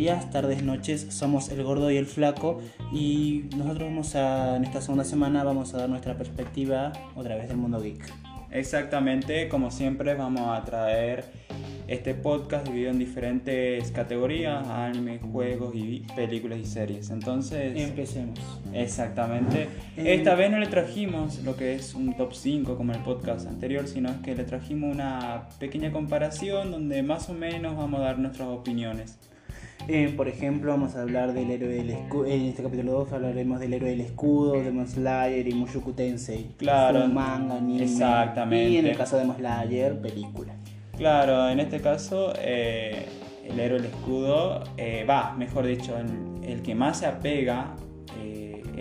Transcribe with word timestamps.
días, 0.00 0.30
tardes, 0.30 0.62
noches. 0.62 1.08
Somos 1.10 1.50
el 1.50 1.62
gordo 1.62 1.90
y 1.90 1.98
el 1.98 2.06
flaco 2.06 2.62
y 2.90 3.44
nosotros 3.54 3.90
vamos 3.90 4.14
a, 4.16 4.56
en 4.56 4.64
esta 4.64 4.80
segunda 4.80 5.04
semana 5.04 5.44
vamos 5.44 5.74
a 5.74 5.76
dar 5.76 5.90
nuestra 5.90 6.16
perspectiva 6.16 6.94
otra 7.14 7.36
vez 7.36 7.48
del 7.48 7.58
mundo 7.58 7.82
geek. 7.82 8.10
Exactamente, 8.50 9.46
como 9.50 9.70
siempre 9.70 10.14
vamos 10.14 10.58
a 10.58 10.64
traer 10.64 11.24
este 11.86 12.14
podcast 12.14 12.66
dividido 12.66 12.90
en 12.92 12.98
diferentes 12.98 13.90
categorías, 13.90 14.66
anime, 14.68 15.18
juegos 15.18 15.74
y 15.74 16.02
películas 16.16 16.60
y 16.60 16.64
series. 16.64 17.10
Entonces, 17.10 17.76
Empecemos. 17.76 18.40
exactamente. 18.72 19.64
Eh, 19.98 20.14
Esta 20.14 20.34
vez 20.34 20.50
no 20.50 20.58
le 20.58 20.68
trajimos 20.68 21.40
lo 21.44 21.56
que 21.56 21.74
es 21.74 21.94
un 21.94 22.16
top 22.16 22.32
5 22.32 22.74
como 22.78 22.92
el 22.92 23.00
podcast 23.00 23.46
anterior, 23.46 23.86
sino 23.86 24.08
es 24.08 24.16
que 24.18 24.34
le 24.34 24.44
trajimos 24.44 24.94
una 24.94 25.50
pequeña 25.58 25.92
comparación 25.92 26.70
donde 26.70 27.02
más 27.02 27.28
o 27.28 27.34
menos 27.34 27.76
vamos 27.76 28.00
a 28.00 28.04
dar 28.04 28.18
nuestras 28.18 28.48
opiniones. 28.48 29.18
Eh, 29.88 30.12
por 30.16 30.28
ejemplo, 30.28 30.70
vamos 30.70 30.94
a 30.94 31.02
hablar 31.02 31.32
del 31.32 31.50
héroe 31.50 31.68
del 31.68 31.90
escudo. 31.90 32.26
En 32.26 32.42
este 32.42 32.62
capítulo 32.62 32.92
2 32.92 33.12
hablaremos 33.12 33.60
del 33.60 33.74
héroe 33.74 33.90
del 33.90 34.00
escudo, 34.02 34.52
Demon 34.52 34.86
Slayer 34.86 35.46
y 35.48 35.54
Mushoku 35.54 35.92
Tensei. 35.92 36.50
Claro. 36.58 37.08
Manga, 37.08 37.56
anime. 37.56 37.84
Exactamente. 37.84 38.70
Y 38.70 38.76
en 38.76 38.86
el 38.86 38.96
caso 38.96 39.16
de 39.16 39.22
Demon 39.22 39.36
Slayer, 39.36 40.00
película. 40.00 40.54
Claro, 40.96 41.48
en 41.48 41.60
este 41.60 41.80
caso, 41.80 42.32
eh, 42.38 43.06
el 43.44 43.58
héroe 43.58 43.80
del 43.80 43.90
escudo 43.90 44.62
eh, 44.76 45.04
va, 45.08 45.32
mejor 45.32 45.66
dicho, 45.66 45.96
el, 45.98 46.44
el 46.48 46.62
que 46.62 46.74
más 46.74 46.98
se 46.98 47.06
apega 47.06 47.74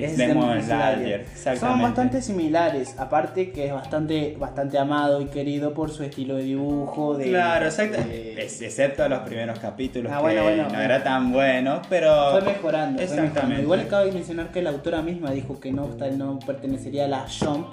es, 0.06 0.18
Demon 0.18 0.62
Slayer. 0.62 1.26
Son 1.60 1.82
bastante 1.82 2.22
similares, 2.22 2.96
aparte 2.98 3.52
que 3.52 3.68
es 3.68 3.74
bastante, 3.74 4.36
bastante 4.40 4.78
amado 4.78 5.22
y 5.22 5.26
querido 5.26 5.74
por 5.74 5.92
su 5.92 6.04
estilo 6.04 6.36
de 6.36 6.44
dibujo. 6.44 7.18
De, 7.18 7.26
Claro, 7.30 7.66
exacto. 7.66 7.98
de- 8.04 8.34
excepto 8.42 9.08
los 9.10 9.20
primeros 9.20 9.60
capítulos 9.60 10.12
Ah, 10.12 10.18
que 10.18 10.22
bueno, 10.24 10.44
bueno. 10.44 10.68
no 10.70 10.82
era 10.82 11.04
tan 11.04 11.32
bueno, 11.32 11.82
pero 11.90 12.32
Fue 12.32 12.42
mejorando, 12.42 12.98
fue 12.98 13.04
Exactamente. 13.04 13.36
mejorando. 13.42 13.62
Igual 13.64 13.88
cabe 13.88 14.12
mencionar 14.12 14.52
que 14.52 14.62
la 14.62 14.70
autora 14.72 15.02
misma 15.02 15.32
dijo 15.32 15.60
que 15.60 15.72
no, 15.72 15.88
no 16.18 16.40
pertenecería 16.40 17.06
a 17.06 17.08
la 17.08 17.26
Jump 17.28 17.68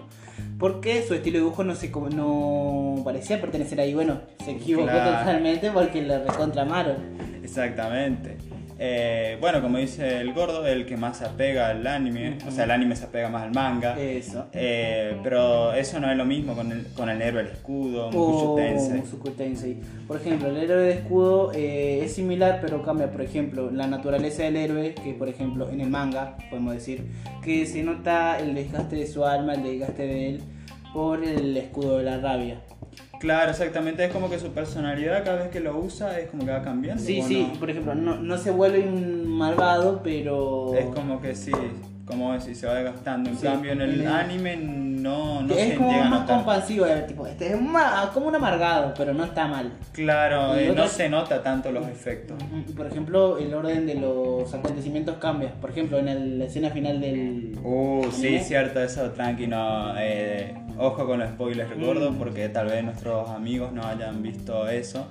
porque 0.59 1.03
su 1.07 1.15
estilo 1.15 1.35
de 1.39 1.45
dibujo 1.45 1.65
no 1.65 1.75
se 1.75 1.91
no 1.91 3.03
parecía 3.05 3.41
pertenecer 3.41 3.81
ahí. 3.81 3.95
Bueno, 3.95 4.21
se 4.45 4.53
equivocó 4.53 4.89
Claro. 4.89 5.19
totalmente 5.19 5.71
porque 5.71 6.03
le 6.03 6.19
recontramaron. 6.19 6.97
Exactamente. 7.43 8.37
Eh, 8.79 9.39
bueno, 9.41 9.63
como 9.63 9.79
dice 9.79 10.21
el 10.21 10.35
gordo, 10.35 10.67
el 10.67 10.85
que 10.85 10.97
más 10.97 11.19
se 11.19 11.25
apega 11.25 11.69
al 11.69 11.87
anime, 11.87 12.37
o 12.47 12.51
sea, 12.51 12.65
el 12.65 12.71
anime 12.71 12.95
se 12.95 13.05
apega 13.05 13.29
más 13.29 13.45
al 13.45 13.53
manga. 13.53 13.99
Eso. 13.99 14.47
Eh, 14.53 15.17
pero 15.23 15.73
eso 15.73 15.99
no 15.99 16.11
es 16.11 16.17
lo 16.17 16.25
mismo 16.25 16.55
con 16.55 16.73
el, 16.73 16.87
con 16.89 17.09
el 17.09 17.23
héroe 17.23 17.45
del 17.45 17.53
escudo, 17.53 18.11
Mushoku 18.11 19.29
O 19.29 19.33
Tensei. 19.33 19.79
Por 20.07 20.19
ejemplo, 20.19 20.49
el 20.49 20.57
héroe 20.59 20.83
de 20.83 20.93
escudo 20.93 21.53
eh, 21.55 22.03
es 22.05 22.13
similar, 22.13 22.59
pero 22.61 22.83
cambia, 22.83 23.11
por 23.11 23.23
ejemplo, 23.23 23.71
la 23.71 23.87
naturaleza 23.87 24.43
del 24.43 24.57
héroe, 24.57 24.95
que 24.95 25.15
por 25.15 25.29
ejemplo 25.29 25.71
en 25.71 25.81
el 25.81 25.89
manga, 25.89 26.37
podemos 26.51 26.75
decir, 26.75 27.07
que 27.43 27.67
se 27.67 27.83
nota 27.83 28.39
el 28.39 28.55
desgaste 28.55 28.97
de 28.97 29.07
su 29.07 29.25
alma, 29.25 29.55
el 29.55 29.63
desgaste 29.63 30.07
de 30.07 30.29
él, 30.29 30.41
por 30.93 31.25
el 31.25 31.57
escudo 31.57 31.99
de 31.99 32.05
la 32.05 32.19
rabia. 32.19 32.61
Claro, 33.19 33.51
exactamente. 33.51 34.05
Es 34.05 34.13
como 34.13 34.29
que 34.31 34.39
su 34.39 34.49
personalidad 34.53 35.25
cada 35.25 35.39
vez 35.43 35.49
que 35.49 35.61
lo 35.61 35.77
usa 35.79 36.19
es 36.19 36.29
como 36.31 36.45
que 36.45 36.51
va 36.51 36.63
cambiando. 36.63 37.03
Sí, 37.03 37.21
¿o 37.21 37.25
sí, 37.27 37.49
no? 37.53 37.59
por 37.59 37.71
ejemplo, 37.71 37.95
no, 37.95 38.17
no 38.17 38.39
se 38.39 38.51
vuelve 38.51 38.81
un 38.81 39.27
malvado, 39.29 40.01
pero... 40.03 40.75
Es 40.75 40.87
como 40.95 41.21
que 41.21 41.35
sí, 41.35 41.53
como 42.07 42.39
si 42.41 42.55
se 42.55 42.67
va 42.67 42.75
desgastando. 42.75 43.31
En 43.31 43.37
Sí, 43.37 43.47
cambio, 43.47 43.73
en 43.73 43.81
el 43.81 44.01
el- 44.03 44.07
anime 44.07 44.57
no, 44.57 45.43
no 45.43 45.55
es 45.55 45.69
se 45.71 45.75
como 45.77 45.91
llega 45.91 46.09
más 46.09 46.29
compasivo, 46.29 46.87
eh, 46.87 47.05
tipo, 47.09 47.27
este 47.27 47.53
es 47.53 47.61
ma- 47.61 48.11
como 48.13 48.27
un 48.27 48.35
amargado, 48.35 48.93
pero 48.97 49.15
no 49.15 49.25
está 49.25 49.47
mal. 49.47 49.73
Claro, 49.93 50.55
eh, 50.57 50.73
no 50.75 50.87
se 50.89 51.09
nota 51.09 51.43
tanto 51.43 51.71
los 51.73 51.87
efectos. 51.89 52.37
Ujú, 52.43 52.75
Por 52.75 52.87
ejemplo, 52.87 53.39
el 53.39 53.53
orden 53.55 53.87
de 53.87 53.95
los 53.97 54.53
acontecimientos 54.53 55.17
cambia. 55.19 55.53
Por 55.61 55.71
ejemplo, 55.71 55.99
en 55.99 56.09
el- 56.09 56.39
la 56.39 56.45
escena 56.47 56.71
final 56.71 57.01
del... 57.01 57.57
Uh, 57.63 58.11
sí, 58.13 58.39
cierto, 58.41 58.83
eso 58.83 59.11
tranqui, 59.11 59.47
no. 59.47 59.95
eh, 59.99 60.55
ojo 60.79 61.07
con 61.07 61.19
los 61.21 61.29
spoilers, 61.31 61.71
recuerdo, 61.71 62.11
Mm. 62.13 62.17
porque 62.17 62.49
tal 62.49 62.67
vez 62.67 62.83
nuestros 62.85 63.29
amigos 63.31 63.73
no 63.73 63.85
hayan 63.87 64.23
visto 64.23 64.69
eso. 64.69 65.07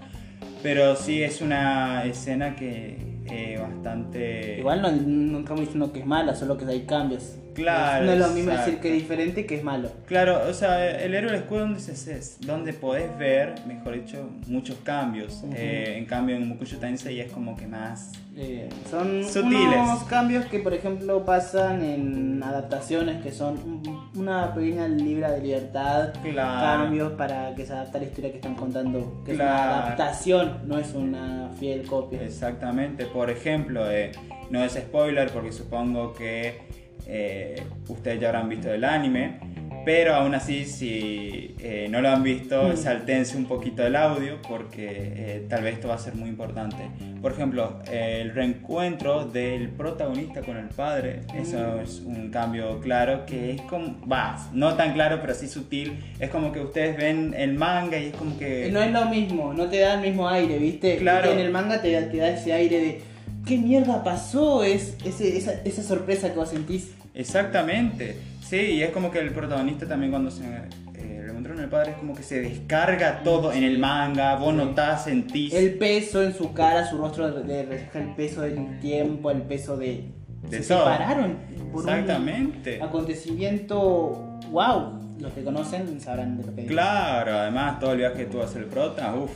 Pero 0.63 0.95
sí 0.95 1.21
es 1.23 1.41
una 1.41 2.05
escena 2.05 2.55
que 2.55 2.97
eh, 3.27 3.57
bastante. 3.59 4.59
Igual 4.59 4.81
no, 4.81 5.39
estamos 5.39 5.61
diciendo 5.61 5.91
que 5.91 5.99
es 5.99 6.05
mala, 6.05 6.35
solo 6.35 6.57
que 6.57 6.65
hay 6.65 6.81
cambios. 6.81 7.37
Claro, 7.55 8.05
No 8.05 8.11
es 8.11 8.19
lo 8.19 8.27
mismo 8.29 8.51
exacto. 8.51 8.65
decir 8.71 8.81
que 8.81 8.87
es 8.89 8.93
diferente 8.95 9.45
que 9.45 9.55
es 9.55 9.63
malo. 9.63 9.89
Claro, 10.05 10.41
o 10.49 10.53
sea, 10.53 10.99
el 11.03 11.13
héroe 11.15 11.31
del 11.31 11.41
escudo 11.41 11.61
donde, 11.61 11.79
se, 11.79 11.91
es 12.17 12.37
donde 12.41 12.73
podés 12.73 13.17
ver, 13.17 13.55
mejor 13.67 13.93
dicho, 13.95 14.29
muchos 14.47 14.77
cambios. 14.83 15.41
Ujú. 15.43 15.53
Eh, 15.55 15.97
en 15.97 16.05
cambio, 16.05 16.35
en 16.35 16.47
Mukushu 16.47 16.77
Tensei 16.77 17.19
es 17.21 17.31
como 17.31 17.55
que 17.55 17.65
más. 17.67 18.11
Eh, 18.37 18.67
son 18.91 19.23
Sutiles. 19.23 19.77
unos 19.81 20.03
cambios 20.03 20.45
que, 20.47 20.59
por 20.59 20.73
ejemplo, 20.73 21.23
pasan 21.23 21.81
en 21.83 22.43
adaptaciones 22.43 23.23
que 23.23 23.31
son 23.31 23.53
un- 23.57 24.09
una 24.19 24.53
pequeña 24.53 24.89
libra 24.89 25.31
de 25.31 25.41
libertad. 25.41 26.09
Claro. 26.21 26.83
Cambios 26.83 27.13
para 27.13 27.55
que 27.55 27.65
se 27.65 27.71
adapte 27.71 27.97
a 27.97 28.01
la 28.01 28.07
historia 28.07 28.31
que 28.31 28.37
están 28.37 28.55
contando. 28.55 29.21
Que 29.23 29.31
es 29.31 29.37
Claro. 29.37 29.53
una 29.53 29.83
adaptación, 29.85 30.59
no 30.65 30.77
es 30.77 30.93
una 30.93 31.49
fiel 31.57 31.87
copia. 31.87 32.21
Exactamente, 32.21 33.05
por 33.05 33.29
ejemplo, 33.29 33.89
eh, 33.89 34.11
no 34.49 34.61
es 34.63 34.73
spoiler 34.73 35.31
porque 35.31 35.53
supongo 35.53 36.13
que 36.13 36.59
eh, 37.07 37.61
ustedes 37.87 38.19
ya 38.19 38.27
habrán 38.29 38.49
visto 38.49 38.71
el 38.73 38.83
anime, 38.83 39.39
pero 39.85 40.15
aún 40.15 40.33
así 40.33 40.65
si 40.65 41.55
eh, 41.59 41.87
no 41.91 42.01
lo 42.01 42.09
han 42.09 42.23
visto, 42.23 42.69
Mm. 42.69 42.77
saltense 42.77 43.37
un 43.37 43.45
poquito 43.45 43.85
el 43.85 43.95
audio 43.95 44.41
porque 44.47 44.87
eh, 44.89 45.45
tal 45.47 45.61
vez 45.63 45.75
esto 45.75 45.89
va 45.89 45.95
a 45.95 45.99
ser 45.99 46.15
muy 46.15 46.27
importante. 46.29 46.77
Por 47.21 47.31
ejemplo, 47.33 47.79
el 47.91 48.33
reencuentro 48.33 49.25
del 49.25 49.69
protagonista 49.69 50.41
con 50.41 50.57
el 50.57 50.69
padre, 50.69 51.21
eso 51.39 51.57
Mm. 51.77 51.79
es 51.83 51.99
un 52.03 52.31
cambio 52.31 52.79
claro 52.81 53.25
que 53.27 53.51
es 53.51 53.61
como, 53.61 53.95
va, 54.07 54.37
no 54.53 54.73
tan 54.73 54.93
claro 54.93 55.19
pero 55.21 55.35
sí 55.35 55.47
sutil, 55.47 55.99
es 56.19 56.29
como 56.31 56.51
que 56.51 56.61
ustedes 56.61 56.97
ven 56.97 57.35
el 57.37 57.53
manga 57.53 57.97
y 57.99 58.07
es 58.07 58.15
como 58.15 58.37
que... 58.39 58.69
No 58.71 58.81
es 58.81 58.91
lo 58.91 59.05
mismo, 59.05 59.53
no 59.53 59.67
te 59.67 59.79
da 59.81 59.95
el 59.95 60.01
mismo 60.01 60.27
aire, 60.27 60.57
¿viste? 60.57 60.97
Claro. 60.97 61.31
En 61.31 61.37
el 61.39 61.51
manga 61.51 61.79
te, 61.81 61.89
te 62.01 62.17
da 62.17 62.29
ese 62.29 62.53
aire 62.53 62.79
de 62.79 63.01
¿qué 63.45 63.57
mierda 63.57 64.03
pasó? 64.03 64.63
Es 64.63 64.95
esa, 65.05 65.53
esa 65.63 65.83
sorpresa 65.83 66.29
que 66.31 66.35
vos 66.37 66.49
sentís. 66.49 66.91
Exactamente, 67.13 68.17
sí, 68.47 68.57
y 68.57 68.83
es 68.83 68.91
como 68.91 69.09
que 69.11 69.19
el 69.19 69.31
protagonista 69.31 69.87
también 69.87 70.11
cuando 70.11 70.29
se 70.31 70.43
eh, 70.43 71.21
reencontró 71.21 71.53
en 71.53 71.59
el 71.61 71.69
padre 71.69 71.91
es 71.91 71.97
como 71.97 72.13
que 72.15 72.23
se 72.23 72.41
descarga 72.41 73.23
todo 73.23 73.53
en 73.53 73.63
el 73.63 73.79
manga, 73.79 74.35
vos 74.35 74.51
Sí. 74.51 74.57
notás, 74.57 75.03
sentís. 75.05 75.53
El 75.53 75.75
peso 75.75 76.23
en 76.23 76.33
su 76.33 76.53
cara, 76.53 76.85
su 76.89 76.97
rostro 76.97 77.29
le 77.43 77.63
refleja 77.63 77.99
el 77.99 78.15
peso 78.15 78.41
del 78.41 78.79
tiempo, 78.81 79.31
el 79.31 79.43
peso 79.43 79.77
de... 79.77 80.11
De 80.49 80.61
se 80.61 80.73
todo. 80.73 80.83
separaron 80.83 81.37
por 81.71 81.81
Exactamente. 81.89 82.77
un 82.77 82.83
acontecimiento... 82.83 84.39
¡Wow! 84.51 85.01
Los 85.19 85.31
que 85.33 85.43
conocen 85.43 85.99
sabrán 86.01 86.37
de 86.37 86.45
lo 86.45 86.55
que. 86.55 86.65
Claro, 86.65 87.35
además 87.39 87.79
todo 87.79 87.93
el 87.93 87.99
viaje 87.99 88.17
que 88.17 88.25
tuvo 88.25 88.41
a 88.41 88.45
hacer 88.45 88.63
el 88.63 88.67
prota, 88.67 89.15
uff. 89.15 89.31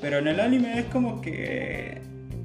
Pero 0.00 0.18
en 0.18 0.28
el 0.28 0.38
anime 0.38 0.78
es 0.78 0.84
como 0.86 1.20
que. 1.20 2.00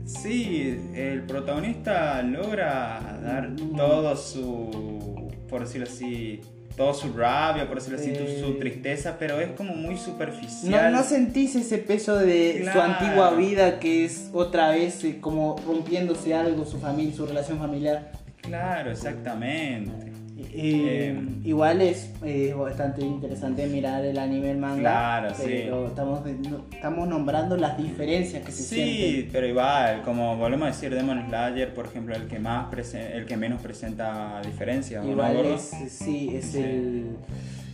Sí, 0.07 0.79
el 0.95 1.23
protagonista 1.23 2.21
logra 2.23 3.19
dar 3.21 3.51
todo 3.75 4.15
su. 4.15 5.29
por 5.49 5.61
decirlo 5.61 5.87
así. 5.87 6.41
Todo 6.77 6.93
su 6.93 7.11
rabia, 7.11 7.67
por 7.67 7.77
decirlo 7.77 7.97
así, 7.99 8.13
Sí. 8.15 8.39
su, 8.39 8.53
tristeza, 8.59 9.15
pero 9.17 9.39
es 9.41 9.49
como 9.53 9.73
muy 9.73 9.95
No, 9.95 9.99
superficial. 9.99 10.91
no 10.93 11.01
sentís 11.03 11.55
ese 11.55 11.79
peso 11.79 12.15
de 12.17 12.69
su 12.71 12.79
antigua 12.79 13.31
vida 13.31 13.79
que 13.79 14.05
es 14.05 14.29
otra 14.31 14.69
vez 14.69 15.03
eh, 15.03 15.17
como 15.19 15.55
rompiéndose 15.65 16.35
algo, 16.35 16.65
su 16.65 16.77
familia, 16.79 17.15
su 17.15 17.25
relación 17.25 17.57
familiar. 17.57 18.11
Claro, 18.41 18.91
exactamente. 18.91 20.06
Eh, 20.39 21.19
igual 21.43 21.81
es 21.81 22.11
eh, 22.23 22.53
bastante 22.53 23.01
interesante 23.01 23.65
mirar 23.67 24.05
el 24.05 24.17
anime, 24.19 24.51
el 24.51 24.57
manga. 24.57 24.79
Claro, 24.81 25.33
sí. 25.35 25.43
pero 25.47 25.87
estamos, 25.87 26.25
no- 26.25 26.65
estamos 26.71 27.07
nombrando 27.07 27.57
las 27.57 27.77
diferencias 27.77 28.43
que 28.45 28.51
se 28.51 28.63
Sí, 28.63 28.75
sienten. 28.75 29.29
pero 29.31 29.47
igual, 29.47 30.01
como 30.03 30.37
volvemos 30.37 30.65
a 30.67 30.71
decir, 30.71 30.93
Demon 30.93 31.25
Slayer, 31.27 31.73
por 31.73 31.85
ejemplo, 31.87 32.15
el 32.15 32.27
que 32.27 32.39
más 32.39 32.67
el 32.93 33.25
que 33.25 33.37
menos 33.37 33.61
presenta 33.61 34.41
diferencias. 34.45 35.01
¿o 35.03 35.05
no, 35.07 35.11
Igual 35.13 35.35
gordo? 35.37 35.55
es, 35.55 35.61
sí, 35.89 36.29
es 36.35 36.45
Sí. 36.45 36.59
el. 36.59 37.05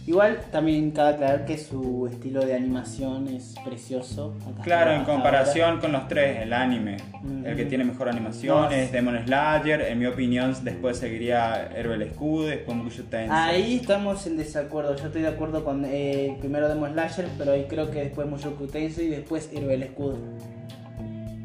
Igual 0.05 0.41
también 0.51 0.91
cabe 0.91 1.13
aclarar 1.13 1.45
que 1.45 1.57
su 1.57 2.09
estilo 2.11 2.45
de 2.45 2.55
animación 2.55 3.29
es 3.29 3.55
precioso. 3.63 4.35
Claro, 4.61 4.91
en 4.91 5.05
comparación 5.05 5.79
con 5.79 5.93
los 5.93 6.09
tres, 6.09 6.41
el 6.41 6.51
anime, 6.51 6.97
el 7.45 7.55
que 7.55 7.65
tiene 7.65 7.85
mejor 7.85 8.09
animación 8.09 8.63
No, 8.63 8.69
es 8.69 8.91
Demon 8.91 9.17
Slayer, 9.25 9.81
en 9.81 9.99
mi 9.99 10.05
opinión 10.05 10.53
después 10.63 10.97
seguiría 10.97 11.69
del 11.73 12.01
Escudo, 12.01 12.47
después 12.47 12.75
Mushoku 12.75 13.09
Tensei. 13.09 13.29
Ahí 13.31 13.75
estamos 13.77 14.27
en 14.27 14.35
desacuerdo. 14.35 14.93
Yo 14.97 15.05
estoy 15.05 15.21
de 15.21 15.29
acuerdo 15.29 15.63
con 15.63 15.85
eh, 15.85 16.35
primero 16.39 16.67
Demon 16.67 16.91
Slayer, 16.91 17.29
pero 17.37 17.53
ahí 17.53 17.65
creo 17.69 17.89
que 17.89 17.99
después 17.99 18.27
Mushoku 18.27 18.67
Tensei 18.67 19.05
y 19.05 19.09
después 19.09 19.49
del 19.51 19.83
Escudo. 19.83 20.17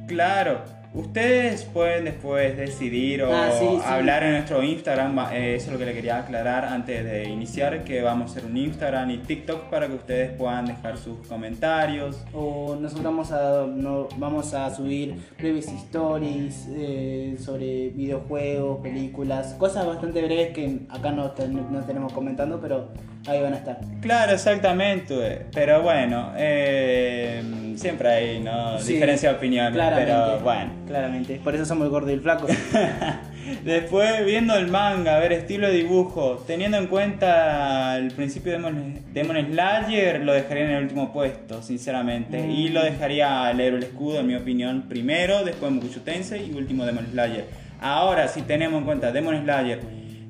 Claro, 0.08 0.62
Ustedes 0.94 1.64
pueden 1.64 2.06
después 2.06 2.56
decidir 2.56 3.23
o 3.23 3.32
Ah, 3.32 3.50
sí, 3.58 3.67
sí. 3.70 3.79
hablar 3.85 4.23
en 4.25 4.32
nuestro 4.32 4.62
Instagram, 4.62 5.19
eh, 5.32 5.55
eso 5.56 5.67
es 5.67 5.73
lo 5.73 5.79
que 5.79 5.85
le 5.85 5.93
quería 5.93 6.19
aclarar 6.19 6.64
antes 6.64 7.05
de 7.05 7.29
iniciar, 7.29 7.85
que 7.85 8.00
vamos 8.00 8.31
a 8.31 8.32
hacer 8.32 8.50
un 8.50 8.56
Instagram 8.56 9.11
y 9.11 9.19
TikTok 9.19 9.64
para 9.69 9.87
que 9.87 9.94
ustedes 9.94 10.31
puedan 10.32 10.64
dejar 10.64 10.96
sus 10.96 11.19
comentarios. 11.29 12.25
O 12.32 12.75
nosotros 12.81 13.05
vamos 13.05 13.31
a, 13.32 13.67
no, 13.67 14.08
vamos 14.17 14.55
a 14.55 14.75
subir 14.75 15.14
breves 15.38 15.69
stories 15.69 16.67
eh, 16.70 17.37
sobre 17.38 17.91
videojuegos, 17.91 18.81
películas, 18.81 19.55
cosas 19.58 19.87
bastante 19.87 20.23
breves 20.23 20.52
que 20.55 20.81
acá 20.88 21.12
no, 21.12 21.31
ten- 21.32 21.70
no 21.70 21.81
tenemos 21.84 22.12
comentando, 22.14 22.61
pero 22.61 22.88
ahí 23.26 23.41
van 23.41 23.55
a 23.55 23.56
estar. 23.56 23.79
Claro, 24.00 24.32
exactamente, 24.32 25.47
pero 25.53 25.82
bueno, 25.82 26.32
eh, 26.37 27.43
siempre 27.76 28.09
hay 28.09 28.41
¿no? 28.41 28.79
Sí, 28.81 28.94
diferencia 28.94 29.31
de 29.31 29.37
opinión, 29.37 29.73
Claramente. 29.73 30.12
pero 30.12 30.41
bueno. 30.41 30.70
Claramente. 30.87 31.41
Por 31.43 31.55
eso 31.55 31.65
somos 31.65 31.85
el 31.85 31.91
gordo 31.91 32.11
y 32.11 32.15
el 32.15 32.20
flaco. 32.20 32.47
Después, 33.65 34.26
viendo 34.26 34.56
el 34.56 34.69
manga, 34.69 35.17
a 35.17 35.19
ver, 35.20 35.32
estilo 35.32 35.69
de 35.69 35.75
dibujo, 35.75 36.44
teniendo 36.47 36.76
en 36.76 36.87
cuenta 36.87 37.97
el 37.97 38.11
principio 38.11 38.53
de 38.53 38.59
Demon, 38.59 39.00
Demon 39.12 39.37
Slayer, 39.53 40.20
lo 40.23 40.35
dejaría 40.35 40.65
en 40.65 40.70
el 40.73 40.82
último 40.82 41.12
puesto, 41.12 41.62
sinceramente. 41.62 42.43
Mm. 42.43 42.50
Y 42.50 42.69
lo 42.69 42.82
dejaría 42.82 43.47
al 43.47 43.61
héroe 43.61 43.79
el 43.79 43.85
escudo, 43.85 44.20
en 44.20 44.26
mi 44.26 44.35
opinión, 44.35 44.85
primero, 44.88 45.44
después 45.44 45.73
Tensei 46.05 46.50
y 46.50 46.55
último 46.55 46.85
Demon 46.85 47.06
Slayer. 47.11 47.47
Ahora, 47.81 48.29
si 48.29 48.43
tenemos 48.43 48.81
en 48.81 48.85
cuenta 48.85 49.12
Demon 49.12 49.43
Slayer 49.43 49.81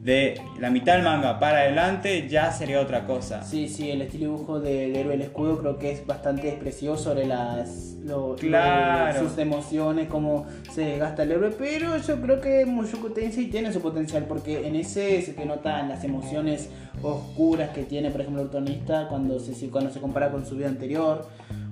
de 0.03 0.41
la 0.61 0.71
mitad 0.71 0.95
del 0.95 1.03
manga 1.03 1.39
para 1.41 1.59
adelante, 1.59 2.29
ya 2.29 2.51
sería 2.53 2.81
otra 2.81 3.05
cosa. 3.05 3.43
Sí, 3.43 3.69
sí, 3.69 3.91
el 3.91 4.01
estilo 4.03 4.27
dibujo 4.33 4.61
del 4.61 4.95
héroe 4.97 5.13
del 5.13 5.23
escudo 5.23 5.59
creo 5.59 5.79
que 5.79 5.91
es 5.93 6.07
bastante 6.07 6.49
expresivo 6.49 6.97
sobre 6.97 7.27
las 7.27 7.95
lo- 8.05 8.29
lo- 8.31 8.37
Claro. 8.37 9.29
sus 9.29 9.37
emociones, 9.39 10.09
cómo 10.09 10.47
se 10.73 10.83
desgasta 10.83 11.25
el 11.25 11.33
héroe, 11.33 11.51
pero 11.59 11.97
yo 11.99 12.21
creo 12.23 12.41
que 12.41 12.65
Mushoku 12.65 13.11
Tensei 13.11 13.47
tiene 13.51 13.73
su 13.73 13.81
potencial 13.83 14.25
porque 14.25 14.67
en 14.67 14.77
ese 14.77 15.21
se 15.21 15.33
te 15.35 15.45
notan 15.45 15.89
las 15.89 16.05
emociones 16.05 16.71
oscuras 17.03 17.71
que 17.71 17.83
tiene, 17.83 18.11
por 18.11 18.21
ejemplo, 18.23 18.43
el 18.43 18.49
protagonista 18.49 19.09
cuando 19.09 19.39
se, 19.41 19.69
cuando 19.69 19.91
se 19.91 20.01
compara 20.01 20.31
con 20.31 20.47
su 20.47 20.57
vida 20.57 20.69
anterior 20.69 21.29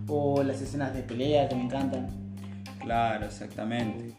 o 0.08 0.42
las 0.42 0.60
escenas 0.60 0.92
de 0.94 1.02
pelea 1.02 1.48
que 1.48 1.54
me 1.54 1.62
encantan. 1.62 2.08
Claro, 2.80 3.24
exactamente. 3.26 4.12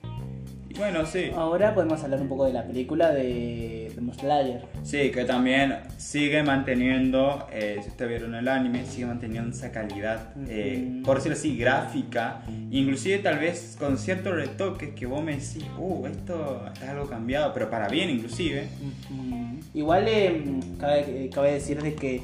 Bueno, 0.76 1.06
sí. 1.06 1.32
Ahora 1.36 1.74
podemos 1.74 2.04
hablar 2.04 2.22
un 2.22 2.28
poco 2.28 2.46
de 2.46 2.54
la 2.54 2.64
película 2.66 3.12
de 3.12 3.92
Demon 3.96 4.16
Slayer. 4.16 4.62
Sí, 4.84 5.12
que 5.12 5.26
también 5.26 5.76
sigue 5.98 6.44
manteniendo, 6.44 7.48
eh, 7.52 7.80
si 7.82 7.90
ustedes 7.90 8.10
vieron 8.10 8.36
el 8.36 8.48
anime, 8.48 8.86
sigue 8.86 9.08
manteniendo 9.08 9.56
esa 9.56 9.72
calidad, 9.72 10.34
eh, 10.48 11.02
por 11.04 11.18
decirlo 11.18 11.38
así, 11.38 11.58
gráfica, 11.58 12.42
inclusive 12.70 13.20
tal 13.20 13.40
vez 13.40 13.76
con 13.80 13.98
ciertos 13.98 14.36
retoques 14.36 14.90
que 14.94 15.06
vos 15.06 15.24
me 15.24 15.34
decís, 15.34 15.66
uh, 15.78 16.06
esto 16.06 16.64
está 16.74 16.92
algo 16.92 17.08
cambiado, 17.08 17.54
pero 17.54 17.70
para 17.70 17.88
bien 17.88 18.10
inclusive. 18.10 18.68
Igual 19.74 20.06
eh, 20.08 20.44
cabe, 20.80 21.30
cabe 21.34 21.54
decir 21.54 21.82
de 21.82 21.96
que 21.96 22.22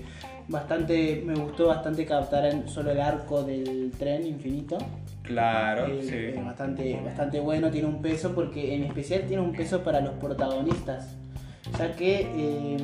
bastante 0.47 1.23
me 1.25 1.35
gustó 1.35 1.67
bastante 1.67 2.05
adaptaran 2.05 2.67
solo 2.67 2.91
el 2.91 3.01
arco 3.01 3.43
del 3.43 3.91
tren 3.97 4.25
infinito. 4.25 4.77
Claro, 5.23 5.87
Eh, 5.87 5.99
sí. 6.03 6.15
eh, 6.15 6.41
bastante, 6.45 6.99
bastante 7.03 7.39
bueno, 7.39 7.71
tiene 7.71 7.87
un 7.87 8.01
peso 8.01 8.35
porque 8.35 8.75
en 8.75 8.83
especial 8.83 9.21
tiene 9.27 9.41
un 9.41 9.53
peso 9.53 9.81
para 9.83 10.01
los 10.01 10.13
protagonistas. 10.15 11.15
Ya 11.79 11.95
que, 11.95 12.27
eh, 12.35 12.77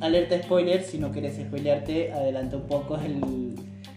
alerta 0.00 0.40
spoiler, 0.42 0.82
si 0.82 0.98
no 0.98 1.10
quieres 1.10 1.36
spoilearte, 1.36 2.12
adelanta 2.12 2.56
un 2.56 2.66
poco 2.66 2.96
el... 2.98 3.54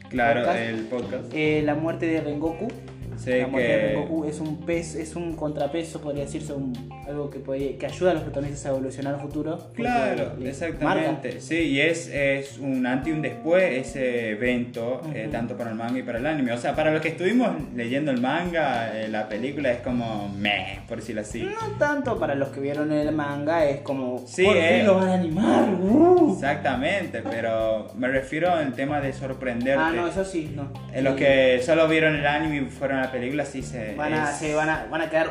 Claro, 0.10 0.42
podcast. 0.42 0.60
el 0.60 0.80
podcast. 0.86 1.34
La 1.66 1.76
muerte 1.76 2.06
de 2.08 2.22
Rengoku. 2.22 2.68
Sí, 3.18 3.32
la 3.32 3.48
muerte 3.48 3.72
de. 3.78 3.88
Rengoku 3.94 4.26
es 4.26 4.40
un 4.40 4.66
pez, 4.66 4.96
es 4.96 5.16
un 5.16 5.36
contrapeso, 5.36 6.02
podría 6.02 6.24
decirse, 6.24 6.54
un- 6.54 6.74
algo 7.08 7.30
que 7.30 7.40
puede, 7.40 7.78
que 7.78 7.86
ayuda 7.86 8.12
a 8.12 8.14
los 8.16 8.24
protagonistas 8.24 8.66
a 8.66 8.70
evolucionar 8.70 9.16
a 9.16 9.20
futuro. 9.20 9.60
Claro, 9.76 10.34
exactamente. 10.44 11.28
marca. 11.30 11.40
Sí, 11.42 11.56
y 11.56 11.82
es, 11.82 12.08
es 12.10 12.58
un 12.58 12.86
antes 12.86 13.08
y 13.10 13.12
un 13.12 13.22
después 13.22 13.64
ese 13.88 14.30
evento, 14.32 15.02
eh, 15.14 15.24
Ujú. 15.24 15.32
tanto 15.32 15.58
para 15.58 15.70
el 15.72 15.76
manga 15.76 16.00
y 16.00 16.04
para 16.04 16.20
el 16.20 16.26
anime. 16.26 16.52
O 16.54 16.58
sea, 16.58 16.76
para 16.76 16.92
los 16.92 17.02
que 17.02 17.10
estuvimos 17.10 17.50
leyendo 17.76 18.12
el 18.12 18.22
manga, 18.22 19.00
eh, 19.00 19.08
la 19.08 19.28
película 19.30 19.72
es 19.72 19.80
como 19.80 20.30
meh, 20.30 20.80
por 20.88 20.98
decirlo 20.98 21.22
así. 21.22 21.44
No 21.44 21.78
tanto 21.78 22.18
para 22.20 22.36
los 22.36 22.50
que 22.50 22.60
vieron 22.60 22.92
el 22.92 23.12
manga, 23.12 23.66
es 23.66 23.82
como. 23.82 24.24
Sí, 24.28 24.44
por 24.46 24.58
eh. 24.58 24.78
fin 24.78 24.86
lo 24.88 24.96
van 24.96 25.10
a 25.10 25.14
animar. 25.14 25.70
uh". 25.80 26.34
Exactamente, 26.34 27.22
pero 27.22 27.88
me 27.96 28.08
refiero 28.08 28.52
al 28.52 28.74
tema 28.74 29.00
de 29.02 29.14
sorprenderte. 29.14 29.80
Ah, 29.82 29.92
no, 29.96 30.08
eso 30.08 30.24
sí, 30.26 30.52
no. 30.56 30.70
En 30.94 31.04
los 31.04 31.14
Sí. 31.14 31.20
que 31.20 31.62
solo 31.64 31.88
vieron 31.88 32.16
el 32.16 32.26
anime 32.26 32.58
y 32.58 32.66
fueron 32.66 32.98
a 32.98 33.02
la 33.04 33.12
película, 33.20 33.46
sí 33.46 33.62
se. 33.62 33.96
Van 33.96 34.14
a, 34.14 34.32
es- 34.32 34.38
se 34.38 34.54
van, 34.56 34.70
a, 34.70 34.88
van 34.90 35.02
a 35.02 35.10
quedar 35.10 35.30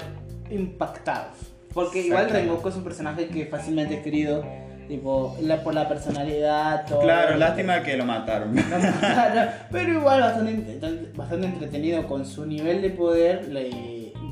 impactados. 0.50 1.36
Porque 1.72 2.02
igual. 2.02 2.30
Rengoku 2.30 2.68
es 2.68 2.76
un 2.76 2.84
personaje 2.84 3.26
que 3.28 3.46
fácilmente 3.46 3.94
es 3.96 4.00
querido, 4.02 4.44
tipo, 4.88 5.36
la- 5.42 5.62
por 5.62 5.74
la 5.74 5.88
personalidad, 5.88 6.86
todo. 6.86 7.00
Claro, 7.00 7.36
lástima 7.36 7.82
que 7.82 7.96
lo 7.96 8.04
mataron. 8.04 8.54
Pero 9.72 9.92
igual 9.92 10.20
bastante, 10.20 10.78
bastante 11.16 11.46
entretenido 11.46 12.06
con 12.06 12.24
su 12.24 12.46
nivel 12.46 12.82
de 12.82 12.90
poder, 12.90 13.48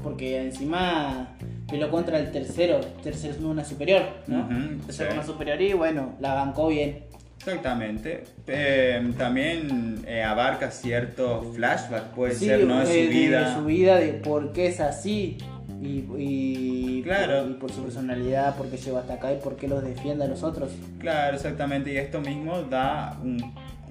porque 0.02 0.40
encima 0.42 1.28
peleó 1.68 1.90
contra 1.90 2.18
el 2.18 2.30
tercero, 2.30 2.80
tercero 3.02 3.34
es 3.34 3.40
una 3.40 3.64
superior, 3.64 4.02
¿no? 4.26 4.40
Ujú, 4.40 4.84
tercero 4.86 5.10
sí. 5.12 5.16
una 5.18 5.26
superior 5.26 5.60
y 5.62 5.72
bueno, 5.72 6.14
la 6.20 6.34
bancó 6.34 6.68
bien. 6.68 7.04
Exactamente. 7.44 8.22
Eh, 8.46 9.12
también 9.18 10.04
eh, 10.06 10.22
abarca 10.22 10.70
ciertos 10.70 11.56
flashbacks, 11.56 12.14
puede 12.14 12.34
Sí, 12.34 12.46
ser, 12.46 12.64
¿no? 12.64 12.84
De 12.84 13.02
eh, 13.02 13.06
su 13.06 13.12
vida. 13.12 13.48
de 13.48 13.54
su 13.56 13.64
vida, 13.64 13.96
de 13.96 14.12
por 14.14 14.52
qué 14.52 14.66
es 14.68 14.80
así. 14.80 15.38
Y, 15.80 16.04
y, 16.16 17.02
Claro. 17.02 17.42
por, 17.42 17.50
y 17.50 17.54
por 17.54 17.72
su 17.72 17.82
personalidad, 17.82 18.54
por 18.56 18.68
qué 18.70 18.76
llegó 18.76 18.98
hasta 18.98 19.14
acá 19.14 19.32
y 19.32 19.38
por 19.38 19.56
qué 19.56 19.66
los 19.66 19.82
defiende 19.82 20.24
a 20.24 20.28
los 20.28 20.44
otros. 20.44 20.70
Claro, 21.00 21.34
exactamente. 21.34 21.92
Y 21.92 21.96
esto 21.96 22.20
mismo 22.20 22.62
da 22.62 23.18
un, 23.20 23.38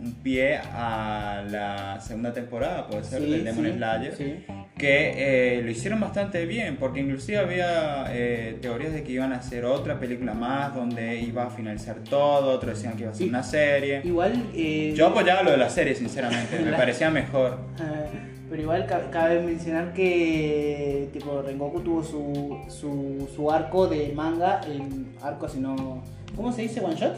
un 0.01 0.13
pie 0.15 0.57
a 0.57 1.43
la 1.49 1.99
segunda 2.01 2.33
temporada, 2.33 2.87
puede 2.87 3.03
ser, 3.03 3.21
Sí, 3.21 3.29
del 3.31 3.43
Demon 3.43 3.65
sí, 3.65 3.71
Slayer. 3.73 4.15
sí. 4.15 4.45
Que 4.77 5.57
eh, 5.57 5.61
lo 5.61 5.69
hicieron 5.69 5.99
bastante 5.99 6.45
bien, 6.45 6.77
porque 6.77 7.01
inclusive 7.01 7.37
había 7.37 8.05
eh, 8.09 8.57
teorías 8.61 8.93
de 8.93 9.03
que 9.03 9.11
iban 9.11 9.31
a 9.31 9.37
hacer 9.37 9.63
otra 9.65 9.99
película 9.99 10.33
más, 10.33 10.73
donde 10.73 11.19
iba 11.19 11.43
a 11.43 11.49
finalizar 11.51 11.97
todo, 12.09 12.51
otros 12.55 12.73
decían 12.75 12.95
que 12.95 13.03
iba 13.03 13.11
a 13.11 13.15
ser 13.15 13.27
una 13.29 13.43
serie. 13.43 14.01
Igual. 14.03 14.33
eh, 14.55 14.93
Yo 14.95 15.07
apoyaba 15.07 15.43
lo 15.43 15.51
de 15.51 15.57
la 15.57 15.69
serie, 15.69 15.93
sinceramente, 15.93 16.57
me 16.59 16.71
parecía 16.77 17.09
mejor. 17.11 17.59
Ah, 17.79 18.05
Pero 18.49 18.63
igual 18.63 18.85
ca- 18.85 19.09
cabe 19.11 19.39
mencionar 19.41 19.93
que 19.93 21.07
tipo 21.13 21.41
Rengoku 21.41 21.79
tuvo 21.81 22.03
su, 22.03 22.57
su, 22.67 23.29
su 23.33 23.49
arco 23.49 23.87
de 23.87 24.11
manga, 24.13 24.59
el 24.67 25.05
arco 25.21 25.47
sino... 25.47 26.03
¿Cómo 26.35 26.51
se 26.51 26.63
dice? 26.63 26.81
¿One 26.81 26.95
shot? 26.95 27.15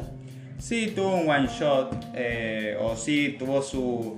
Sí, 0.64 0.94
tuvo 0.96 1.18
un 1.18 1.30
one 1.30 1.48
shot, 1.48 1.94
eh, 2.16 2.78
o 2.82 2.96
sí, 2.96 3.36
tuvo 3.38 3.62
su, 3.62 4.16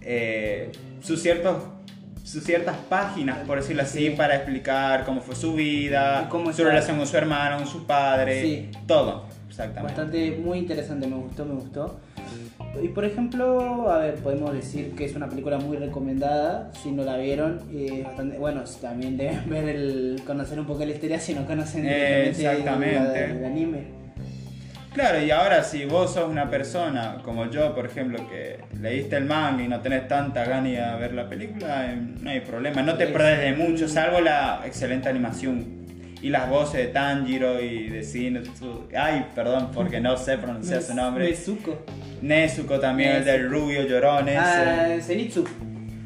eh, 0.00 0.72
sus, 1.02 1.20
ciertos, 1.20 1.64
sus 2.24 2.42
ciertas 2.42 2.76
páginas, 2.88 3.40
por 3.46 3.58
decirlo 3.58 3.82
así, 3.82 4.06
Sí. 4.08 4.14
para 4.16 4.36
explicar 4.36 5.04
cómo 5.04 5.20
fue 5.20 5.36
su 5.36 5.52
vida, 5.52 6.28
cómo 6.30 6.50
su 6.54 6.64
relación 6.64 6.96
con 6.96 7.06
su 7.06 7.14
hermano, 7.18 7.58
con 7.58 7.66
su 7.66 7.86
padre, 7.86 8.40
Sí. 8.40 8.70
todo, 8.86 9.24
exactamente. 9.46 9.92
Bastante, 10.00 10.30
muy 10.42 10.60
interesante, 10.60 11.06
me 11.06 11.16
gustó, 11.16 11.44
me 11.44 11.54
gustó. 11.56 12.00
Y 12.82 12.88
por 12.88 13.04
ejemplo, 13.04 13.90
a 13.90 13.98
ver, 13.98 14.14
podemos 14.14 14.50
decir 14.54 14.92
que 14.94 15.04
es 15.04 15.14
una 15.14 15.28
película 15.28 15.58
muy 15.58 15.76
recomendada, 15.76 16.70
si 16.82 16.90
no 16.90 17.04
la 17.04 17.18
vieron, 17.18 17.60
eh, 17.70 18.00
bastante, 18.06 18.38
bueno, 18.38 18.62
también 18.80 19.18
deben 19.18 19.42
ver 19.50 19.68
el, 19.68 20.22
conocer 20.26 20.58
un 20.58 20.64
poco 20.64 20.86
la 20.86 20.92
historia 20.92 21.20
si 21.20 21.34
no 21.34 21.44
conocen 21.46 21.84
Eh, 21.84 22.30
exactamente. 22.30 23.24
el 23.26 23.44
anime. 23.44 24.01
Claro, 24.94 25.22
y 25.22 25.30
ahora 25.30 25.62
si 25.64 25.86
vos 25.86 26.12
sos 26.12 26.28
una 26.28 26.50
persona 26.50 27.16
como 27.24 27.50
yo, 27.50 27.74
por 27.74 27.86
ejemplo, 27.86 28.28
que 28.28 28.58
leíste 28.78 29.16
el 29.16 29.24
manga 29.24 29.62
y 29.62 29.68
no 29.68 29.80
tenés 29.80 30.06
tanta 30.06 30.44
gana 30.44 30.68
de 30.68 31.00
ver 31.00 31.14
la 31.14 31.28
película, 31.28 31.90
eh, 31.90 31.96
no 31.96 32.28
hay 32.30 32.40
problema, 32.40 32.82
no 32.82 32.94
te 32.96 33.06
perdés 33.06 33.40
de 33.40 33.52
mucho, 33.54 33.88
salvo 33.88 34.20
la 34.20 34.60
excelente 34.66 35.08
animación 35.08 35.82
y 36.20 36.28
las 36.28 36.48
voces 36.48 36.86
de 36.86 36.86
Tanjiro 36.88 37.60
y 37.60 37.88
de 37.88 38.02
Zenitsu. 38.04 38.88
Ay, 38.96 39.26
perdón, 39.34 39.70
porque 39.74 39.98
no 40.00 40.16
sé 40.16 40.36
pronunciar 40.36 40.82
su 40.82 40.94
nombre. 40.94 41.28
Nezuko. 41.28 41.84
Nezuko 42.20 42.78
también, 42.78 43.16
el 43.16 43.24
del 43.24 43.50
rubio 43.50 43.82
llorón 43.86 44.28
ese. 44.28 44.38
Ah, 44.38 44.96
Zenitsu. 45.00 45.44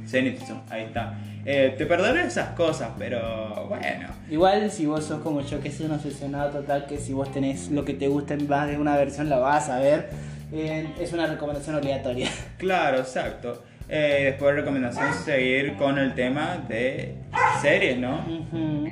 Zenitsu, 0.07 0.61
ahí 0.71 0.85
está. 0.85 1.19
Eh, 1.49 1.75
te 1.79 1.87
perdonaré 1.87 2.27
esas 2.27 2.49
cosas, 2.51 2.91
pero 2.99 3.67
bueno. 3.69 4.09
Igual 4.29 4.69
si 4.73 4.85
vos 4.87 5.05
sos 5.05 5.23
como 5.23 5.43
yo, 5.43 5.61
que 5.61 5.69
es 5.69 5.79
un 5.81 5.93
obsesionado 5.93 6.51
total, 6.51 6.87
que 6.87 6.99
si 6.99 7.13
vos 7.13 7.31
tenés 7.31 7.71
lo 7.71 7.85
que 7.85 7.95
te 7.95 8.09
gusta 8.09 8.35
en 8.35 8.49
más 8.49 8.67
de 8.67 8.77
una 8.79 8.97
versión 8.97 9.29
la 9.29 9.39
vas 9.39 9.69
a 9.69 9.79
ver, 9.79 10.11
eh, 10.53 10.89
es 11.01 11.13
una 11.13 11.27
recomendación 11.27 11.77
obligatoria. 11.77 12.29
Claro, 12.59 12.99
exacto. 12.99 13.63
Eh, 13.89 14.23
después 14.25 14.57
recomendación 14.57 15.15
seguir 15.15 15.77
con 15.77 15.99
el 15.99 16.15
tema 16.15 16.65
de 16.69 17.15
series, 17.63 17.97
¿no? 17.97 18.25
Ujú. 18.27 18.89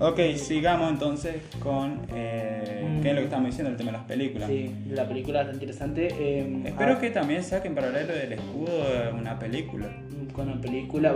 Ok, 0.00 0.18
sigamos 0.34 0.90
entonces 0.90 1.36
con 1.62 2.00
eh, 2.12 2.98
qué 3.02 3.10
es 3.10 3.14
lo 3.14 3.20
que 3.20 3.26
estamos 3.26 3.46
diciendo, 3.46 3.70
el 3.70 3.76
tema 3.76 3.92
de 3.92 3.98
las 3.98 4.06
películas. 4.06 4.48
Sí, 4.48 4.74
la 4.88 5.06
película 5.06 5.42
está 5.42 5.52
interesante. 5.52 6.08
eh, 6.10 6.62
Espero 6.64 6.94
ah, 6.94 7.00
que 7.00 7.10
también 7.10 7.44
saquen 7.44 7.76
paralelo 7.76 8.12
del 8.12 8.32
escudo 8.32 8.72
una 9.16 9.38
película. 9.38 9.86
Con 10.32 10.48
la 10.48 10.60
película. 10.60 11.12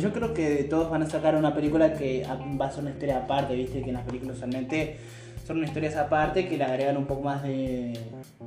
Yo 0.00 0.12
creo 0.12 0.32
que 0.32 0.64
todos 0.64 0.90
van 0.90 1.02
a 1.02 1.06
sacar 1.06 1.34
una 1.36 1.54
película 1.54 1.94
que 1.94 2.24
va 2.60 2.66
a 2.66 2.70
ser 2.70 2.82
una 2.82 2.90
historia 2.90 3.18
aparte, 3.18 3.54
viste 3.54 3.82
que 3.82 3.88
en 3.88 3.94
las 3.94 4.04
películas 4.04 4.36
usualmente 4.36 4.96
son 5.46 5.62
historias 5.62 5.96
aparte 5.96 6.48
que 6.48 6.56
le 6.56 6.64
agregan 6.64 6.96
un 6.96 7.06
poco 7.06 7.22
más 7.22 7.42
de 7.42 7.92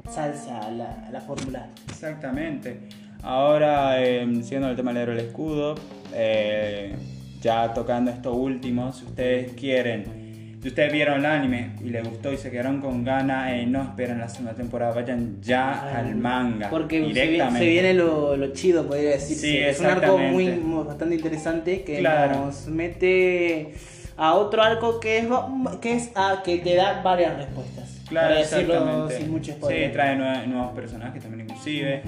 salsa 0.10 0.60
a 0.60 0.72
la, 0.72 1.22
fórmula. 1.22 1.70
Exactamente. 1.88 2.80
Ahora, 3.22 4.02
eh, 4.04 4.28
siguiendo 4.42 4.70
el 4.70 4.76
tema 4.76 4.92
del 4.92 5.04
héroe 5.04 5.16
del 5.16 5.28
escudo, 5.28 5.76
eh, 6.14 6.96
ya 7.42 7.74
tocando 7.74 8.12
esto 8.12 8.34
último, 8.34 8.92
si 8.92 9.06
ustedes 9.06 9.54
quieren, 9.54 10.19
si 10.62 10.68
ustedes 10.68 10.92
vieron 10.92 11.20
el 11.20 11.26
anime 11.26 11.72
y 11.82 11.90
les 11.90 12.08
gustó 12.08 12.34
y 12.34 12.38
se 12.38 12.52
quedaron 12.52 12.82
con 12.82 13.04
ganas, 13.06 13.52
eh, 13.54 13.66
no 13.66 13.82
esperen 13.82 14.20
la 14.20 14.28
segunda 14.28 14.54
temporada, 14.54 14.94
vayan 14.94 15.42
ya 15.42 15.98
al 15.98 16.16
manga. 16.16 16.70
Porque 16.70 16.98
se 17.00 17.06
viene, 17.06 17.22
directamente. 17.22 17.60
se 17.60 17.66
viene 17.72 17.94
lo, 17.94 18.36
lo 18.36 18.54
chido, 18.54 18.86
podría 18.86 19.12
decirse. 19.12 19.42
Sí, 19.48 19.58
es 19.58 19.80
un 19.80 19.86
arco 19.86 20.18
muy, 20.18 20.50
bastante 20.86 21.16
interesante 21.16 21.84
que 21.84 22.00
Claro. 22.00 22.46
nos 22.48 22.68
mete 22.68 23.74
a 24.18 24.34
otro 24.34 24.62
arco 24.62 25.00
que 25.00 25.20
es, 25.20 25.28
que 25.82 25.94
es 25.96 26.12
a, 26.16 26.42
que 26.44 26.58
te 26.58 26.76
da 26.76 27.02
varias 27.02 27.38
respuestas. 27.38 27.96
Claro, 28.10 28.28
para 28.30 28.40
decirlo 28.40 28.74
exactamente. 28.74 29.18
sin 29.18 29.32
mucho 29.32 29.52
spoiler. 29.54 29.88
Sí, 29.88 29.94
trae 29.94 30.18
nue- 30.18 30.46
nuevos 30.48 30.74
personajes 30.76 31.22
también 31.22 31.48
inclusive. 31.48 32.02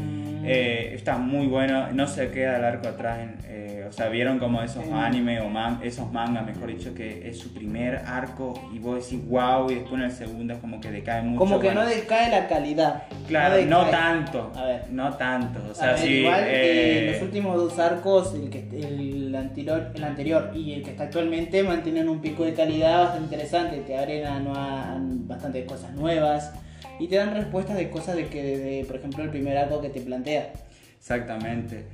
Eh, 0.46 0.92
está 0.96 1.18
muy 1.18 1.48
bueno, 1.48 1.88
no 1.94 2.08
se 2.08 2.30
queda 2.32 2.58
el 2.58 2.64
arco 2.66 2.88
atrás. 2.88 3.20
en- 3.20 3.38
eh, 3.46 3.86
o 3.88 3.92
sea, 3.94 4.08
vieron 4.08 4.40
como 4.40 4.62
esos 4.62 4.86
anime 4.92 5.42
o 5.42 5.50
man- 5.50 5.80
esos 5.84 6.12
mangas, 6.12 6.46
mejor 6.46 6.68
dicho, 6.68 6.94
que 6.94 7.28
es 7.30 7.38
su 7.38 7.54
primer 7.54 7.98
arco 8.06 8.54
y 8.74 8.80
vos 8.80 9.04
decís 9.04 9.26
wow 9.28 9.70
y 9.70 9.76
después 9.76 9.94
en 9.96 10.02
el 10.04 10.12
segundo 10.12 10.54
es 10.54 10.60
como 10.60 10.80
que 10.80 10.92
decae 10.92 11.22
mucho. 11.24 11.40
Como 11.40 11.60
que 11.60 11.68
bueno. 11.68 11.84
no 11.84 11.88
decae 11.90 12.30
la 12.32 12.48
calidad. 12.48 13.04
Claro, 13.28 13.64
no, 13.66 13.86
tanto. 13.88 14.52
A 14.56 14.66
ver. 14.66 14.86
No 14.92 15.14
tanto. 15.16 15.60
O 15.68 15.72
A 15.72 15.76
sea, 15.76 15.88
ver, 15.92 15.98
sí. 16.00 16.08
igual 16.20 16.44
que 16.46 17.10
eh, 17.10 17.12
los 17.14 17.22
últimos 17.22 17.58
dos 17.58 17.80
arcos, 17.80 18.34
el, 18.36 18.50
que, 18.50 18.60
el, 18.72 19.36
anterior, 19.36 19.92
el 19.94 20.04
anterior 20.04 20.52
y 20.56 20.74
el 20.74 20.84
que 20.84 20.92
está 20.92 21.04
actualmente, 21.04 21.62
mantienen 21.64 22.08
un 22.10 22.22
pico 22.22 22.46
de 22.46 22.54
calidad 22.54 23.00
bastante 23.04 23.24
interesante. 23.26 23.78
Te 23.82 23.98
agregan 23.98 24.48
a, 24.48 24.98
bastantes 25.02 25.66
cosas 25.66 25.92
nuevas 25.94 26.54
y 27.02 27.08
te 27.08 27.16
dan 27.16 27.34
respuestas 27.34 27.78
de 27.78 27.90
cosas 27.90 28.16
de 28.16 28.28
que, 28.28 28.44
de, 28.58 28.86
por 28.86 28.98
ejemplo, 28.98 29.24
el 29.24 29.30
primer 29.32 29.58
arco 29.58 29.82
que 29.82 29.90
te 29.90 30.02
plantea. 30.02 30.54
Exactamente. 31.00 31.86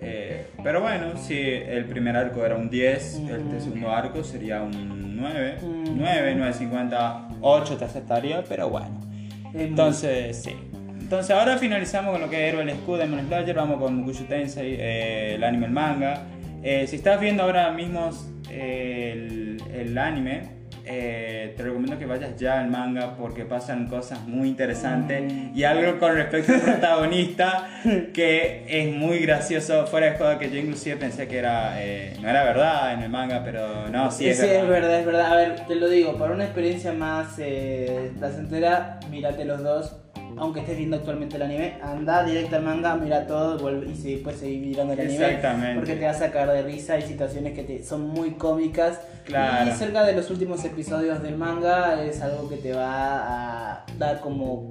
Eh, 0.00 0.46
pero 0.62 0.80
bueno, 0.80 1.16
si 1.16 1.36
el 1.36 1.84
primer 1.86 2.16
arco 2.16 2.46
era 2.46 2.54
un 2.54 2.70
10, 2.70 3.22
Ujú. 3.24 3.34
este 3.34 3.60
segundo 3.60 3.90
arco 3.90 4.22
sería 4.22 4.62
un 4.62 5.16
9. 5.16 5.56
Ujú. 5.62 5.94
9, 5.96 6.36
9.50, 6.36 7.38
8 7.40 7.76
te 7.76 7.84
aceptaría, 7.84 8.44
pero 8.48 8.68
bueno. 8.68 9.00
Entonces, 9.52 10.36
sí. 10.44 10.54
Entonces 11.00 11.34
ahora 11.36 11.58
finalizamos 11.58 12.12
con 12.12 12.20
lo 12.20 12.30
que 12.30 12.48
es 12.48 12.54
el 12.54 12.68
Escudo, 12.68 12.98
Demon 12.98 13.26
Slayer, 13.26 13.56
vamos 13.56 13.78
con 13.80 13.96
Mukushu 13.96 14.24
Tensei, 14.26 14.76
eh, 14.78 15.34
el 15.34 15.42
anime, 15.42 15.66
el 15.66 15.72
manga. 15.72 16.22
Eh, 16.62 16.86
si 16.86 16.96
estás 16.96 17.20
viendo 17.20 17.42
ahora 17.42 17.72
mismo 17.72 18.10
el, 18.48 19.60
el 19.74 19.98
anime, 19.98 20.61
eh, 20.86 21.54
te 21.56 21.62
recomiendo 21.62 21.98
que 21.98 22.06
vayas 22.06 22.36
ya 22.36 22.60
al 22.60 22.68
manga 22.70 23.16
porque 23.16 23.44
pasan 23.44 23.86
cosas 23.86 24.26
muy 24.26 24.48
interesantes 24.48 25.32
y 25.54 25.64
algo 25.64 25.98
con 25.98 26.14
respecto 26.14 26.52
al 26.54 26.60
protagonista 26.60 27.68
que 28.14 28.64
es 28.68 28.94
muy 28.94 29.18
gracioso, 29.20 29.86
fuera 29.86 30.12
de 30.12 30.18
juego 30.18 30.38
que 30.38 30.50
yo 30.50 30.58
inclusive 30.58 30.96
pensé 30.96 31.28
que 31.28 31.38
era, 31.38 31.82
eh, 31.82 32.16
no 32.20 32.28
era 32.28 32.44
verdad 32.44 32.94
en 32.94 33.02
el 33.02 33.10
manga, 33.10 33.42
pero 33.44 33.88
no, 33.88 34.10
sí, 34.10 34.24
Sí, 34.24 34.30
es 34.30 34.38
sí, 34.38 34.46
verdad. 34.46 34.62
es 34.62 34.68
verdad, 34.68 35.00
es 35.00 35.06
verdad. 35.06 35.32
A 35.32 35.36
ver, 35.36 35.66
te 35.66 35.74
lo 35.74 35.88
digo, 35.88 36.16
para 36.18 36.34
una 36.34 36.44
experiencia 36.44 36.92
más 36.92 37.34
eh, 37.38 38.10
placentera, 38.18 38.98
mírate 39.10 39.44
los 39.44 39.62
dos. 39.62 39.96
Aunque 40.36 40.60
estés 40.60 40.76
viendo 40.76 40.96
actualmente 40.96 41.36
el 41.36 41.42
anime, 41.42 41.74
anda 41.82 42.24
directo 42.24 42.56
al 42.56 42.62
manga, 42.62 42.94
mira 42.96 43.26
todo 43.26 43.58
vuelve, 43.58 43.86
y 43.92 44.14
después 44.14 44.36
seguir 44.36 44.66
mirando 44.66 44.92
el 44.94 45.00
anime. 45.00 45.14
Exactamente. 45.26 45.74
Porque 45.76 45.94
te 45.96 46.04
va 46.04 46.10
a 46.10 46.14
sacar 46.14 46.50
de 46.50 46.62
risa. 46.62 46.94
Hay 46.94 47.02
situaciones 47.02 47.52
que 47.52 47.62
te, 47.62 47.84
son 47.84 48.08
muy 48.08 48.32
cómicas. 48.32 49.00
Claro. 49.24 49.70
Y 49.70 49.74
cerca 49.74 50.04
de 50.04 50.14
los 50.14 50.30
últimos 50.30 50.64
episodios 50.64 51.22
del 51.22 51.36
manga 51.36 52.02
es 52.02 52.20
algo 52.22 52.48
que 52.48 52.56
te 52.56 52.72
va 52.72 53.74
a 53.74 53.86
dar 53.98 54.20
como 54.20 54.70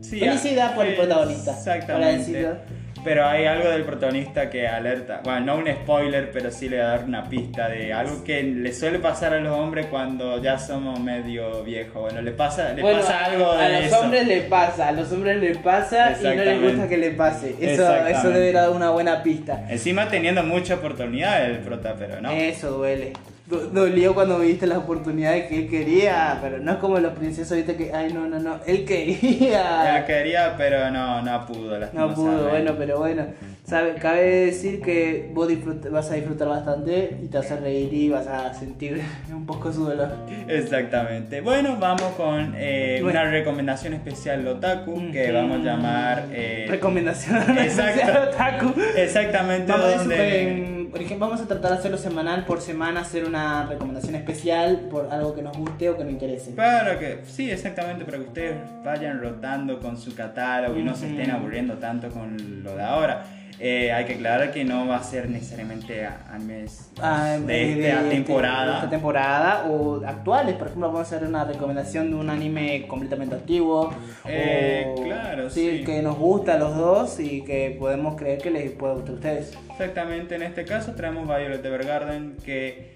Sí, 0.00 0.20
felicidad 0.20 0.74
por 0.74 0.86
el 0.86 0.96
protagonista. 0.96 1.52
Para 1.52 1.76
Exactamente. 1.78 2.18
decirlo. 2.18 2.83
Pero 3.04 3.26
hay 3.26 3.44
algo 3.44 3.68
del 3.68 3.82
protagonista 3.84 4.48
que 4.48 4.66
alerta, 4.66 5.20
bueno, 5.24 5.40
no 5.40 5.56
un 5.58 5.66
spoiler, 5.68 6.30
pero 6.32 6.50
sí 6.50 6.70
le 6.70 6.78
va 6.78 6.84
a 6.84 6.88
dar 6.96 7.04
una 7.04 7.28
pista 7.28 7.68
de 7.68 7.92
algo 7.92 8.24
que 8.24 8.42
le 8.42 8.72
suele 8.72 8.98
pasar 8.98 9.34
a 9.34 9.40
los 9.40 9.52
hombres 9.52 9.86
cuando 9.86 10.40
ya 10.42 10.58
somos 10.58 10.98
medio 11.00 11.62
viejos. 11.62 12.00
Bueno, 12.00 12.22
le 12.22 12.30
pasa, 12.32 12.72
le 12.72 12.80
Bueno, 12.80 13.00
pasa 13.00 13.26
algo 13.26 13.54
de 13.54 13.62
a 13.64 13.68
los 13.68 13.84
eso. 13.86 14.00
hombres 14.00 14.26
le 14.26 14.40
pasa, 14.42 14.88
a 14.88 14.92
los 14.92 15.12
hombres 15.12 15.36
le 15.38 15.54
pasa 15.56 16.16
y 16.18 16.24
no 16.24 16.34
les 16.44 16.62
gusta 16.62 16.88
que 16.88 16.96
le 16.96 17.10
pase. 17.10 17.54
Eso, 17.60 17.94
eso 18.06 18.30
debe 18.30 18.52
dar 18.52 18.70
una 18.70 18.90
buena 18.90 19.22
pista. 19.22 19.66
Encima 19.68 20.08
teniendo 20.08 20.42
mucha 20.42 20.76
oportunidad 20.76 21.44
el 21.44 21.58
prota, 21.58 21.94
pero 21.98 22.20
no. 22.22 22.30
Eso 22.30 22.70
duele. 22.70 23.12
Do- 23.46 23.66
Dolió 23.66 24.14
cuando 24.14 24.38
me 24.38 24.46
diste 24.46 24.66
las 24.66 24.78
oportunidades 24.78 25.48
que 25.48 25.58
él 25.58 25.68
quería, 25.68 26.38
pero 26.40 26.58
no 26.60 26.72
es 26.72 26.78
como 26.78 26.98
los 26.98 27.12
princesos, 27.12 27.54
viste 27.58 27.76
que, 27.76 27.92
ay, 27.92 28.10
no, 28.10 28.26
no, 28.26 28.38
no, 28.40 28.58
él 28.66 28.86
quería. 28.86 29.98
Él 29.98 30.04
quería, 30.06 30.54
pero 30.56 30.90
no, 30.90 31.20
no 31.20 31.44
pudo. 31.46 31.78
No 31.92 32.14
pudo, 32.14 32.48
bueno, 32.48 32.74
pero 32.78 32.98
bueno. 32.98 33.26
Sabe, 33.66 33.94
cabe 33.94 34.46
decir 34.46 34.80
que 34.82 35.30
vos 35.34 35.48
vas 35.90 36.10
a 36.10 36.14
disfrutar 36.14 36.48
bastante 36.48 37.18
y 37.22 37.26
te 37.28 37.36
vas 37.38 37.50
a 37.50 37.56
reír 37.56 37.92
y 37.92 38.08
vas 38.10 38.26
a 38.26 38.52
sentir 38.54 39.02
un 39.30 39.44
poco 39.46 39.70
su 39.72 39.84
dolor. 39.84 40.10
Exactamente. 40.48 41.40
Bueno, 41.42 41.76
vamos 41.78 42.12
con 42.16 42.54
eh, 42.56 43.00
Bueno. 43.02 43.20
una 43.20 43.30
recomendación 43.30 43.92
especial 43.94 44.46
Otaku 44.48 45.10
que 45.12 45.32
vamos 45.32 45.60
a 45.60 45.62
llamar. 45.64 46.24
eh, 46.32 46.66
Recomendación 46.68 47.36
Exacto. 47.58 48.00
especial 48.00 48.28
otaku. 48.28 48.74
Exactamente 48.96 49.70
Vamos, 49.72 49.96
donde. 49.98 50.73
Por 50.94 51.02
ejemplo, 51.02 51.26
vamos 51.26 51.40
a 51.40 51.48
tratar 51.48 51.72
de 51.72 51.78
hacerlo 51.78 51.98
semanal 51.98 52.44
por 52.44 52.60
semana, 52.60 53.00
hacer 53.00 53.24
una 53.24 53.66
recomendación 53.66 54.14
especial 54.14 54.86
por 54.88 55.08
algo 55.10 55.34
que 55.34 55.42
nos 55.42 55.58
guste 55.58 55.90
o 55.90 55.96
que 55.96 56.04
nos 56.04 56.12
interese. 56.12 56.52
Para 56.52 57.00
que, 57.00 57.18
sí, 57.26 57.50
exactamente, 57.50 58.04
para 58.04 58.18
que 58.18 58.22
ustedes 58.22 58.54
vayan 58.84 59.20
rotando 59.20 59.80
con 59.80 59.96
su 59.96 60.14
catálogo 60.14 60.78
y 60.78 60.84
no 60.84 60.94
se 60.94 61.10
estén 61.10 61.32
aburriendo 61.32 61.78
tanto 61.78 62.10
con 62.10 62.62
lo 62.62 62.76
de 62.76 62.82
ahora. 62.84 63.26
Eh, 63.60 63.92
hay 63.92 64.04
que 64.04 64.14
aclarar 64.14 64.50
que 64.52 64.64
no 64.64 64.86
va 64.88 64.96
a 64.96 65.02
ser 65.04 65.28
necesariamente 65.30 66.06
animes 66.32 66.90
Ah, 67.00 67.36
de, 67.38 67.46
de- 67.46 67.88
esta 67.88 68.02
de- 68.02 68.10
temporada. 68.10 68.66
de 68.70 68.74
esta 68.78 68.90
temporada 68.90 69.64
o 69.70 70.04
actuales. 70.04 70.54
Por 70.56 70.66
ejemplo, 70.68 70.88
vamos 70.88 71.00
a 71.00 71.02
hacer 71.16 71.26
una 71.28 71.44
recomendación 71.44 72.10
de 72.10 72.16
un 72.16 72.30
anime 72.30 72.86
completamente 72.88 73.36
antiguo. 73.36 73.94
Eh, 74.26 74.84
o- 74.96 75.02
claro, 75.04 75.50
sí, 75.50 75.78
sí. 75.78 75.84
que 75.84 76.02
nos 76.02 76.16
gusta 76.18 76.54
a 76.54 76.58
los 76.58 76.76
dos 76.76 77.20
y 77.20 77.42
que 77.42 77.76
podemos 77.78 78.16
creer 78.16 78.38
que 78.38 78.50
les 78.50 78.72
puede 78.72 78.94
gustar 78.94 79.10
a 79.12 79.14
ustedes. 79.14 79.58
Exactamente, 79.70 80.34
en 80.34 80.42
este 80.42 80.64
caso 80.64 80.92
traemos 80.94 81.24
Violet 81.26 81.64
Evergarden 81.64 82.36
que 82.44 82.92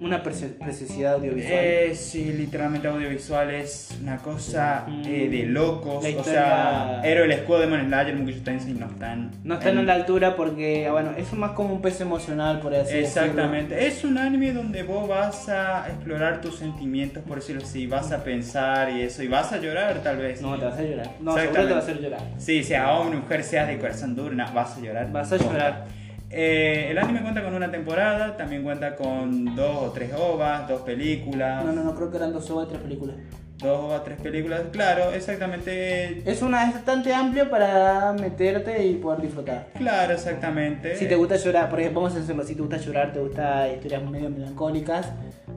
Una 0.00 0.22
preci- 0.22 0.54
preciosidad 0.58 1.14
audiovisual. 1.16 1.52
Eh, 1.62 1.94
sí, 1.94 2.32
literalmente 2.32 2.88
audiovisual 2.88 3.50
es 3.50 3.90
una 4.02 4.16
cosa 4.16 4.86
eh, 5.06 5.28
de 5.30 5.42
locos. 5.44 6.02
La 6.02 6.18
O 6.20 6.24
sea, 6.24 7.00
Héroe 7.04 7.26
el 7.26 7.32
escudo 7.32 7.58
de 7.60 7.66
Demon 7.66 7.86
Slayer, 7.86 8.16
Mugisho 8.16 8.42
Tensei 8.42 8.72
no 8.72 8.86
están. 8.86 9.30
no 9.44 9.54
están 9.54 9.72
en- 9.72 9.78
a 9.80 9.82
la 9.82 9.94
altura 9.94 10.36
porque, 10.36 10.88
bueno, 10.90 11.10
es 11.18 11.30
más 11.34 11.50
como 11.52 11.74
un 11.74 11.82
peso 11.82 12.02
emocional, 12.02 12.60
por 12.60 12.74
así 12.74 12.94
decirlo. 12.94 13.06
Exactamente. 13.26 13.86
Es 13.86 14.02
un 14.02 14.16
anime 14.16 14.52
donde 14.52 14.82
vos 14.84 15.06
vas 15.06 15.48
a 15.50 15.86
explorar 15.88 16.40
tus 16.40 16.56
sentimientos, 16.56 17.22
por 17.22 17.36
decirlo 17.40 17.62
así. 17.62 17.86
Vas 17.86 18.10
a 18.10 18.24
pensar 18.24 18.90
y 18.92 19.02
eso. 19.02 19.22
Y 19.22 19.28
vas 19.28 19.52
a 19.52 19.58
llorar, 19.58 20.02
tal 20.02 20.16
vez. 20.16 20.40
No, 20.40 20.58
te 20.58 20.64
vas 20.64 20.78
a 20.78 20.82
llorar. 20.82 21.10
No, 21.20 21.34
seguro 21.36 21.66
te 21.66 21.70
va 21.72 21.76
a 21.76 21.82
hacer 21.82 22.00
llorar. 22.00 22.20
Sí, 22.38 22.64
sea 22.64 22.90
hombre, 22.92 23.18
mujer, 23.18 23.44
seas 23.44 23.68
de 23.68 23.78
corazón 23.78 24.16
duro, 24.16 24.34
nah, 24.34 24.50
vas 24.50 24.78
a 24.78 24.80
llorar. 24.80 25.12
Vas 25.12 25.30
a 25.32 25.36
llorar. 25.36 25.99
Eh, 26.32 26.88
el 26.90 26.98
anime 26.98 27.22
cuenta 27.22 27.42
con 27.42 27.54
una 27.54 27.70
temporada, 27.70 28.36
también 28.36 28.62
cuenta 28.62 28.94
con 28.94 29.56
dos 29.56 29.88
o 29.88 29.90
tres 29.90 30.12
ovas, 30.14 30.68
dos 30.68 30.82
películas. 30.82 31.64
No, 31.64 31.72
no, 31.72 31.82
no, 31.82 31.94
creo 31.94 32.10
que 32.10 32.18
eran 32.18 32.32
dos 32.32 32.48
o 32.50 32.66
tres 32.66 32.80
películas. 32.80 33.16
Dos 33.58 33.92
o 33.92 34.00
tres 34.02 34.18
películas, 34.20 34.62
claro, 34.70 35.12
exactamente. 35.12 36.22
Es 36.30 36.40
una 36.40 36.68
es 36.68 36.74
bastante 36.74 37.12
amplio 37.12 37.50
para 37.50 38.12
meterte 38.12 38.86
y 38.86 38.94
poder 38.94 39.22
disfrutar. 39.22 39.66
Claro, 39.76 40.14
exactamente. 40.14 40.96
Si 40.96 41.06
te 41.06 41.16
gusta 41.16 41.36
llorar, 41.36 41.68
por 41.68 41.80
ejemplo, 41.80 42.00
vamos 42.00 42.16
a 42.16 42.20
decirlo, 42.20 42.44
si 42.44 42.54
te 42.54 42.60
gusta 42.60 42.76
llorar, 42.78 43.12
te 43.12 43.20
gusta 43.20 43.68
historias 43.68 44.08
medio 44.08 44.30
melancólicas, 44.30 45.08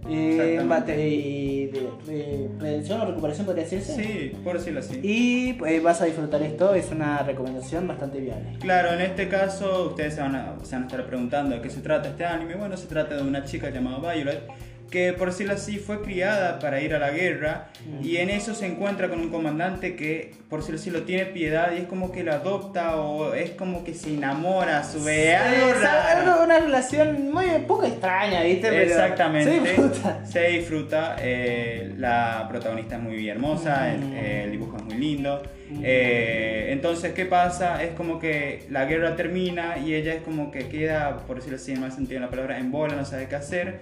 eh, 0.10 0.60
y 0.98 1.66
de, 1.68 1.90
de 2.06 2.50
redención 2.60 3.02
o 3.02 3.06
recuperación 3.06 3.46
podría 3.46 3.64
decirse. 3.64 3.96
Sí, 3.96 4.32
por 4.44 4.58
decirlo 4.58 4.80
así. 4.80 5.00
Y 5.02 5.54
pues, 5.54 5.82
vas 5.82 6.02
a 6.02 6.06
disfrutar 6.06 6.42
esto, 6.42 6.74
es 6.74 6.92
una 6.92 7.20
recomendación 7.20 7.88
bastante 7.88 8.20
viable. 8.20 8.58
Claro, 8.60 8.94
en 8.94 9.02
este 9.02 9.28
caso 9.30 9.88
ustedes 9.90 10.16
se 10.16 10.22
van, 10.22 10.36
a, 10.36 10.56
se 10.64 10.76
van 10.76 10.84
a 10.84 10.88
estar 10.88 11.06
preguntando 11.06 11.56
de 11.56 11.62
qué 11.62 11.70
se 11.70 11.82
trata 11.82 12.10
este 12.10 12.26
anime. 12.26 12.56
Bueno, 12.56 12.78
se 12.78 12.88
trata 12.88 13.16
de 13.16 13.24
una 13.24 13.44
chica 13.44 13.70
llamada 13.70 14.14
Violet 14.14 14.42
que 14.90 15.14
por 15.14 15.30
decirlo 15.30 15.54
así 15.54 15.78
fue 15.78 16.02
criada 16.02 16.60
para 16.60 16.82
ir 16.82 16.94
a 16.94 17.00
la 17.00 17.12
guerra 17.12 17.70
y 18.02 18.18
en 18.18 18.30
eso 18.30 18.54
se 18.54 18.68
encuentra 18.68 19.10
con 19.10 19.20
un 19.20 19.30
comandante 19.30 19.96
que 19.96 20.34
por 20.50 20.60
decirlo 20.60 20.80
así 20.80 20.92
lo 20.92 21.02
tiene 21.02 21.26
piedad 21.26 21.72
y 21.76 21.82
es 21.82 21.88
como 21.88 22.12
que 22.12 22.24
lo 22.24 22.32
adopta 22.32 22.98
o 22.98 23.34
es 23.34 23.52
como 23.52 23.84
que 23.84 23.94
se 23.94 24.14
enamora 24.14 24.80
a 24.80 24.84
su 24.84 25.04
vez. 25.04 25.40
Es 25.52 26.44
una 26.44 26.60
relación 26.60 27.32
muy 27.32 27.46
poco 27.68 27.86
extraña, 27.86 28.44
¿viste? 28.44 28.84
Exactamente. 28.84 29.52
Se 29.52 29.60
disfruta. 29.62 30.26
Se 30.26 30.48
disfruta. 30.50 31.16
Eh, 31.20 31.94
la 31.98 32.46
protagonista 32.50 32.98
es 32.98 33.02
muy 33.02 33.28
hermosa, 33.28 33.94
el, 33.94 34.52
dibujo 34.52 34.78
es 34.78 34.84
muy 34.84 34.96
lindo. 34.96 35.42
Eh, 35.82 36.68
entonces, 36.70 37.14
¿qué 37.14 37.26
pasa? 37.26 37.84
Es 37.84 37.92
como 37.92 38.20
que 38.20 38.68
la 38.70 38.86
guerra 38.86 39.16
termina 39.16 39.78
y 39.78 39.96
ella 39.96 40.14
es 40.14 40.22
como 40.22 40.52
que 40.52 40.68
queda, 40.68 41.26
por 41.26 41.38
decirlo 41.38 41.58
así, 41.58 41.72
en 41.72 41.82
más 41.82 41.96
sentido 41.96 42.20
de 42.20 42.26
la 42.26 42.30
palabra, 42.30 42.60
en 42.60 42.72
bola, 42.72 42.96
no 42.96 43.06
sabe 43.06 43.28
qué 43.28 43.36
hacer. 43.36 43.82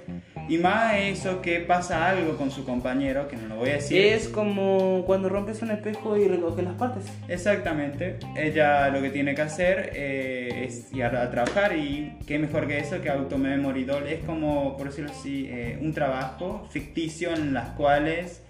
Y 0.51 0.57
más 0.57 0.95
eso 0.97 1.41
que 1.41 1.61
pasa 1.61 2.09
algo 2.09 2.35
con 2.35 2.51
su 2.51 2.65
compañero, 2.65 3.29
que 3.29 3.37
no 3.37 3.47
lo 3.47 3.55
voy 3.55 3.69
a 3.69 3.75
decir. 3.75 4.01
Es 4.01 4.27
como 4.27 5.01
cuando 5.05 5.29
rompes 5.29 5.61
un 5.61 5.71
espejo 5.71 6.17
y 6.17 6.27
recoges 6.27 6.65
las 6.65 6.73
partes. 6.73 7.05
Exactamente. 7.29 8.17
Ella 8.35 8.89
lo 8.89 9.01
que 9.01 9.11
tiene 9.11 9.33
que 9.33 9.43
hacer 9.43 9.91
eh, 9.95 10.65
es 10.67 10.91
ir 10.91 11.05
a, 11.05 11.31
trabajar 11.31 11.77
y 11.77 12.17
qué 12.27 12.37
mejor 12.37 12.67
que 12.67 12.79
eso 12.79 13.01
que 13.01 13.09
Automemory 13.09 13.85
Doll. 13.85 14.07
Es 14.07 14.25
como, 14.25 14.75
por 14.75 14.87
decirlo 14.89 15.11
así, 15.11 15.47
eh, 15.49 15.79
un 15.81 15.93
trabajo 15.93 16.67
ficticio 16.69 17.33
en 17.33 17.53
las 17.53 17.69
cuales 17.69 18.41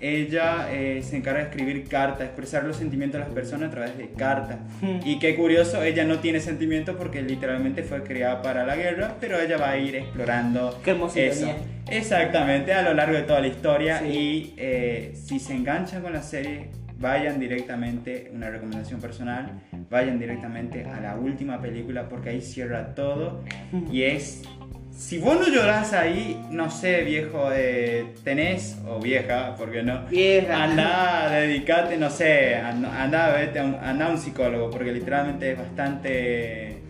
ella 0.00 0.68
eh, 0.70 1.02
se 1.02 1.16
encarga 1.16 1.40
de 1.40 1.50
escribir 1.50 1.86
cartas, 1.88 2.26
expresar 2.26 2.64
los 2.64 2.76
sentimientos 2.76 3.20
de 3.20 3.26
las 3.26 3.34
personas 3.34 3.68
a 3.68 3.70
través 3.70 3.98
de 3.98 4.08
cartas. 4.10 4.58
Y 5.04 5.18
qué 5.18 5.36
curioso, 5.36 5.82
ella 5.82 6.04
no 6.04 6.18
tiene 6.20 6.40
sentimientos 6.40 6.96
porque 6.96 7.22
literalmente 7.22 7.82
fue 7.82 8.02
creada 8.02 8.42
para 8.42 8.64
la 8.64 8.76
guerra, 8.76 9.16
pero 9.20 9.38
ella 9.38 9.58
va 9.58 9.70
a 9.70 9.76
ir 9.76 9.96
explorando 9.96 10.80
qué 10.82 10.96
eso. 11.14 11.54
Exactamente, 11.88 12.72
a 12.72 12.82
lo 12.82 12.94
largo 12.94 13.14
de 13.14 13.22
toda 13.22 13.40
la 13.40 13.48
historia. 13.48 14.06
Y 14.06 14.54
eh, 14.56 15.12
si 15.14 15.38
se 15.38 15.54
enganchan 15.54 16.02
con 16.02 16.12
la 16.12 16.22
serie, 16.22 16.68
vayan 17.00 17.40
directamente, 17.40 18.30
una 18.32 18.50
recomendación 18.50 19.00
personal, 19.00 19.60
vayan 19.90 20.18
directamente 20.18 20.84
a 20.84 21.00
la 21.00 21.16
última 21.16 21.60
película 21.60 22.08
porque 22.08 22.28
ahí 22.28 22.40
cierra 22.42 22.94
todo 22.94 23.42
y 23.90 24.02
es 24.02 24.42
si 25.00 25.16
vos 25.16 25.40
no 25.40 25.48
llorás 25.48 25.94
ahí, 25.94 26.44
no 26.50 26.70
sé, 26.70 27.02
viejo, 27.04 27.48
eh, 27.54 28.12
tenés, 28.22 28.76
o 28.86 29.00
vieja, 29.00 29.54
porque 29.56 29.82
no, 29.82 30.04
vieja. 30.06 30.62
anda, 30.62 31.30
dedicate, 31.30 31.96
no 31.96 32.10
sé, 32.10 32.56
anda, 32.56 33.32
vete 33.32 33.60
a 33.60 33.64
un, 33.64 33.76
anda 33.76 34.06
a 34.06 34.10
un 34.10 34.18
psicólogo, 34.18 34.68
porque 34.68 34.92
literalmente 34.92 35.52
es 35.52 35.58
bastante, 35.58 36.82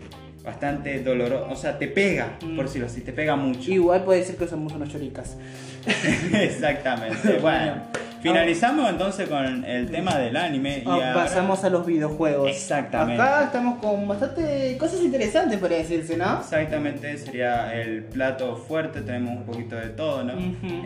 bastante 0.43 1.01
doloroso, 1.01 1.47
o 1.49 1.55
sea, 1.55 1.79
te 1.79 1.87
pega, 1.87 2.37
mm. 2.45 2.57
por 2.57 2.65
decirlo 2.65 2.87
así, 2.87 2.99
te 2.99 3.13
pega 3.13 3.37
mucho. 3.37 3.71
Igual 3.71 4.03
puede 4.03 4.19
decir 4.19 4.35
que 4.35 4.45
somos 4.45 4.73
unos 4.73 4.89
choricas. 4.89 5.37
Exactamente, 6.33 7.37
bueno. 7.41 8.00
Finalizamos 8.21 8.89
entonces 8.89 9.27
con 9.27 9.65
el 9.65 9.89
tema 9.89 10.15
del 10.17 10.37
anime 10.37 10.83
y 10.85 10.89
ah, 10.89 11.11
pasamos 11.15 11.63
a 11.63 11.69
los 11.69 11.85
videojuegos. 11.85 12.49
Exactamente. 12.49 13.21
Acá 13.21 13.45
estamos 13.45 13.79
con 13.79 14.07
bastante 14.07 14.77
cosas 14.77 15.01
interesantes, 15.01 15.59
podría 15.59 15.79
decirse, 15.79 16.17
¿no? 16.17 16.39
Exactamente, 16.39 17.17
sería 17.17 17.73
el 17.73 18.03
plato 18.03 18.55
fuerte, 18.55 19.01
tenemos 19.01 19.37
un 19.37 19.43
poquito 19.43 19.75
de 19.75 19.89
todo, 19.89 20.23
¿no? 20.23 20.33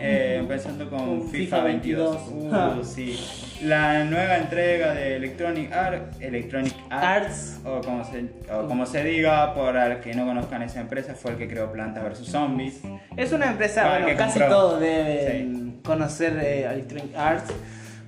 Eh, 0.00 0.36
empezando 0.40 0.88
con, 0.88 1.28
FIFA, 1.28 1.62
22. 1.62 2.16
Uh, 2.30 2.84
sí. 2.84 3.18
La 3.62 4.04
nueva 4.04 4.38
entrega 4.38 4.94
de 4.94 5.16
Electronic, 5.16 5.72
Arts, 5.72 6.20
Electronic 6.20 6.74
Arts, 6.90 7.60
o, 7.64 7.80
como 7.80 8.04
se, 8.04 8.24
o 8.52 8.66
como 8.66 8.86
se 8.86 9.04
diga, 9.04 9.54
por 9.54 9.76
el 9.76 10.00
que 10.00 10.14
no 10.14 10.26
conozcan 10.26 10.62
esa 10.62 10.80
empresa, 10.80 11.14
fue 11.14 11.32
el 11.32 11.38
que 11.38 11.48
creó 11.48 11.70
Planta 11.70 12.02
vs 12.02 12.26
Zombies. 12.26 12.80
Es 13.16 13.32
una 13.32 13.50
empresa, 13.50 13.88
bueno, 13.88 14.16
casi 14.16 14.38
todos 14.38 14.80
deben 14.80 15.65
conocer 15.84 16.38
eh, 16.42 16.64
Electronic 16.64 17.16
Arts 17.16 17.52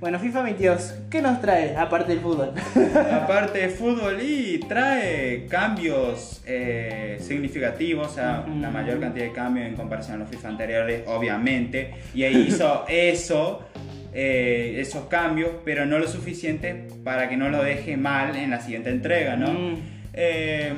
bueno, 0.01 0.21
FIFA 0.21 0.43
22, 0.43 0.95
¿qué 1.11 1.21
nos 1.21 1.41
trae 1.41 1.77
aparte 1.77 2.13
del 2.13 2.21
fútbol? 2.21 2.53
aparte 3.13 3.59
del 3.59 3.71
fútbol 3.71 4.23
y 4.23 4.61
trae 4.61 5.47
cambios 5.47 6.41
eh, 6.47 7.17
significativos, 7.21 8.07
o 8.07 8.15
sea, 8.15 8.47
la 8.61 8.71
mayor 8.71 9.01
cantidad 9.01 9.25
de 9.25 9.33
cambios 9.33 9.67
en 9.67 9.75
comparación 9.75 10.17
a 10.17 10.19
los 10.19 10.29
FIFA 10.29 10.49
anteriores, 10.51 11.03
obviamente. 11.09 11.95
Y 12.15 12.23
ahí 12.23 12.47
hizo 12.47 12.85
eso, 12.89 13.65
eh, 14.13 14.77
esos 14.79 15.07
cambios, 15.07 15.51
pero 15.65 15.85
no 15.85 15.99
lo 15.99 16.07
suficiente 16.07 16.87
para 17.03 17.29
que 17.29 17.37
no 17.37 17.49
lo 17.49 17.61
deje 17.65 17.97
mal 17.97 18.37
en 18.37 18.51
la 18.51 18.61
siguiente 18.61 18.91
entrega, 18.91 19.35
¿no? 19.35 19.53
Mm. 19.53 19.77
Eh, 20.13 20.73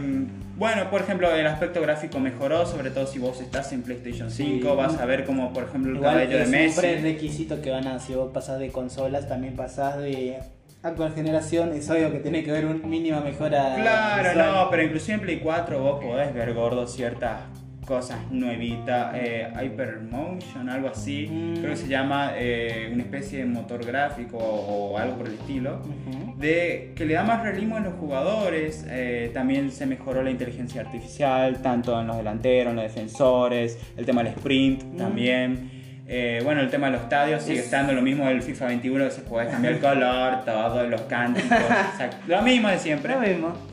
bueno, 0.60 0.90
por 0.90 1.00
ejemplo, 1.00 1.34
el 1.34 1.46
aspecto 1.46 1.80
gráfico 1.80 2.20
mejoró, 2.20 2.66
sobre 2.66 2.90
todo 2.90 3.06
si 3.06 3.18
vos 3.18 3.40
estás 3.40 3.72
en 3.72 3.82
PlayStation 3.82 4.30
5, 4.30 4.76
vas 4.76 4.98
a 4.98 5.06
ver 5.06 5.24
como, 5.24 5.54
por 5.54 5.64
ejemplo, 5.64 5.96
el 5.96 6.00
cabello 6.02 6.36
de 6.36 6.44
Messi. 6.44 6.86
Es 6.86 6.96
un 6.98 7.02
requisito 7.02 7.62
que 7.62 7.70
van 7.70 7.86
a, 7.86 7.98
si 7.98 8.14
vos 8.14 8.30
pasás 8.30 8.58
de 8.58 8.70
consolas, 8.70 9.26
también 9.26 9.56
pasás 9.56 9.96
de 9.96 10.38
actual 10.82 11.14
generación, 11.14 11.72
es 11.72 11.88
obvio 11.88 12.12
que 12.12 12.18
tiene 12.18 12.44
que 12.44 12.50
haber 12.50 12.66
un 12.66 12.86
mínima 12.90 13.20
mejora. 13.20 13.76
Claro, 13.76 14.34
no, 14.34 14.68
pero 14.70 14.82
inclusive 14.82 15.14
en 15.14 15.20
Play 15.22 15.40
4 15.40 15.80
vos 15.80 16.04
podés 16.04 16.34
ver 16.34 16.52
gordo 16.52 16.86
ciertas 16.86 17.40
cosas 17.90 18.20
nuevitas, 18.30 19.16
eh, 19.16 19.52
Hypermotion, 19.60 20.68
algo 20.70 20.86
así, 20.86 21.26
mm. 21.28 21.54
creo 21.56 21.70
que 21.70 21.76
se 21.76 21.88
llama 21.88 22.34
eh, 22.36 22.88
una 22.92 23.02
especie 23.02 23.40
de 23.40 23.46
motor 23.46 23.84
gráfico 23.84 24.38
o, 24.38 24.96
algo 24.96 25.16
por 25.16 25.26
el 25.26 25.34
estilo, 25.34 25.82
de 26.38 26.92
que 26.94 27.04
le 27.04 27.14
da 27.14 27.24
más 27.24 27.42
realismo 27.42 27.78
a 27.78 27.80
los 27.80 27.94
jugadores, 27.94 28.86
eh, 28.88 29.32
también 29.34 29.72
se 29.72 29.86
mejoró 29.86 30.22
la 30.22 30.30
inteligencia 30.30 30.82
artificial, 30.82 31.60
tanto 31.62 32.00
en 32.00 32.06
los 32.06 32.16
delanteros, 32.16 32.70
en 32.70 32.76
los 32.76 32.84
defensores, 32.84 33.76
el 33.96 34.06
tema 34.06 34.22
del 34.22 34.34
sprint 34.34 34.84
mm. 34.84 34.96
también. 34.96 35.70
Eh, 36.06 36.42
bueno, 36.44 36.60
el 36.60 36.70
tema 36.70 36.86
de 36.86 36.92
los 36.92 37.02
estadios 37.02 37.42
sigue 37.42 37.58
estando 37.58 37.92
lo 37.92 38.02
mismo 38.02 38.24
del 38.24 38.40
FIFA 38.40 38.66
21, 38.66 39.04
que 39.06 39.10
se 39.10 39.22
puede 39.22 39.48
cambiar 39.48 39.74
el 39.74 39.80
color, 39.80 40.40
todos 40.44 40.88
los 40.88 41.00
cánticos, 41.02 41.58
lo 42.28 42.40
mismo 42.42 42.68
de 42.68 42.78
siempre. 42.78 43.14
Lo 43.14 43.20
mismo. 43.20 43.69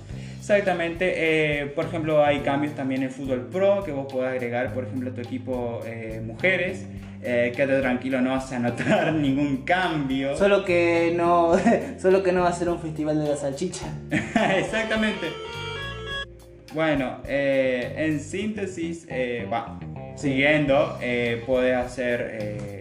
Exactamente. 0.50 1.14
Eh, 1.18 1.66
por 1.66 1.88
ejemplo, 1.88 2.24
hay 2.24 2.40
cambios 2.40 2.74
también 2.74 3.04
en 3.04 3.12
Fútbol 3.12 3.48
Pro 3.48 3.84
que 3.84 3.92
vos 3.92 4.08
podés 4.10 4.32
agregar, 4.32 4.74
por 4.74 4.86
ejemplo, 4.86 5.12
a 5.12 5.14
tu 5.14 5.20
equipo 5.20 5.82
eh, 5.86 6.22
mujeres. 6.26 6.86
Eh, 7.22 7.52
quédate 7.54 7.82
tranquilo, 7.82 8.22
no 8.22 8.30
vas 8.30 8.50
a 8.54 8.60
notar 8.60 9.14
ningún 9.14 9.66
cambio. 9.66 10.38
Solo 10.38 10.64
que 10.64 11.14
no, 11.14 11.52
solo 12.00 12.24
que 12.24 12.32
no 12.32 12.44
va 12.44 12.48
a 12.48 12.54
ser 12.54 12.70
un 12.70 12.80
festival 12.80 13.22
de 13.22 13.30
la 13.30 13.36
salchicha. 13.36 13.88
Exactamente. 14.10 15.28
Bueno, 16.74 17.18
eh, 17.28 17.96
en 17.98 18.22
síntesis, 18.22 19.06
va, 19.52 19.78
siguiendo, 20.16 20.98
puedes 21.46 21.76
hacer 21.76 22.77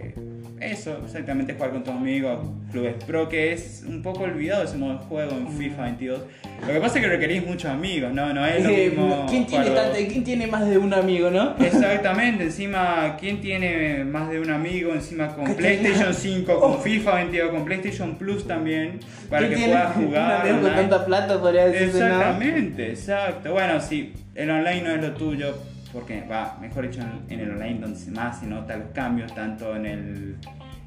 eso, 0.66 1.00
exactamente 1.04 1.54
jugar 1.54 1.70
con 1.70 1.84
tus 1.84 1.94
amigos, 1.94 2.38
clubes 2.70 2.94
pro, 3.04 3.28
que 3.28 3.52
es 3.52 3.84
un 3.86 4.02
poco 4.02 4.24
olvidado 4.24 4.64
ese 4.64 4.76
modo 4.76 4.94
de 4.94 4.98
juego 5.06 5.32
en 5.32 5.48
FIFA 5.48 5.82
22. 5.82 6.20
Lo 6.66 6.72
que 6.72 6.80
pasa 6.80 6.98
es 6.98 7.04
que 7.04 7.10
requerís 7.10 7.46
muchos 7.46 7.70
amigos, 7.70 8.12
¿no? 8.12 8.32
No 8.32 8.44
es 8.44 8.62
lo 8.62 8.70
eh, 8.70 8.88
mismo. 8.88 9.26
¿Quién 9.28 9.46
tiene, 9.46 9.70
¿Quién 10.08 10.24
tiene 10.24 10.46
más 10.46 10.68
de 10.68 10.78
un 10.78 10.92
amigo, 10.92 11.30
no? 11.30 11.56
Exactamente, 11.58 12.44
encima, 12.44 13.16
¿quién 13.18 13.40
tiene 13.40 14.04
más 14.04 14.30
de 14.30 14.40
un 14.40 14.50
amigo? 14.50 14.92
Encima 14.92 15.28
con 15.28 15.54
PlayStation 15.54 16.12
5, 16.12 16.60
con 16.60 16.82
FIFA 16.82 17.14
22, 17.14 17.50
con 17.50 17.64
PlayStation 17.64 18.16
Plus 18.16 18.46
también, 18.46 19.00
para 19.30 19.48
que 19.48 19.56
puedas 19.56 19.94
jugar. 19.94 20.52
Un 20.52 20.60
con 20.60 20.74
tanta 20.74 21.06
plata, 21.06 21.40
podría 21.40 21.66
decirse, 21.66 21.98
Exactamente, 21.98 22.90
exacto. 22.90 23.52
Bueno, 23.52 23.80
sí, 23.80 24.12
el 24.34 24.50
online 24.50 24.82
no 24.82 24.90
es 24.90 25.02
lo 25.02 25.12
tuyo 25.12 25.75
porque 25.96 26.22
va, 26.30 26.58
mejor 26.60 26.90
dicho, 26.90 27.00
en, 27.30 27.40
el 27.40 27.52
online 27.52 27.80
donde 27.80 28.10
más 28.10 28.40
se 28.40 28.46
nota 28.46 28.76
los 28.76 28.90
cambios, 28.90 29.34
tanto 29.34 29.74
en 29.74 29.86
el 29.86 30.36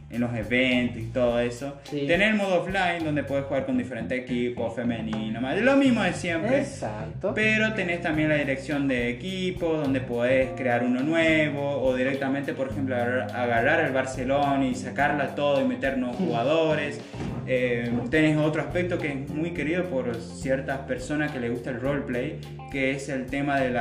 en 0.10 0.22
los 0.22 0.34
eventos 0.34 0.98
y 1.02 1.06
todo 1.06 1.39
eso. 1.39 1.78
Tener 1.89 2.22
el 2.22 2.36
modo 2.36 2.62
offline 2.62 3.04
donde 3.04 3.24
puedes 3.24 3.45
jugar 3.45 3.65
con 3.65 3.78
diferentes 3.78 4.17
equipos, 4.17 4.76
femenino, 4.76 5.39
más. 5.39 5.60
lo 5.62 5.76
mismo 5.76 6.02
de 6.02 6.13
siempre. 6.13 6.60
Exacto. 6.60 7.34
Pero 7.36 7.74
tenés 7.74 8.02
también 8.02 8.30
la 8.30 8.36
dirección 8.36 8.88
de 8.88 9.10
equipos 9.10 9.82
donde 9.82 10.02
puedes 10.02 10.50
crear 10.58 10.84
uno 10.84 11.02
nuevo 11.02 11.82
o 11.82 11.95
directamente, 11.95 12.54
por 12.54 12.69
ejemplo, 12.69 12.95
agarrar 12.95 13.86
el 13.86 13.93
Barcelona 13.93 14.65
y 14.65 14.76
sacarla 14.76 15.36
todo 15.36 15.62
y 15.62 15.65
meter 15.65 15.98
nuevos 15.98 16.17
jugadores. 16.19 17.00
Eh, 17.52 17.91
tenés 18.12 18.38
otro 18.38 18.62
aspecto 18.62 19.00
que 19.00 19.08
es 19.08 19.30
muy 19.30 19.52
querido 19.52 19.86
por 19.86 20.15
ciertas 20.15 20.80
personas 20.80 21.32
que 21.32 21.39
les 21.39 21.52
gusta 21.52 21.72
el 21.72 21.82
roleplay, 21.82 22.39
que 22.72 22.91
es 22.91 23.10
el 23.10 23.26
tema 23.26 23.60
del 23.60 23.74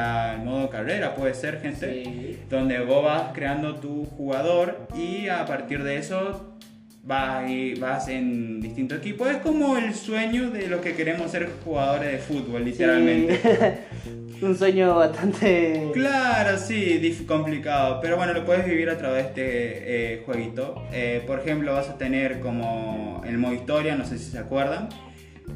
modo 0.42 0.70
carrera, 0.70 1.14
puede 1.14 1.34
ser 1.34 1.60
gente, 1.60 2.38
donde 2.48 2.80
vos 2.80 3.04
vas 3.04 3.24
creando 3.34 3.74
tu 3.76 4.06
jugador 4.06 4.88
y 4.96 5.28
a 5.28 5.44
partir 5.44 5.82
de 5.82 5.98
eso 5.98 6.17
vas, 7.02 7.50
y 7.50 7.74
vas 7.74 8.08
en 8.08 8.60
distintos 8.60 8.98
equipos. 8.98 9.28
Es 9.30 9.38
como 9.38 9.76
el 9.76 9.94
sueño 9.94 10.50
de 10.50 10.68
los 10.68 10.80
que 10.80 10.94
queremos 10.94 11.30
ser 11.30 11.48
jugadores 11.64 12.12
de 12.12 12.18
fútbol, 12.18 12.64
literalmente. 12.64 13.40
Un 14.40 14.56
sueño 14.56 14.94
bastante... 14.94 15.90
Claro, 15.92 16.58
sí, 16.58 17.24
complicado, 17.26 17.98
pero 18.00 18.16
bueno, 18.16 18.32
lo 18.34 18.44
puedes 18.44 18.64
vivir 18.64 18.88
a 18.88 18.96
través 18.96 19.24
de 19.24 19.28
este 19.30 20.14
eh, 20.14 20.22
jueguito. 20.24 20.86
Eh, 20.92 21.24
por 21.26 21.40
ejemplo, 21.40 21.72
vas 21.72 21.88
a 21.88 21.98
tener 21.98 22.38
como 22.38 23.22
el 23.26 23.36
modo 23.36 23.54
historia, 23.54 23.96
no 23.96 24.04
sé 24.04 24.16
si 24.16 24.30
se 24.30 24.38
acuerdan 24.38 24.88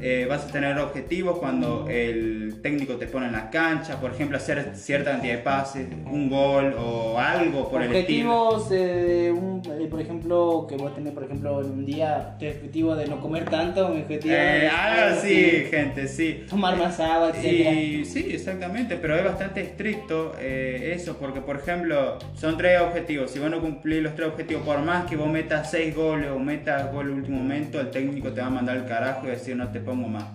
eh, 0.05 0.25
vas 0.27 0.43
a 0.43 0.47
tener 0.47 0.77
objetivos 0.79 1.39
cuando 1.39 1.87
el 1.87 2.59
técnico 2.61 2.95
te 2.95 3.07
pone 3.07 3.27
en 3.27 3.31
la 3.31 3.49
cancha, 3.49 4.01
por 4.01 4.11
ejemplo, 4.11 4.35
hacer 4.35 4.71
cierta 4.75 5.11
cantidad 5.11 5.35
de 5.35 5.41
pases, 5.41 5.87
un 6.05 6.29
gol 6.29 6.75
o 6.77 7.17
algo 7.17 7.69
por 7.69 7.81
el 7.81 7.95
estilo. 7.95 8.49
Objetivos, 8.49 8.71
eh, 8.73 9.29
eh, 9.29 9.87
por 9.89 10.01
ejemplo, 10.01 10.65
que 10.67 10.75
vos 10.75 10.93
tenés, 10.93 11.13
por 11.13 11.23
ejemplo, 11.23 11.61
en 11.61 11.71
un 11.71 11.85
día, 11.85 12.35
tu 12.37 12.45
objetivo 12.45 12.97
de 12.97 13.07
no 13.07 13.21
comer 13.21 13.45
tanto, 13.45 13.87
mi 13.87 14.01
objetivo 14.01 14.35
Eh, 14.35 14.65
es 14.65 14.73
algo 14.73 15.17
así, 15.17 15.67
gente, 15.71 16.07
sí. 16.09 16.43
tomar 16.49 16.75
más 16.77 16.99
agua, 16.99 17.29
etc. 17.29 18.05
Sí, 18.05 18.27
exactamente, 18.31 18.97
pero 18.97 19.15
es 19.15 19.23
bastante 19.23 19.61
estricto 19.61 20.33
eh, 20.37 20.91
eso, 20.93 21.15
porque 21.15 21.39
por 21.39 21.55
ejemplo, 21.55 22.19
son 22.35 22.57
tres 22.57 22.81
objetivos. 22.81 23.31
Si 23.31 23.39
vos 23.39 23.49
no 23.49 23.61
cumplís 23.61 24.03
los 24.03 24.13
tres 24.15 24.27
objetivos, 24.27 24.63
por 24.63 24.79
más 24.79 25.05
que 25.05 25.15
vos 25.15 25.29
metas 25.29 25.71
seis 25.71 25.95
goles 25.95 26.29
o 26.29 26.39
metas 26.39 26.91
gol 26.91 27.09
último 27.09 27.37
momento, 27.37 27.79
el 27.79 27.89
técnico 27.89 28.33
te 28.33 28.41
va 28.41 28.47
a 28.47 28.49
mandar 28.49 28.75
el 28.75 28.85
carajo 28.85 29.27
y 29.27 29.29
decir 29.29 29.55
no 29.55 29.71
te 29.71 29.79
pongo 29.79 29.92
más. 29.95 30.25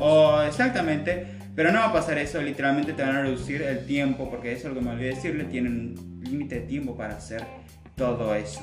O 0.00 0.42
exactamente, 0.42 1.26
pero 1.54 1.72
no 1.72 1.80
va 1.80 1.86
a 1.86 1.92
pasar 1.92 2.18
eso, 2.18 2.40
literalmente 2.40 2.92
te 2.92 3.02
van 3.02 3.16
a 3.16 3.22
reducir 3.22 3.62
el 3.62 3.86
tiempo, 3.86 4.28
porque 4.30 4.52
eso 4.52 4.68
es 4.68 4.74
lo 4.74 4.80
que 4.80 4.86
me 4.86 4.92
olvidé 4.92 5.14
decirle, 5.14 5.44
tienen 5.44 5.94
un 5.98 6.20
límite 6.22 6.60
de 6.60 6.66
tiempo 6.66 6.96
para 6.96 7.16
hacer 7.16 7.44
todo 7.96 8.34
eso. 8.34 8.62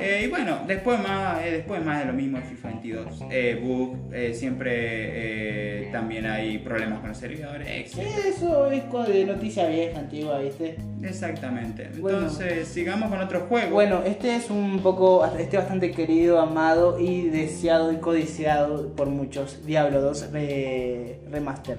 Eh, 0.00 0.22
y 0.24 0.28
bueno, 0.30 0.60
después 0.66 0.98
más, 1.00 1.44
eh, 1.44 1.50
después 1.50 1.84
más 1.84 2.00
de 2.00 2.06
lo 2.06 2.12
mismo 2.14 2.38
en 2.38 2.44
FIFA 2.44 2.68
22. 2.68 3.06
Eh, 3.30 3.60
bug, 3.62 3.96
eh, 4.12 4.32
siempre 4.34 5.88
también 5.92 6.24
hay 6.26 6.58
problemas 6.58 7.00
con 7.00 7.10
los 7.10 7.18
servidores, 7.18 7.68
etc. 7.68 8.06
Eso 8.26 8.70
es 8.70 9.08
de 9.08 9.24
noticia 9.26 9.66
vieja, 9.68 9.98
antigua, 9.98 10.38
¿viste? 10.38 10.76
Exactamente. 11.02 11.90
Bueno. 11.98 12.18
Entonces, 12.20 12.68
sigamos 12.68 13.10
con 13.10 13.20
otro 13.20 13.40
juego. 13.40 13.72
Bueno, 13.72 14.02
este 14.06 14.34
es 14.36 14.48
un 14.50 14.80
poco, 14.82 15.24
este 15.38 15.58
bastante 15.58 15.90
querido, 15.90 16.40
amado 16.40 16.98
y 16.98 17.28
deseado 17.28 17.92
y 17.92 17.96
codiciado 17.96 18.94
por 18.94 19.08
muchos, 19.08 19.66
Diablo 19.66 20.00
2 20.00 20.32
re- 20.32 21.18
Remaster. 21.30 21.78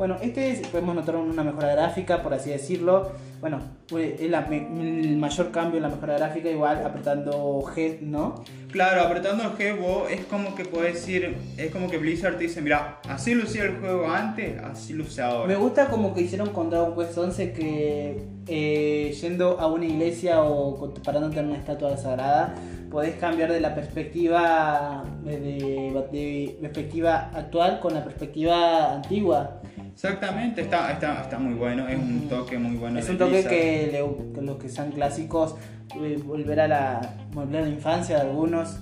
Bueno, 0.00 0.16
este 0.22 0.50
es- 0.50 0.66
podemos 0.68 0.94
notar 0.94 1.14
una 1.16 1.44
mejora 1.44 1.72
gráfica, 1.74 2.22
por 2.22 2.32
así 2.32 2.48
decirlo. 2.48 3.10
Bueno, 3.38 3.58
me- 3.92 4.16
el 4.16 5.16
mayor 5.18 5.50
cambio 5.50 5.76
en 5.76 5.82
la 5.82 5.90
mejora 5.90 6.14
gráfica, 6.16 6.48
igual 6.48 6.82
apretando 6.86 7.60
G, 7.60 8.00
¿no? 8.00 8.42
Claro, 8.72 9.02
apretando 9.02 9.44
el 9.44 9.50
G, 9.58 9.78
vos 9.78 10.10
es 10.10 10.24
como 10.24 10.54
que 10.54 10.64
puedes 10.64 10.94
decir, 10.94 11.36
es 11.58 11.70
como 11.70 11.90
que 11.90 11.98
Blizzard 11.98 12.38
te 12.38 12.44
dice, 12.44 12.62
mira, 12.62 12.98
así 13.10 13.34
lucía 13.34 13.64
el 13.64 13.76
juego 13.78 14.08
antes, 14.08 14.58
así 14.62 14.94
luce 14.94 15.20
ahora. 15.20 15.46
Me 15.46 15.56
gusta 15.56 15.88
como 15.90 16.14
que 16.14 16.22
hicieron 16.22 16.48
con 16.48 16.70
Dragon 16.70 16.96
Quest 16.96 17.18
11 17.18 17.52
que 17.52 18.22
eh, 18.48 19.12
yendo 19.20 19.60
a 19.60 19.66
una 19.66 19.84
iglesia 19.84 20.42
o 20.42 20.94
parándote 21.04 21.40
en 21.40 21.48
una 21.48 21.58
estatua 21.58 21.94
sagrada 21.98 22.54
podés 22.90 23.14
cambiar 23.16 23.52
de 23.52 23.60
la 23.60 23.74
perspectiva 23.74 25.04
de, 25.24 25.38
de- 25.38 26.10
de 26.10 26.56
perspectiva 26.60 27.30
actual 27.34 27.78
con 27.80 27.92
la 27.94 28.02
perspectiva 28.02 28.94
antigua. 28.94 29.59
Exactamente, 29.92 30.62
está, 30.62 30.92
está, 30.92 31.22
está 31.22 31.38
muy 31.38 31.54
bueno, 31.54 31.88
es 31.88 31.96
un 31.98 32.28
toque 32.28 32.58
muy 32.58 32.76
bueno. 32.76 32.98
es 32.98 33.08
un 33.08 33.18
toque 33.18 33.44
que, 33.44 33.88
le- 33.92 34.32
que 34.34 34.40
los 34.42 34.56
que 34.58 34.68
sean 34.68 34.90
clásicos 34.92 35.56
eh, 36.00 36.18
volver 36.24 36.60
a 36.60 36.68
la 36.68 37.00
volver 37.32 37.62
a 37.62 37.66
la 37.66 37.70
infancia 37.70 38.16
de 38.16 38.22
algunos 38.22 38.78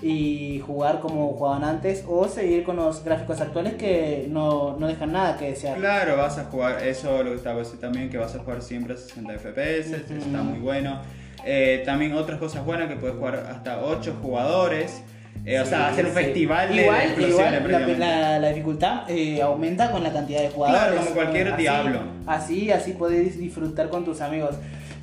y 0.00 0.60
jugar 0.66 0.98
como 1.00 1.28
jugaban 1.34 1.62
antes 1.62 2.04
o 2.08 2.26
seguir 2.28 2.64
con 2.64 2.76
los 2.76 3.04
gráficos 3.04 3.40
actuales 3.40 3.74
que 3.74 4.26
no, 4.28 4.76
no 4.76 4.88
dejan 4.88 5.12
nada 5.12 5.36
que 5.36 5.50
desear. 5.50 5.78
Claro, 5.78 6.16
vas 6.16 6.38
a 6.38 6.44
jugar, 6.44 6.82
eso 6.84 7.22
lo 7.22 7.30
que 7.30 7.36
estaba 7.36 7.60
diciendo 7.60 7.80
también, 7.82 8.10
que 8.10 8.18
vas 8.18 8.34
a 8.34 8.40
jugar 8.40 8.62
siempre 8.62 8.94
a 8.94 8.96
60 8.96 9.32
FPS, 9.38 9.92
está 9.92 10.42
muy 10.42 10.58
bueno. 10.58 11.00
Eh, 11.44 11.82
también 11.84 12.14
otras 12.14 12.38
cosas 12.38 12.64
buenas 12.64 12.88
que 12.88 12.96
puedes 12.96 13.16
jugar 13.16 13.46
hasta 13.48 13.80
8 13.84 14.16
jugadores. 14.20 15.02
Eh, 15.44 15.58
o 15.60 15.66
sea, 15.66 15.88
hacer 15.88 16.06
un 16.06 16.12
sí. 16.12 16.18
festival 16.18 16.68
de 16.68 16.82
igual, 16.82 17.20
igual 17.20 17.72
la, 17.72 17.78
la- 17.98 18.38
la 18.38 18.48
dificultad 18.50 19.10
eh, 19.10 19.42
aumenta 19.42 19.90
con 19.90 20.02
la 20.04 20.12
cantidad 20.12 20.40
de 20.40 20.50
jugadores. 20.50 20.82
Claro, 20.84 20.98
como 21.02 21.14
cualquier 21.16 21.48
Así- 21.48 21.62
Diablo. 21.62 22.00
Así, 22.26 22.70
así 22.70 22.92
podés 22.92 23.38
disfrutar 23.38 23.88
con 23.88 24.04
tus 24.04 24.20
amigos. 24.20 24.54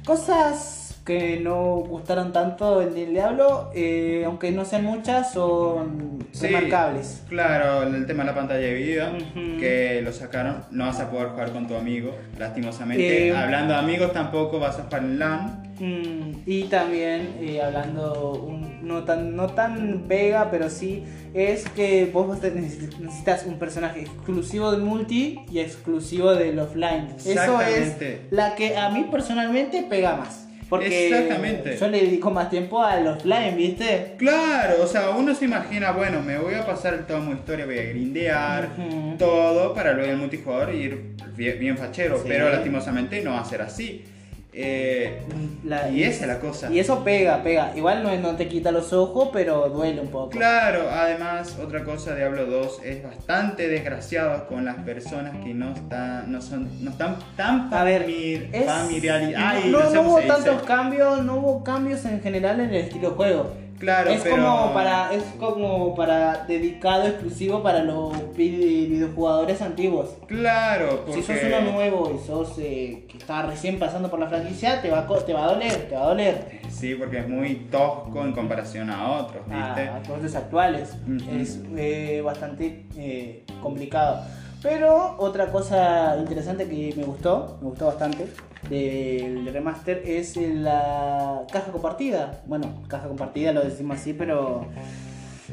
Cosas 0.05 0.78
que 1.09 1.39
no 1.39 1.77
gustaron 1.77 2.31
tanto 2.31 2.83
en 2.83 2.95
el 2.95 3.13
Diablo, 3.13 3.71
eh, 3.73 4.21
aunque 4.27 4.51
no 4.51 4.63
sean 4.63 4.83
muchas, 4.85 5.33
son 5.33 6.19
Sí. 6.31 6.45
remarcables. 6.45 7.23
Claro, 7.27 7.81
el 7.81 8.05
tema 8.05 8.21
de 8.23 8.29
la 8.29 8.35
pantalla 8.35 8.59
de 8.59 8.75
Ujú. 9.17 9.59
que 9.59 10.01
lo 10.03 10.11
sacaron, 10.11 10.57
no 10.69 10.85
vas 10.85 10.99
a 10.99 11.09
poder 11.09 11.29
jugar 11.29 11.51
con 11.51 11.67
tu 11.67 11.73
amigo, 11.75 12.11
lastimosamente. 12.37 13.29
Eh, 13.29 13.35
Hablando 13.35 13.73
de 13.73 13.79
amigos, 13.79 14.13
tampoco 14.13 14.59
vas 14.59 14.77
a 14.77 14.83
jugar 14.83 15.01
en 15.01 15.17
LAN. 15.17 15.63
Mm, 15.79 16.41
y 16.45 16.63
también 16.65 17.37
eh, 17.39 17.59
hablando 17.63 18.33
un- 18.33 18.85
no 18.87 19.03
tan 19.05 19.33
no 19.37 19.47
tan 19.47 20.03
pega 20.09 20.51
pero 20.51 20.69
sí 20.69 21.05
es 21.33 21.69
que 21.69 22.09
vos 22.13 22.37
necesitas 22.43 23.45
un 23.45 23.57
personaje 23.57 24.01
exclusivo 24.01 24.71
del 24.71 24.81
multi 24.81 25.39
y 25.49 25.59
exclusivo 25.59 26.35
del 26.35 26.59
offline 26.59 27.07
eso 27.17 27.61
es 27.61 27.95
la 28.29 28.55
que 28.55 28.75
a 28.75 28.89
mí 28.89 29.07
personalmente 29.09 29.85
pega 29.89 30.17
más 30.17 30.48
porque 30.69 31.07
Exactamente. 31.07 31.75
yo 31.77 31.87
le 31.87 32.01
dedico 32.01 32.29
más 32.31 32.49
tiempo 32.49 32.81
al 32.83 33.07
offline 33.07 33.57
viste 33.57 34.13
Claro, 34.17 34.83
o 34.83 34.87
sea, 34.87 35.09
uno 35.11 35.33
se 35.33 35.45
imagina, 35.45 35.91
bueno, 35.91 36.21
me 36.21 36.37
voy 36.37 36.53
a 36.53 36.65
pasar 36.65 36.93
el 36.93 37.05
tomo 37.05 37.33
historia, 37.33 37.65
voy 37.65 37.79
a 37.79 37.83
grindear, 37.83 38.69
todo 39.17 39.73
para 39.73 39.93
luego 39.93 40.11
el 40.11 40.17
multijugador 40.17 40.73
ir 40.73 41.15
bien, 41.35 41.57
bien 41.59 41.77
fachero, 41.77 42.17
Sí. 42.17 42.25
pero 42.27 42.49
lastimosamente 42.49 43.21
no 43.23 43.31
va 43.31 43.41
a 43.41 43.45
ser 43.45 43.61
así. 43.61 44.03
Eh, 44.51 45.19
La- 45.63 45.89
y 45.91 46.01
esa 46.03 46.21
es 46.23 46.27
la 46.27 46.39
cosa. 46.39 46.71
y 46.71 46.79
eso 46.79 47.03
pega 47.03 47.43
pega 47.43 47.71
igual 47.75 48.01
no, 48.01 48.15
no 48.17 48.35
te 48.35 48.47
quita 48.47 48.71
los 48.71 48.91
ojos 48.93 49.29
pero 49.31 49.69
duele 49.69 50.01
un 50.01 50.07
poco 50.07 50.29
Claro, 50.31 50.89
además, 50.89 51.55
otra 51.63 51.83
cosa, 51.83 52.15
Diablo 52.15 52.47
2 52.47 52.79
es 52.83 53.03
bastante 53.03 53.67
desgraciado 53.67 54.47
con 54.47 54.65
las 54.65 54.77
personas 54.77 55.35
que 55.43 55.53
no 55.53 55.71
están, 55.73 56.31
no 56.31 56.41
son, 56.41 56.67
no 56.83 56.89
están 56.91 57.17
tan 57.37 57.71
A 57.71 57.83
ver, 57.83 58.07
famili- 58.07 58.49
Es- 58.51 58.65
familiari- 58.65 59.35
Ay, 59.37 59.69
no, 59.69 59.87
no 59.91 60.01
hubo 60.01 60.19
tantos 60.21 60.63
cambios, 60.63 61.23
no 61.23 61.35
hubo 61.35 61.63
cambios 61.63 62.03
en 62.05 62.19
general 62.21 62.59
en 62.59 62.69
el 62.71 62.75
estilo 62.77 63.11
de 63.11 63.15
juego. 63.15 63.53
Claro, 63.79 64.09
es 64.11 64.21
pero- 64.21 64.35
como 64.35 64.73
para 64.73 65.13
es 65.13 65.23
como 65.39 65.95
para 65.95 66.45
dedicado 66.45 67.07
exclusivo 67.07 67.63
para 67.63 67.83
los 67.83 68.11
vi- 68.35 68.87
videojugadores 68.87 69.61
antiguos. 69.61 70.09
Claro, 70.27 71.03
porque... 71.05 71.21
Si 71.21 71.33
sos 71.33 71.37
uno 71.47 71.71
nuevo 71.71 72.11
y 72.13 72.27
sos 72.27 72.53
eh, 72.59 73.05
que 73.09 73.17
está 73.17 73.43
recién 73.43 73.79
pasando 73.79 74.09
por 74.09 74.19
la 74.19 74.27
franquicia, 74.27 74.81
te 74.81 74.89
va 74.89 74.99
a, 74.99 75.25
te 75.25 75.33
va 75.33 75.45
a 75.45 75.53
doler, 75.53 75.87
te 75.89 75.95
va 75.95 76.03
a 76.03 76.07
doler. 76.07 76.59
Sí, 76.69 76.95
porque 76.95 77.19
es 77.19 77.27
muy 77.29 77.55
tosco 77.71 78.21
en 78.23 78.33
comparación 78.33 78.89
a 78.89 79.11
otros, 79.13 79.43
¿viste? 79.47 79.87
A, 79.87 79.95
a 79.95 79.99
actuales 80.35 80.95
es 81.39 81.59
eh, 81.75 82.21
bastante 82.23 82.85
eh, 82.97 83.43
complicado. 83.61 84.23
Pero 84.61 85.15
otra 85.19 85.51
cosa 85.51 86.17
interesante 86.19 86.67
que 86.67 86.93
me 86.97 87.03
gustó, 87.03 87.57
me 87.61 87.69
gustó 87.69 87.85
bastante 87.85 88.27
del 88.69 89.47
remaster 89.53 90.01
es 90.05 90.35
la 90.37 91.43
caja 91.51 91.71
compartida. 91.71 92.41
Bueno, 92.45 92.83
caja 92.87 93.07
compartida 93.07 93.53
lo 93.53 93.61
decimos 93.61 93.97
así, 93.99 94.13
pero 94.13 94.65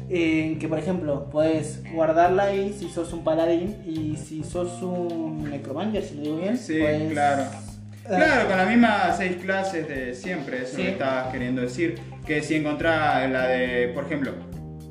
eh, 0.09 0.57
que 0.59 0.67
por 0.67 0.79
ejemplo 0.79 1.29
puedes 1.31 1.81
guardarla 1.93 2.43
ahí 2.43 2.75
si 2.77 2.89
sos 2.89 3.13
un 3.13 3.23
paladín 3.23 3.75
y 3.85 4.15
si 4.17 4.43
sos 4.43 4.81
un 4.81 5.49
necromancer, 5.49 6.03
si 6.03 6.15
lo 6.15 6.21
digo 6.21 6.37
bien. 6.37 6.57
Sí, 6.57 6.77
pues, 6.79 7.11
claro. 7.11 7.43
eh, 7.43 8.07
Claro, 8.07 8.47
con 8.47 8.57
las 8.57 8.67
mismas 8.69 9.17
seis 9.17 9.37
clases 9.37 9.87
de 9.87 10.13
siempre, 10.13 10.63
eso 10.63 10.77
Sí. 10.77 10.83
lo 10.83 10.89
estabas 10.89 11.31
queriendo 11.31 11.61
decir. 11.61 11.99
Que 12.25 12.41
si 12.43 12.55
encontrás 12.55 13.29
la 13.31 13.47
de, 13.47 13.87
por 13.89 14.03
ejemplo, 14.05 14.33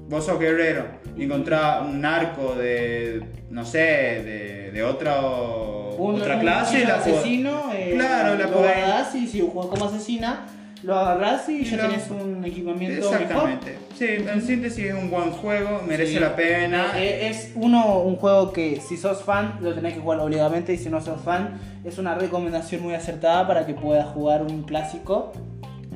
vos 0.09 0.25
sos 0.25 0.39
guerrero 0.41 0.87
y 1.17 1.25
encontrás 1.25 1.83
un 1.87 2.05
arco 2.05 2.55
de, 2.55 3.23
no 3.51 3.65
sé, 3.65 3.79
de, 3.79 4.71
de 4.73 4.83
otro, 4.83 5.95
un, 5.99 6.21
otra 6.21 6.35
un- 6.37 6.41
clase, 6.41 6.83
un 6.83 6.89
la 6.89 6.97
pod- 6.97 7.01
asesino, 7.01 7.73
eh, 7.91 7.95
Claro, 7.95 8.35
la 8.37 8.45
lo 8.45 8.51
podés- 8.53 8.59
guardás 8.81 9.15
y 9.15 9.27
si 9.27 9.41
juegas 9.41 9.67
como 9.71 9.85
asesina, 9.87 10.47
lo 10.83 10.95
agarrás 10.95 11.49
y, 11.49 11.61
Y 11.61 11.65
ya 11.65 11.77
lo- 11.79 11.89
tenés 11.89 12.11
un 12.11 12.45
equipamiento 12.45 13.11
mejor. 13.11 13.23
Exactamente. 13.23 13.79
Sí, 13.99 14.05
en 14.05 14.43
síntesis 14.43 14.85
es 14.85 14.95
un 14.95 15.11
buen 15.11 15.31
juego, 15.31 15.83
merece 15.87 16.13
Sí. 16.15 16.19
la 16.21 16.37
pena. 16.37 16.93
Eh, 16.97 17.29
es 17.29 17.53
uno 17.55 18.01
un 18.01 18.17
juego 18.17 18.53
que 18.53 18.81
si 18.87 18.97
sos 18.97 19.23
fan 19.23 19.57
lo 19.63 19.75
tenés 19.75 19.95
que 19.95 20.01
jugar 20.01 20.21
obligadamente 20.21 20.75
y 20.75 20.79
si 20.79 20.89
no 20.91 21.01
sos 21.01 21.21
fan 21.23 21.59
es 21.85 21.97
una 21.99 22.15
recomendación 22.15 22.83
muy 22.83 22.95
acertada 22.95 23.47
para 23.47 23.65
que 23.67 23.75
puedas 23.75 24.07
jugar 24.09 24.43
un 24.43 24.63
clásico 24.65 25.33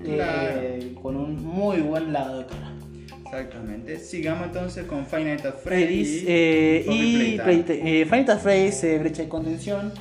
eh, 0.05 0.95
con 1.03 1.17
un 1.17 1.45
muy 1.45 1.79
buen 1.83 2.13
lado 2.13 2.39
de 2.39 2.47
cara. 2.47 2.73
Exactamente. 3.27 3.99
Sigamos 3.99 4.47
entonces 4.47 4.85
con 4.87 5.07
Final 5.07 5.35
at 5.47 5.55
Freddy's 5.63 6.23
Freddy. 6.23 6.25
eh, 6.27 6.85
y. 6.89 7.39
Play- 7.39 7.65
eh, 7.69 8.05
Final 8.05 8.09
Fantasy 8.25 8.41
Freddy's 8.43 8.85
eh, 8.85 8.99
Brecha 8.99 9.23
de 9.23 9.29
Contención 9.29 9.93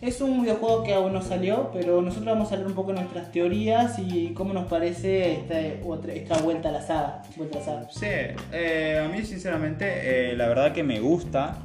es 0.00 0.20
un 0.20 0.42
videojuego 0.42 0.82
que 0.84 0.94
aún 0.94 1.12
no 1.12 1.22
salió, 1.22 1.70
pero 1.72 2.00
nosotros 2.02 2.26
vamos 2.34 2.50
a 2.50 2.54
hablar 2.54 2.68
un 2.68 2.74
poco 2.74 2.92
de 2.92 3.00
nuestras 3.00 3.32
teorías 3.32 3.98
y 3.98 4.28
cómo 4.34 4.52
nos 4.52 4.66
parece 4.68 5.32
esta, 5.32 5.56
otra, 5.86 6.12
esta 6.12 6.38
vuelta 6.38 6.68
a 6.68 6.72
la 6.72 6.82
saga. 6.82 7.22
Vuelta 7.36 7.58
a 7.58 7.60
la 7.60 7.64
saga. 7.66 7.86
Sí, 7.90 8.06
eh, 8.52 9.02
a 9.04 9.08
mí 9.08 9.24
sinceramente 9.24 10.30
eh, 10.32 10.36
la 10.36 10.46
verdad 10.48 10.72
que 10.72 10.82
me 10.84 11.00
gusta 11.00 11.56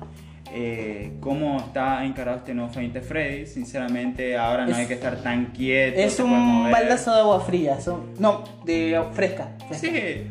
eh, 0.55 1.13
cómo 1.19 1.57
está 1.57 2.03
encarado 2.05 2.37
este 2.39 2.53
nuevo 2.53 2.71
Fantasy 2.71 3.05
Freddy. 3.05 3.45
Sinceramente 3.45 4.37
ahora 4.37 4.65
no 4.65 4.71
Es- 4.71 4.77
hay 4.77 4.85
que 4.87 4.93
estar 4.95 5.15
tan 5.17 5.47
quieto. 5.47 5.99
Es 5.99 6.19
un 6.19 6.69
baldazo 6.71 7.13
de 7.13 7.19
agua 7.21 7.39
fría, 7.39 7.79
son- 7.81 8.13
no, 8.19 8.43
de 8.65 8.99
fresca. 9.13 9.49
fresca. 9.67 9.87
Sí. 9.87 10.23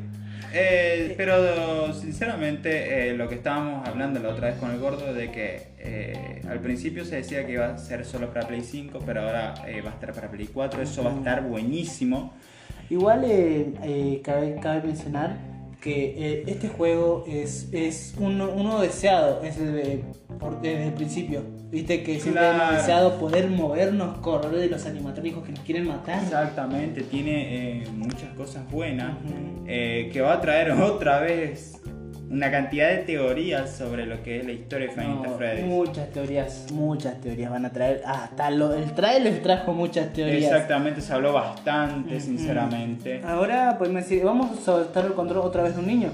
Eh, 0.55 1.15
pero 1.17 1.95
sinceramente 1.95 3.09
eh, 3.09 3.17
lo 3.17 3.29
que 3.29 3.37
estábamos 3.37 3.89
hablando 3.89 4.21
la 4.21 4.29
otra 4.29 4.49
vez 4.49 4.59
con 4.59 4.71
el 4.71 4.79
gordo 4.79 5.15
de 5.15 5.31
que 5.31 5.69
eh, 5.79 6.43
al 6.49 6.61
principio 6.61 7.05
se 7.05 7.17
decía 7.17 7.47
que 7.47 7.53
iba 7.53 7.73
a 7.73 7.79
ser 7.79 8.05
solo 8.05 8.29
para 8.33 8.47
Play 8.47 8.61
5, 8.61 9.01
pero 9.07 9.23
ahora 9.23 9.55
va 9.85 9.91
a 9.91 9.95
estar 9.95 10.13
para 10.13 10.31
Play 10.31 10.49
4, 10.53 10.83
eso 10.83 11.03
va 11.03 11.13
a 11.13 11.17
estar 11.17 11.43
buenísimo. 11.45 12.35
Igual 12.91 13.23
cabe, 14.23 14.57
cabe 14.61 14.83
mencionar 14.83 15.52
que 15.83 16.15
eh, 16.17 16.45
este 16.47 16.69
juego 16.69 17.25
es, 17.27 17.69
es 17.73 18.15
uno, 18.19 18.49
uno 18.55 18.81
deseado 18.81 19.41
desde, 19.41 20.05
por- 20.39 20.61
desde 20.63 20.87
el 20.87 20.95
principio. 20.95 21.43
Viste 21.73 22.03
que 22.05 22.21
siempre 22.21 22.43
Claro. 22.43 22.63
hemos 22.65 22.77
deseado 22.77 23.19
poder 23.19 23.49
movernos, 23.51 24.19
correr 24.19 24.53
de 24.53 24.69
los 24.69 24.87
animatrónicos 24.87 25.43
que 25.45 25.51
nos 25.51 25.61
quieren 25.61 25.89
matar. 25.89 26.23
Exactamente, 26.23 27.01
tiene 27.03 27.83
eh, 27.83 27.85
muchas 27.97 28.31
cosas 28.37 28.71
buenas 28.71 29.17
eh, 29.67 30.09
que 30.13 30.21
va 30.21 30.35
a 30.35 30.41
traer 30.41 30.71
otra 30.81 31.19
vez 31.21 31.82
una 32.33 32.51
cantidad 32.51 32.89
de 32.89 32.99
teorías 32.99 33.71
sobre 33.71 34.07
lo 34.07 34.23
que 34.23 34.39
es 34.41 34.47
la 34.47 34.53
historia 34.53 34.87
de 34.95 35.01
at 35.03 35.07
No, 35.07 35.37
Freddy's. 35.37 35.67
muchas 35.67 36.11
teorías, 36.11 36.67
muchas 36.73 37.21
teorías 37.21 37.51
van 37.51 37.67
a 37.67 37.71
traer. 37.71 38.03
Hasta 38.07 38.51
lo, 38.51 38.73
el 38.73 38.91
trailer 38.95 39.43
trajo 39.43 39.75
muchas 39.75 40.13
teorías. 40.15 40.51
Exactamente, 40.51 41.03
se 41.03 41.13
habló 41.13 41.35
bastante, 41.35 42.19
sinceramente. 42.21 43.21
Ahora 43.23 43.77
podemos 43.79 44.03
decir, 44.03 44.25
vamos 44.25 44.59
a 44.59 44.63
soltar 44.63 45.05
el 45.05 45.13
control 45.13 45.45
otra 45.45 45.63
vez 45.63 45.75
de 45.75 45.81
un 45.81 45.87
niño. 45.87 46.11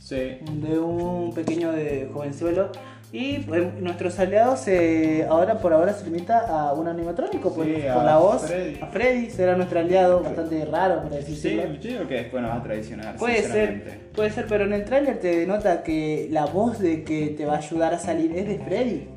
Sí. 0.00 0.38
de 0.52 0.78
un 0.78 1.32
pequeño 1.34 1.70
de 1.70 2.08
jovenzuelo 2.12 2.72
y 3.12 3.38
pues, 3.40 3.74
nuestros 3.80 4.18
aliados 4.20 4.66
eh, 4.68 5.26
ahora 5.28 5.58
por 5.58 5.72
ahora 5.72 5.92
se 5.94 6.04
limita 6.04 6.46
a 6.46 6.72
un 6.74 6.86
animatrónico 6.86 7.52
pues, 7.52 7.68
Sí, 7.68 7.82
por 7.82 8.02
a 8.02 8.04
la 8.04 8.16
voz 8.18 8.42
Freddy. 8.42 8.78
a 8.80 8.86
Freddy 8.86 9.30
será 9.30 9.56
nuestro 9.56 9.80
aliado 9.80 10.22
bastante 10.22 10.64
raro 10.64 11.02
para 11.02 11.20
Sí, 11.22 11.32
decirlo 11.32 11.74
yo 11.74 11.90
digo 11.90 12.08
que 12.08 12.14
después 12.14 12.42
nos 12.42 12.52
va 12.52 12.56
a 12.56 12.62
traicionar. 12.62 13.16
puede 13.16 13.42
ser 13.42 14.00
puede 14.14 14.30
ser 14.30 14.46
pero 14.48 14.64
en 14.64 14.72
el 14.74 14.84
tráiler 14.84 15.18
te 15.18 15.40
denota 15.40 15.82
que 15.82 16.28
la 16.30 16.46
voz 16.46 16.78
de 16.78 17.02
que 17.02 17.28
te 17.36 17.44
va 17.46 17.54
a 17.54 17.58
ayudar 17.58 17.94
a 17.94 17.98
salir 17.98 18.30
es 18.36 18.46
de 18.46 18.58
Freddy 18.58 19.08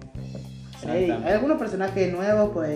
Freddy. 0.82 1.12
Hay 1.12 1.32
algunos 1.32 1.58
personajes 1.58 2.12
nuevos 2.12 2.50
pues, 2.54 2.70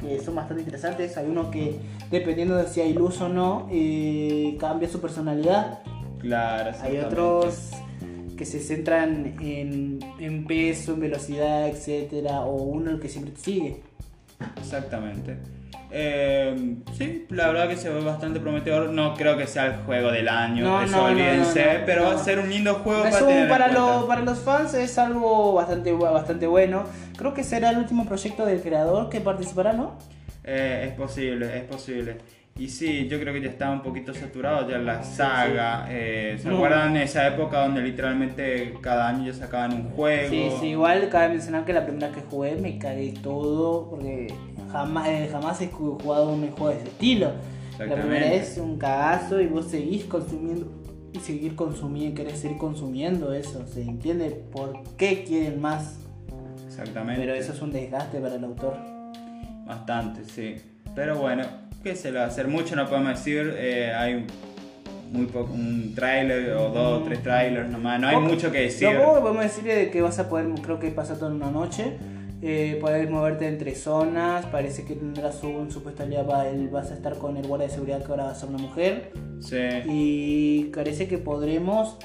que 0.00 0.20
son 0.24 0.34
bastante 0.34 0.62
interesantes. 0.62 1.16
Hay 1.16 1.26
uno 1.28 1.52
que, 1.52 1.76
dependiendo 2.10 2.56
de 2.56 2.66
si 2.66 2.80
hay 2.80 2.92
luz 2.92 3.20
o 3.20 3.28
no, 3.28 3.68
eh, 3.70 4.56
cambia 4.58 4.88
su 4.88 5.00
personalidad. 5.00 5.78
Claro, 6.18 6.72
Hay 6.82 6.98
otros 6.98 7.70
que 8.36 8.44
se 8.44 8.60
centran 8.60 9.36
en, 9.40 9.98
en 10.18 10.44
peso, 10.46 10.94
en 10.94 11.00
velocidad, 11.00 11.68
etcétera, 11.68 12.40
o 12.40 12.54
uno 12.62 12.90
el 12.90 13.00
que 13.00 13.08
siempre 13.08 13.32
te 13.32 13.40
sigue. 13.40 13.80
Exactamente. 14.58 15.36
Eh, 15.96 16.74
sí, 16.98 17.24
la 17.30 17.46
verdad 17.48 17.68
que 17.68 17.76
se 17.76 17.88
ve 17.88 18.00
bastante 18.00 18.40
prometedor. 18.40 18.90
No 18.90 19.14
creo 19.14 19.36
que 19.36 19.46
sea 19.46 19.66
el 19.66 19.76
juego 19.84 20.10
del 20.10 20.28
año, 20.28 20.64
No, 20.64 20.82
eso 20.82 20.96
no, 20.96 21.04
olvídense, 21.04 21.64
no, 21.64 21.86
pero 21.86 22.04
va 22.06 22.14
a 22.14 22.18
ser 22.18 22.40
un 22.40 22.50
lindo 22.50 22.74
juego 22.76 23.04
Es 23.04 23.14
para 23.14 23.48
para, 23.48 23.68
lo- 23.68 24.06
para 24.08 24.22
los 24.22 24.40
fans 24.40 24.74
es 24.74 24.98
algo 24.98 25.52
bastante, 25.54 25.92
bastante 25.92 26.46
bueno. 26.48 26.84
Creo 27.16 27.32
que 27.32 27.44
será 27.44 27.70
el 27.70 27.78
último 27.78 28.06
proyecto 28.06 28.44
del 28.44 28.60
creador 28.60 29.08
que 29.08 29.20
participará, 29.20 29.72
¿no? 29.72 29.96
Eh, 30.42 30.86
es 30.88 30.94
posible, 30.94 31.56
es 31.56 31.62
posible. 31.64 32.16
Y 32.56 32.68
sí, 32.68 33.08
yo 33.08 33.18
creo 33.18 33.34
que 33.34 33.40
ya 33.42 33.48
estaba 33.50 33.72
un 33.72 33.82
poquito 33.82 34.14
saturado 34.14 34.68
ya 34.70 34.78
la 34.78 35.02
saga. 35.02 35.86
Eh, 35.90 36.38
¿Se 36.40 36.48
No. 36.48 36.54
acuerdan 36.56 36.96
esa 36.96 37.26
época 37.26 37.58
donde 37.64 37.82
literalmente 37.82 38.74
cada 38.80 39.08
año 39.08 39.26
ya 39.26 39.32
sacaban 39.34 39.72
un 39.72 39.90
juego? 39.90 40.30
Sí, 40.30 40.48
sí, 40.60 40.66
igual 40.68 41.08
cabe 41.08 41.30
mencionar 41.30 41.64
que 41.64 41.72
la 41.72 41.84
primera 41.84 42.12
que 42.12 42.20
jugué 42.20 42.54
me 42.54 42.78
cagué 42.78 43.12
todo 43.20 43.90
porque 43.90 44.32
jamás, 44.70 45.08
eh, 45.08 45.28
jamás 45.32 45.60
he 45.62 45.70
ju- 45.70 46.00
jugado 46.00 46.28
un 46.28 46.48
juego 46.52 46.68
de 46.68 46.76
ese 46.76 46.88
estilo. 46.88 47.32
La 47.76 47.92
primera 47.96 48.32
es 48.32 48.56
un 48.58 48.78
cagazo 48.78 49.40
y 49.40 49.48
vos 49.48 49.66
seguís 49.66 50.04
consumiendo 50.04 50.70
y 51.12 51.18
seguir 51.18 51.56
consumiendo, 51.56 52.14
querés 52.22 52.38
seguir 52.38 52.56
consumiendo 52.58 53.32
eso. 53.34 53.66
Se 53.66 53.82
entiende 53.82 54.30
por 54.52 54.80
qué 54.96 55.24
quieren 55.24 55.60
más, 55.60 55.98
Exactamente. 56.68 57.20
pero 57.20 57.34
eso 57.34 57.52
es 57.52 57.60
un 57.60 57.72
desgaste 57.72 58.18
para 58.20 58.36
el 58.36 58.44
autor. 58.44 58.76
Bastante, 59.66 60.24
sí. 60.24 60.54
Pero 60.94 61.18
bueno, 61.18 61.42
¿qué 61.84 61.94
se 61.94 62.10
le 62.10 62.18
va 62.18 62.24
a 62.24 62.28
hacer? 62.28 62.48
Mucho 62.48 62.74
no 62.74 62.88
podemos 62.88 63.10
decir. 63.10 63.54
eh, 63.56 63.92
hay 63.94 64.26
muy 65.12 65.26
poco, 65.26 65.52
un 65.52 65.94
tráiler 65.94 66.50
o 66.54 66.70
dos 66.70 67.00
o 67.00 67.04
tres 67.04 67.22
trailers 67.22 67.68
nomás. 67.70 68.00
No 68.00 68.08
hay 68.08 68.16
Poco- 68.16 68.26
mucho 68.28 68.50
que 68.50 68.62
decir. 68.62 68.88
Lo 68.90 69.00
poco 69.04 69.14
que 69.14 69.20
podemos 69.20 69.42
decir 69.44 69.68
es 69.70 69.90
que 69.90 70.00
vas 70.02 70.18
a 70.18 70.28
poder, 70.28 70.48
creo 70.62 70.80
que 70.80 70.90
pasa 70.90 71.16
todo 71.16 71.28
en 71.28 71.36
una 71.36 71.50
noche. 71.52 71.92
Eh, 72.42 72.76
puedes 72.80 73.08
moverte 73.08 73.46
entre 73.46 73.74
zonas. 73.76 74.44
Parece 74.46 74.84
que 74.84 74.94
tendrás 74.94 75.42
un 75.44 75.70
supuesto 75.70 76.02
aliado. 76.02 76.32
Vas 76.72 76.90
a 76.90 76.94
estar 76.94 77.16
con 77.16 77.36
el 77.36 77.46
guardia 77.46 77.68
de 77.68 77.72
seguridad 77.74 78.02
que 78.04 78.10
ahora 78.10 78.24
va 78.24 78.30
a 78.32 78.34
ser 78.34 78.48
una 78.48 78.58
mujer. 78.58 79.12
Sí. 79.40 79.56
Y 79.86 80.64
parece 80.74 81.06
que 81.06 81.18
podremos 81.18 81.96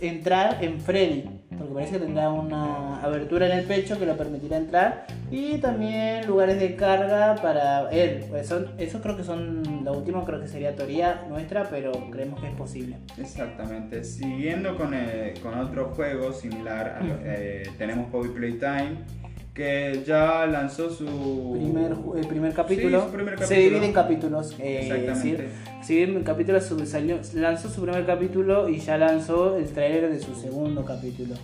entrar 0.00 0.58
en 0.62 0.80
Freddy. 0.80 1.24
Porque 1.58 1.74
parece 1.74 1.92
que 1.94 1.98
tendrá 1.98 2.30
una 2.30 3.02
abertura 3.02 3.44
en 3.46 3.58
el 3.58 3.64
pecho 3.66 3.98
que 3.98 4.06
lo 4.06 4.16
permitirá 4.16 4.56
entrar. 4.56 5.06
Y 5.30 5.58
también 5.58 6.26
lugares 6.26 6.58
de 6.58 6.74
carga 6.74 7.34
para 7.42 7.90
él. 7.90 8.24
Pues 8.30 8.46
son, 8.46 8.68
eso 8.78 9.00
creo 9.02 9.16
que 9.16 9.24
son. 9.24 9.84
Lo 9.84 9.92
último 9.92 10.24
creo 10.24 10.40
que 10.40 10.48
sería 10.48 10.74
teoría 10.74 11.26
nuestra, 11.28 11.64
pero 11.68 11.92
creemos 12.10 12.40
que 12.40 12.48
es 12.48 12.54
posible. 12.54 12.96
Exactamente. 13.18 14.04
Siguiendo 14.04 14.76
con, 14.76 14.94
con 15.42 15.58
otro 15.58 15.90
juego 15.94 16.32
similar, 16.32 16.96
a 17.00 17.04
lo- 17.04 17.14
eh, 17.24 17.64
tenemos 17.76 18.08
Poppy 18.10 18.28
Playtime, 18.28 18.96
que 19.54 20.02
ya 20.06 20.46
lanzó 20.46 20.90
su 20.90 21.52
primer, 21.58 22.28
primer 22.28 22.54
capítulo, 22.54 23.00
Sí, 23.00 23.06
su 23.06 23.12
primer 23.12 23.38
se 23.44 23.54
divide 23.56 23.86
en 23.86 23.92
capítulos. 23.92 24.56
eh, 24.60 24.80
Exactamente. 24.82 25.48
se 25.82 25.92
divide 25.94 26.16
en 26.18 26.22
capítulos, 26.24 26.72
salió- 26.86 27.18
lanzó 27.34 27.68
su 27.68 27.82
primer 27.82 28.06
capítulo 28.06 28.68
y 28.68 28.78
ya 28.78 28.96
lanzó 28.96 29.56
el 29.56 29.66
trailer 29.72 30.10
de 30.12 30.20
su 30.20 30.34
segundo 30.34 30.84
capítulo. 30.84 31.34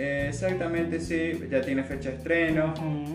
Eh, 0.00 0.26
exactamente, 0.28 1.00
sí, 1.00 1.32
ya 1.50 1.60
tiene 1.60 1.82
fecha 1.82 2.10
de 2.10 2.16
estreno. 2.16 2.72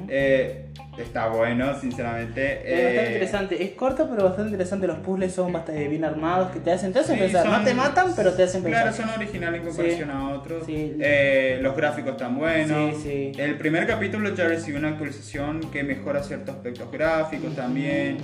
Eh, 0.09 0.65
está 0.97 1.27
bueno, 1.27 1.79
sinceramente. 1.79 2.43
Es 2.65 2.83
bastante 2.83 3.03
Eh, 3.03 3.13
interesante, 3.13 3.63
es 3.63 3.71
corto 3.71 4.09
pero 4.09 4.23
bastante 4.25 4.51
interesante, 4.51 4.85
los 4.87 4.97
puzzles 4.99 5.31
son 5.33 5.53
bastante 5.53 5.87
bien 5.87 6.03
armados 6.03 6.51
que 6.51 6.59
te 6.59 6.71
hacen, 6.71 6.91
te 6.91 6.99
hacen 6.99 7.15
Sí, 7.15 7.21
pensar, 7.21 7.45
no 7.47 7.63
te 7.63 7.73
matan 7.73 8.13
pero 8.15 8.33
te 8.33 8.43
hacen 8.43 8.63
Claro, 8.63 8.87
pensar. 8.91 9.07
son 9.07 9.15
originales 9.17 9.61
en 9.61 9.67
comparación 9.67 10.11
a 10.11 10.29
otros. 10.31 10.65
Sí. 10.65 10.97
Eh, 10.99 11.59
los 11.61 11.75
gráficos 11.77 12.11
están 12.11 12.37
buenos. 12.37 12.97
Sí, 12.97 13.31
sí. 13.33 13.41
El 13.41 13.57
primer 13.57 13.87
capítulo 13.87 14.35
ya 14.35 14.47
recibió 14.49 14.79
una 14.79 14.89
actualización 14.89 15.61
que 15.71 15.83
mejora 15.83 16.21
ciertos 16.21 16.55
aspectos 16.55 16.91
gráficos 16.91 17.55
también. 17.55 18.17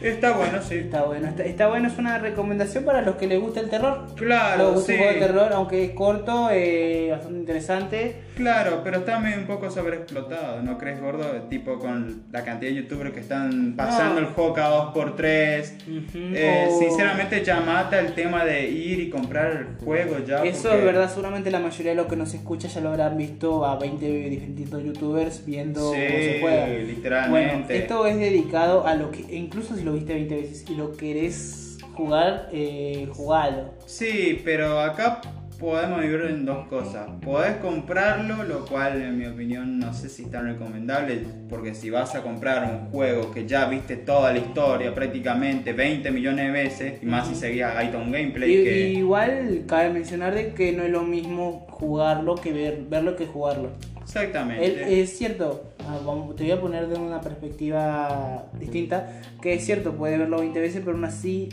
Está 0.00 0.32
bueno, 0.36 0.62
sí. 0.62 0.76
Está 0.76 1.02
bueno, 1.04 1.28
está, 1.28 1.44
está 1.44 1.66
bueno, 1.68 1.88
es 1.88 1.98
una 1.98 2.18
recomendación 2.18 2.84
para 2.84 3.02
los 3.02 3.16
que 3.16 3.26
les 3.26 3.40
gusta 3.40 3.60
el 3.60 3.68
terror. 3.68 4.06
Claro, 4.14 4.72
Los 4.72 4.84
sí. 4.84 4.92
un 4.92 4.98
juego 4.98 5.12
de 5.14 5.18
terror, 5.18 5.52
aunque 5.52 5.84
es 5.84 5.90
corto, 5.92 6.48
eh, 6.52 7.08
bastante 7.10 7.38
interesante. 7.38 8.16
Claro, 8.38 8.82
pero 8.84 8.98
está 8.98 9.18
medio 9.18 9.38
un 9.38 9.46
poco 9.46 9.68
sobreexplotado, 9.68 10.62
¿no 10.62 10.78
crees, 10.78 11.00
gordo? 11.00 11.24
Tipo 11.50 11.76
con 11.80 12.22
la 12.30 12.44
cantidad 12.44 12.70
de 12.70 12.76
youtubers 12.76 13.12
que 13.12 13.18
están 13.18 13.74
pasando 13.76 14.20
No. 14.20 14.28
el 14.28 14.32
juego 14.32 14.52
cada 14.52 14.76
dos 14.76 14.94
por 14.94 15.16
tres. 15.16 15.74
Ujú. 15.88 16.18
Eh, 16.34 16.68
O- 16.70 16.78
Sinceramente 16.78 17.42
ya 17.44 17.60
mata 17.60 17.98
el 17.98 18.14
tema 18.14 18.44
de 18.44 18.68
ir 18.70 19.00
y 19.00 19.10
comprar 19.10 19.50
el 19.50 19.84
juego 19.84 20.18
ya. 20.24 20.44
Eso 20.44 20.68
porque- 20.68 20.78
es 20.78 20.84
verdad, 20.84 21.10
seguramente 21.10 21.50
la 21.50 21.58
mayoría 21.58 21.90
de 21.90 21.96
los 21.96 22.06
que 22.06 22.14
nos 22.14 22.32
escucha 22.32 22.68
ya 22.68 22.80
lo 22.80 22.90
habrán 22.90 23.16
visto 23.16 23.66
a 23.66 23.76
20 23.76 24.06
distintos 24.06 24.84
youtubers 24.84 25.44
viendo 25.44 25.80
cómo 25.80 25.94
se 25.96 26.32
Sí, 26.34 26.38
juega. 26.40 26.66
literalmente. 26.68 27.50
Bueno, 27.56 27.66
esto 27.68 28.06
es 28.06 28.18
dedicado 28.18 28.86
a 28.86 28.94
lo 28.94 29.10
que, 29.10 29.24
incluso 29.34 29.74
si 29.74 29.82
lo 29.82 29.94
viste 29.94 30.14
20 30.14 30.36
veces 30.36 30.64
y 30.70 30.76
lo 30.76 30.96
querés 30.96 31.76
jugar, 31.94 32.48
eh, 32.52 33.08
jugalo. 33.12 33.74
Sí, 33.86 34.40
pero 34.44 34.78
acá 34.80 35.20
podemos 35.58 36.00
vivir 36.00 36.20
en 36.28 36.44
dos 36.44 36.66
cosas. 36.68 37.08
Podés 37.22 37.56
comprarlo, 37.56 38.44
lo 38.44 38.64
cual 38.64 39.02
en 39.02 39.18
mi 39.18 39.26
opinión 39.26 39.78
no 39.78 39.92
sé 39.92 40.08
si 40.08 40.22
es 40.22 40.30
tan 40.30 40.46
recomendable, 40.46 41.22
porque 41.48 41.74
si 41.74 41.90
vas 41.90 42.14
a 42.14 42.22
comprar 42.22 42.70
un 42.70 42.90
juego 42.90 43.32
que 43.32 43.46
ya 43.46 43.68
viste 43.68 43.96
toda 43.96 44.32
la 44.32 44.38
historia 44.38 44.94
prácticamente 44.94 45.72
20 45.72 46.10
millones 46.10 46.46
de 46.46 46.50
veces, 46.52 47.02
y 47.02 47.06
más 47.06 47.28
si 47.28 47.34
seguías 47.34 47.76
ahí 47.76 47.88
un 47.94 48.12
gameplay 48.12 48.54
Y, 48.54 48.64
que... 48.64 48.88
Igual 48.90 49.64
cabe 49.66 49.90
mencionar 49.90 50.34
de 50.34 50.52
que 50.54 50.72
no 50.72 50.84
es 50.84 50.90
lo 50.90 51.02
mismo 51.02 51.66
jugarlo 51.70 52.36
que 52.36 52.52
ver, 52.52 52.84
verlo 52.88 53.16
que 53.16 53.26
jugarlo. 53.26 53.70
Exactamente. 54.08 54.64
El- 54.64 55.00
es 55.00 55.18
cierto, 55.18 55.64
ah, 55.86 55.98
te 56.34 56.42
voy 56.44 56.52
a 56.52 56.60
poner 56.60 56.88
de 56.88 56.96
una 56.96 57.20
perspectiva 57.20 58.46
distinta, 58.58 59.20
que 59.42 59.52
es 59.52 59.64
cierto, 59.66 59.92
puede 59.92 60.16
verlo 60.16 60.38
20 60.38 60.58
veces, 60.60 60.80
pero 60.82 60.92
aún 60.96 61.04
así 61.04 61.50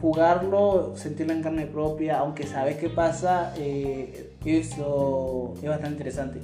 jugarlo, 0.00 0.94
sentirlo 0.96 1.32
en 1.32 1.42
carne 1.42 1.64
propia, 1.66 2.18
aunque 2.18 2.46
sabes 2.46 2.76
qué 2.76 2.90
pasa, 2.90 3.54
eh, 3.58 4.32
eso 4.44 5.54
es 5.62 5.68
bastante 5.68 5.92
interesante. 5.92 6.40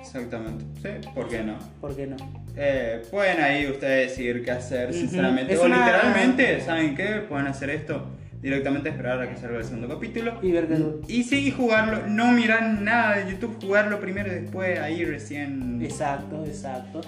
Exactamente. 0.00 0.64
Sí, 0.80 1.08
¿por 1.12 1.28
qué 1.28 1.42
no? 1.42 1.54
¿Por 1.80 1.96
qué 1.96 2.06
no? 2.06 2.16
Eh, 2.56 3.02
pueden 3.10 3.40
ahí 3.42 3.66
ustedes 3.68 4.10
decidir 4.10 4.44
qué 4.44 4.52
hacer, 4.52 4.94
sinceramente. 4.94 5.54
Es 5.54 5.58
o 5.60 5.64
una- 5.64 5.78
literalmente, 5.84 6.60
¿saben 6.60 6.94
qué? 6.94 7.06
Pueden 7.28 7.48
hacer 7.48 7.70
esto. 7.70 8.02
Directamente 8.40 8.90
esperar 8.90 9.20
a 9.20 9.28
que 9.28 9.36
salga 9.36 9.58
el 9.58 9.64
segundo 9.64 9.88
capítulo. 9.88 10.38
Y 10.42 10.52
ver 10.52 10.68
que... 10.68 10.78
Y 11.08 11.24
sí, 11.24 11.50
jugarlo. 11.50 12.06
No 12.06 12.32
mirar 12.32 12.62
nada 12.62 13.16
de 13.16 13.32
YouTube, 13.32 13.56
jugarlo 13.60 14.00
primero 14.00 14.30
y 14.30 14.36
después 14.40 14.78
ahí 14.78 15.04
recién. 15.04 15.80
Exacto, 15.82 16.44
exacto. 16.44 17.00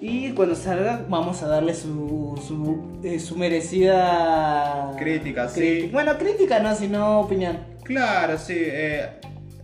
Y 0.00 0.32
cuando 0.32 0.54
salga, 0.54 1.06
vamos 1.08 1.42
a 1.42 1.48
darle 1.48 1.74
su, 1.74 2.40
su, 2.46 3.00
eh, 3.02 3.18
su 3.18 3.36
merecida. 3.36 4.92
Crítica, 4.98 5.48
sí. 5.48 5.88
Bueno, 5.92 6.18
crítica 6.18 6.58
no, 6.60 6.74
sino 6.74 7.20
opinión. 7.20 7.58
Claro, 7.82 8.36
sí. 8.36 8.54
eh, 8.56 9.08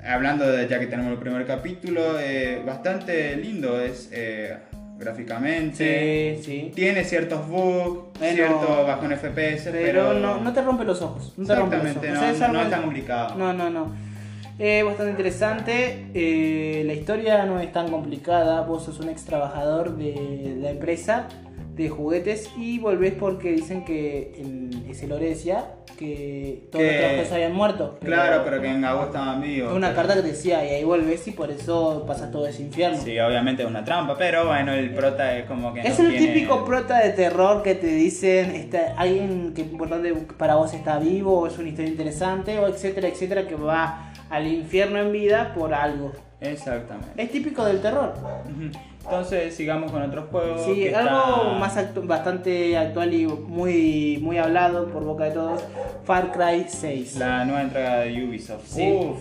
hablando 0.04 0.46
de 0.48 0.68
ya 0.68 0.78
que 0.78 0.86
tenemos 0.86 1.12
el 1.12 1.18
primer 1.18 1.46
capítulo, 1.46 2.18
eh, 2.18 2.62
bastante 2.64 3.36
lindo 3.36 3.80
es 3.80 4.08
eh, 4.12 4.56
gráficamente. 5.02 6.38
Sí, 6.42 6.44
sí. 6.44 6.72
Tiene 6.74 7.04
ciertos 7.04 7.46
bugs, 7.48 8.18
Bueno, 8.18 8.34
cierto 8.36 8.84
bajón 8.86 9.12
FPS, 9.12 9.70
pero, 9.70 10.08
Pero 10.10 10.14
no, 10.14 10.40
no 10.40 10.52
te 10.52 10.62
rompe 10.62 10.84
los 10.84 11.02
ojos. 11.02 11.32
No 11.36 11.46
te 11.46 11.54
rompe 11.54 11.76
los 11.76 11.84
ojos. 11.86 11.96
Exactamente, 11.96 12.18
O 12.18 12.20
sea, 12.20 12.28
no, 12.28 12.32
es 12.34 12.38
no, 12.40 12.44
algo- 12.46 12.58
no 12.58 12.62
es 12.64 12.70
tan 12.70 12.82
complicado. 12.82 13.34
No, 13.36 13.52
no, 13.52 13.70
no. 13.70 14.12
Eh, 14.58 14.82
bastante 14.82 15.10
interesante. 15.12 16.06
eh, 16.14 16.82
la 16.86 16.92
historia 16.92 17.44
no 17.46 17.58
es 17.60 17.72
tan 17.72 17.90
complicada. 17.90 18.60
Vos 18.62 18.84
sos 18.84 19.00
un 19.00 19.08
ex 19.08 19.24
trabajador 19.24 19.96
de 19.96 20.56
la 20.60 20.70
empresa 20.70 21.26
de 21.74 21.88
juguetes 21.88 22.50
y 22.56 22.78
volvés 22.78 23.14
porque 23.14 23.52
dicen 23.52 23.84
que 23.84 24.34
el, 24.38 24.84
ese 24.90 25.06
Lorecia, 25.06 25.64
que 25.98 26.68
todos 26.70 26.82
Que- 26.84 26.88
los 26.90 26.96
trabajadores 26.98 27.32
habían 27.32 27.52
muerto. 27.54 27.98
Claro, 28.02 28.42
pero 28.44 28.60
que 28.60 28.68
en 28.68 28.82
Gabo 28.82 29.04
estaban 29.04 29.40
vivos. 29.40 29.70
Fue 29.70 29.78
una 29.78 29.94
carta 29.94 30.14
que 30.14 30.22
decía, 30.22 30.64
y 30.66 30.68
ahí 30.74 30.84
volvés 30.84 31.26
y 31.28 31.30
por 31.30 31.50
eso 31.50 32.04
pasas 32.06 32.30
todo 32.30 32.46
ese 32.46 32.62
infierno. 32.62 32.98
Sí, 32.98 33.18
obviamente 33.18 33.62
es 33.62 33.68
una 33.68 33.84
trampa, 33.84 34.16
pero 34.18 34.46
bueno, 34.46 34.72
el 34.72 34.90
prota 34.94 35.36
es 35.38 35.46
como 35.46 35.72
que. 35.72 35.80
Es 35.80 35.98
no 35.98 36.06
el 36.08 36.16
tiene- 36.18 36.34
típico 36.34 36.64
prota 36.64 36.98
de 36.98 37.10
terror 37.10 37.62
que 37.62 37.74
te 37.74 37.86
dicen 37.86 38.50
está, 38.50 38.94
alguien 38.98 39.54
que 39.54 39.62
importante 39.62 40.12
para 40.36 40.56
vos 40.56 40.74
está 40.74 40.98
vivo 40.98 41.40
o 41.40 41.46
es 41.46 41.56
una 41.58 41.68
historia 41.70 41.90
interesante 41.90 42.58
o 42.58 42.66
etcétera, 42.68 43.08
etcétera, 43.08 43.46
que 43.48 43.54
va 43.54 44.12
al 44.28 44.46
infierno 44.46 44.98
en 44.98 45.10
vida 45.12 45.54
por 45.54 45.72
algo. 45.72 46.12
Exactamente. 46.40 47.22
Es 47.22 47.30
típico 47.30 47.64
del 47.64 47.80
terror. 47.80 48.14
Ujú. 48.44 48.70
Entonces, 49.04 49.54
sigamos 49.54 49.90
con 49.90 50.02
otros 50.02 50.26
juegos. 50.30 50.64
Sí, 50.64 50.74
que 50.74 50.94
algo 50.94 51.18
está- 51.18 51.58
más 51.58 51.76
actu- 51.76 52.06
bastante 52.06 52.76
actual 52.76 53.12
y 53.14 53.26
muy, 53.26 54.18
muy 54.22 54.38
hablado 54.38 54.88
por 54.88 55.04
boca 55.04 55.24
de 55.24 55.32
todos, 55.32 55.62
Far 56.04 56.32
Cry 56.32 56.64
6. 56.68 57.16
La 57.16 57.44
nueva 57.44 57.62
entrega 57.62 57.96
de 58.00 58.24
Ubisoft. 58.24 58.66
Sí. 58.66 58.82
Uf, 58.92 59.18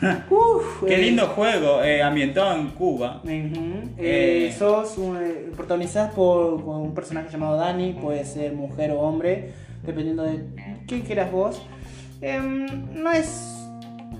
Uf, 0.30 0.84
qué 0.86 0.94
eh, 0.94 0.98
lindo 0.98 1.26
juego, 1.28 1.82
eh, 1.82 2.02
ambientado 2.02 2.54
en 2.56 2.68
Cuba. 2.68 3.20
Ujú. 3.24 3.30
Eh, 3.98 4.48
Eh, 4.50 4.54
sos 4.56 4.96
un, 4.98 5.16
eh, 5.16 5.50
protagonizás 5.56 6.12
por, 6.12 6.62
por 6.62 6.76
un 6.76 6.94
personaje 6.94 7.28
llamado 7.32 7.56
Dani, 7.56 7.94
puede 7.94 8.24
ser 8.24 8.52
mujer 8.52 8.90
o 8.92 9.00
hombre, 9.00 9.52
dependiendo 9.84 10.22
de 10.24 10.44
qué 10.86 11.00
quieras 11.02 11.32
vos. 11.32 11.62
Em, 12.20 12.66
no 12.94 13.10
es. 13.12 13.54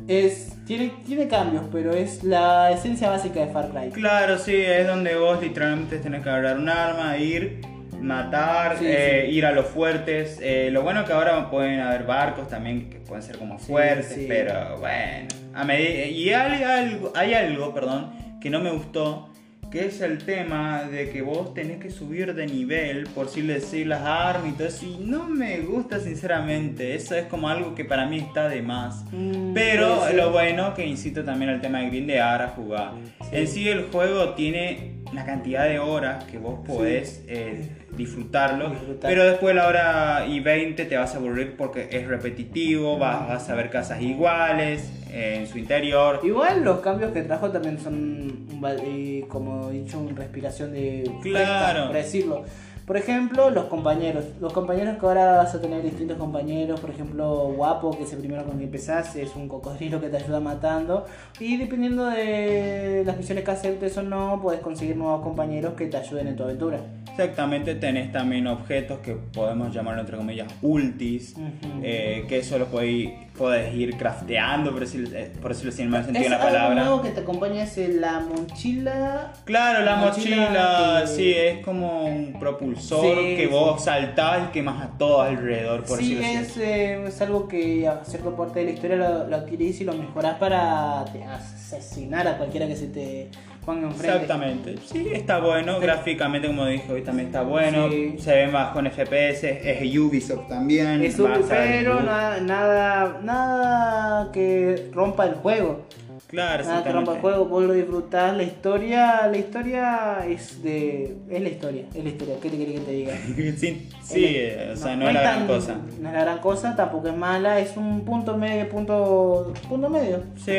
es 0.09 0.53
tiene, 0.69 0.93
tiene 1.07 1.27
cambios, 1.29 1.65
pero 1.73 1.93
es 1.93 2.23
la 2.23 2.71
esencia 2.71 3.09
básica 3.09 3.41
de 3.41 3.49
Far 3.49 3.71
Cry. 3.71 3.91
Claro, 3.91 4.39
sí, 4.39 4.55
es 4.55 4.87
donde 4.87 5.17
vos 5.17 5.41
literalmente 5.43 5.99
tenés 5.99 6.23
que 6.23 6.29
agarrar 6.29 6.59
un 6.59 6.69
arma, 6.69 7.17
ir, 7.17 7.61
matar, 8.01 8.77
Sí, 8.79 8.85
eh, 8.87 9.25
sí. 9.29 9.35
ir 9.35 9.47
a 9.47 9.53
los 9.53 9.67
fuertes. 9.67 10.39
Eh, 10.43 10.69
lo 10.71 10.83
bueno 10.83 11.05
que 11.05 11.13
ahora 11.15 11.51
pueden 11.51 11.81
haber 11.81 12.05
barcos 12.05 12.49
también 12.49 12.91
que 12.91 12.99
pueden 12.99 13.23
ser 13.23 13.39
como 13.39 13.59
fuertes, 13.59 14.13
sí. 14.15 14.27
pero 14.29 14.79
bueno. 14.79 15.29
A 15.55 15.65
medida, 15.65 16.05
y 16.05 16.31
hay 16.31 16.63
algo, 16.63 17.13
hay 17.17 17.35
algo, 17.35 17.75
perdón, 17.75 18.13
que 18.41 18.51
no 18.51 18.61
me 18.61 18.71
gustó, 18.71 19.31
que 19.71 19.87
es 19.87 20.01
el 20.01 20.19
tema 20.19 20.85
de 20.85 21.11
que 21.11 21.23
vos 21.23 21.53
tenés 21.53 21.79
que 21.79 21.91
subir 21.91 22.35
de 22.35 22.47
nivel 22.47 23.07
por 23.15 23.29
si 23.29 23.43
decir 23.43 23.87
las 23.87 24.03
armas 24.03 24.53
y 24.53 24.57
todo 24.57 24.69
eso. 24.69 24.87
Y 24.87 24.97
no 25.05 25.29
me 25.29 25.61
gusta 25.61 26.01
sinceramente, 26.01 26.95
eso 26.95 27.15
es 27.15 27.27
como 27.27 27.49
algo 27.49 27.75
que 27.75 27.85
para 27.85 28.07
mí 28.07 28.19
está 28.19 28.49
de 28.49 28.63
más. 28.63 29.05
Mm, 29.13 29.53
Pero 29.53 30.11
lo 30.13 30.31
bueno 30.31 30.75
que 30.75 30.87
incito 30.87 31.25
también 31.25 31.51
al 31.51 31.61
tema 31.61 31.81
de 31.81 31.89
grindear 31.91 32.43
a 32.43 32.49
jugar. 32.49 32.93
En 33.31 33.47
sí 33.47 33.69
el 33.69 33.85
juego 33.91 34.31
tiene 34.31 34.98
una 35.12 35.25
cantidad 35.25 35.64
de 35.64 35.79
horas 35.79 36.25
que 36.25 36.38
vos 36.38 36.61
podés 36.66 37.23
eh, 37.29 37.68
disfrutarlo, 37.97 38.71
Disfrutar. 38.71 39.11
pero 39.11 39.25
después 39.25 39.55
de 39.55 39.61
la 39.61 39.66
hora 39.68 40.27
y 40.29 40.40
20 40.40 40.85
te 40.85 40.97
vas 40.97 41.14
a 41.14 41.18
aburrir 41.18 41.57
porque 41.57 41.88
es 41.90 42.07
repetitivo, 42.07 42.99
vas, 42.99 43.27
vas 43.29 43.49
a 43.51 43.55
ver 43.55 43.71
casas 43.71 44.01
iguales 44.03 44.90
eh, 45.11 45.37
en 45.40 45.47
su 45.47 45.59
interior. 45.59 46.21
Igual 46.23 46.62
los 46.64 46.81
cambios 46.81 47.12
que 47.12 47.23
trajo 47.23 47.51
también 47.51 47.79
son, 47.79 48.47
eh, 48.85 49.25
como 49.29 49.71
he 49.71 49.75
dicho, 49.81 49.99
una 49.99 50.14
respiración 50.16 50.73
de 50.73 51.11
Claro. 51.23 51.23
fresca, 51.23 51.85
por 51.87 51.97
decirlo. 51.97 52.44
Por 52.88 52.96
ejemplo, 52.96 53.51
los 53.51 53.66
compañeros. 53.66 54.24
Los 54.40 54.55
compañeros 54.55 54.96
que 54.98 55.05
ahora 55.05 55.37
vas 55.37 55.55
a 55.55 55.61
tener 55.61 55.83
distintos 55.83 56.16
compañeros. 56.16 56.81
Por 56.81 56.88
ejemplo, 56.88 57.53
Guapo, 57.55 57.90
que 57.90 58.05
es 58.05 58.12
el 58.14 58.20
primero 58.20 58.44
con 58.44 58.53
el 58.53 58.61
que 58.61 58.64
empezás, 58.64 59.14
es 59.14 59.37
un 59.37 59.46
cocodrilo 59.46 60.01
que 60.01 60.09
te 60.09 60.16
ayuda 60.16 60.40
matando. 60.40 61.05
Y 61.38 61.59
dependiendo 61.59 62.07
de 62.07 63.03
las 63.05 63.18
misiones 63.18 63.44
que 63.44 63.51
aceptes 63.51 63.94
o 63.98 64.03
no, 64.03 64.40
puedes 64.42 64.62
conseguir 64.62 64.96
nuevos 64.96 65.20
compañeros 65.20 65.74
que 65.74 65.85
te 65.85 65.98
ayuden 65.98 66.29
en 66.29 66.37
tu 66.37 66.44
aventura. 66.44 66.81
Exactamente, 67.11 67.74
tenés 67.74 68.11
también 68.11 68.46
objetos 68.46 69.01
que 69.01 69.12
podemos 69.12 69.74
llamar 69.74 69.98
entre 69.98 70.16
comillas 70.16 70.51
ultis, 70.62 71.35
eh, 71.83 72.24
que 72.27 72.38
eso 72.38 72.59
lo 72.59 72.66
podéis, 72.66 73.11
podés 73.38 73.72
ir 73.74 73.96
crafteando, 73.96 74.72
por 74.72 74.81
decirlo, 74.81 75.16
eh, 75.16 75.33
por 75.40 75.51
decirlo 75.53 75.72
así 75.72 75.83
en 75.83 75.94
el 75.94 76.05
sentido 76.05 76.24
de 76.24 76.31
la 76.31 76.37
algo 76.37 76.48
palabra. 76.48 76.85
nuevo 76.85 77.03
que 77.03 77.11
te 77.11 77.20
acompaña 77.20 77.62
es 77.62 77.79
la 77.94 78.20
mochila. 78.20 79.33
Claro, 79.44 79.85
la 79.85 79.92
La 79.92 79.96
mochila 79.96 80.37
mochila, 80.37 81.01
que- 81.03 81.07
sí, 81.07 81.33
es 81.33 81.64
como 81.64 82.05
un 82.07 82.38
propulsor 82.38 83.01
Sí, 83.18 83.37
que 83.37 83.44
sí. 83.44 83.46
vos 83.46 83.85
saltás 83.85 84.48
y 84.48 84.53
quemas 84.53 84.83
a 84.85 84.98
todos 84.98 85.27
alrededor, 85.29 85.85
por 85.85 85.98
sí, 85.98 86.14
decirlo 86.16 86.40
es, 86.40 86.51
así. 86.51 86.62
eh, 86.62 87.05
es 87.07 87.20
algo 87.22 87.48
que 87.48 87.87
a 87.88 88.05
cierta 88.05 88.37
parte 88.37 88.59
de 88.61 88.64
la 88.66 88.70
historia 88.72 88.96
lo, 88.96 89.27
lo 89.29 89.37
adquirís 89.37 89.81
y 89.81 89.85
lo 89.85 89.92
mejorás 89.94 90.35
para 90.38 91.05
te- 91.12 91.22
asesinar 91.24 92.27
a 92.27 92.37
cualquiera 92.37 92.66
que 92.66 92.77
se 92.77 92.87
te 92.88 93.31
Exactamente, 93.73 94.77
sí, 94.87 95.09
está 95.13 95.39
bueno, 95.41 95.79
gráficamente 95.81 96.49
como 96.49 96.65
dije 96.67 96.91
hoy 96.93 97.03
también 97.03 97.27
está 97.27 97.43
bueno, 97.43 97.89
Sí. 97.91 98.15
se 98.19 98.35
ve 98.35 98.47
más 98.49 98.71
con 98.73 98.87
FPS, 98.87 99.45
es 99.45 99.99
Ubisoft 99.99 100.49
también, 100.49 101.03
Es 101.03 101.19
ver 101.19 101.41
pero 101.49 102.01
nada, 102.01 102.41
nada, 102.41 103.21
nada 103.23 104.33
que 104.33 104.89
rompa 104.93 105.27
el 105.27 105.35
juego. 105.35 105.83
Claro, 106.27 106.63
Nada 106.63 106.85
que 106.85 106.93
rompa 106.93 107.15
el 107.15 107.21
juego, 107.21 107.47
vos 107.47 107.63
lo 107.65 107.73
disfrutás. 107.73 108.37
La 108.37 108.43
historia, 108.43 109.27
la 109.29 109.37
historia 109.39 110.19
es 110.29 110.63
de. 110.63 111.17
Es 111.31 111.41
la 111.41 111.49
historia, 111.49 111.85
es 111.95 112.05
la 112.05 112.11
historia. 112.11 112.35
¿Qué 112.43 112.51
te 112.51 112.57
quiere 112.57 112.73
que 112.75 112.81
te 112.81 112.91
diga? 112.91 113.13
sí, 113.57 113.89
sí, 114.03 114.25
eh, 114.27 114.71
o 114.75 114.77
sea, 114.77 114.95
no, 114.95 115.09
es 115.09 115.15
la 115.15 115.21
gran 115.23 115.39
tan- 115.39 115.47
cosa. 115.47 115.77
No 115.99 116.09
es 116.09 116.15
la 116.15 116.21
gran 116.25 116.39
cosa, 116.41 116.77
tampoco 116.77 117.09
es 117.09 117.17
mala, 117.17 117.59
es 117.61 117.75
un 117.79 118.05
punto 118.05 118.37
medio, 118.37 118.69
punto, 118.69 119.55
punto 119.71 119.89
medio. 119.89 120.23
Sí, 120.37 120.53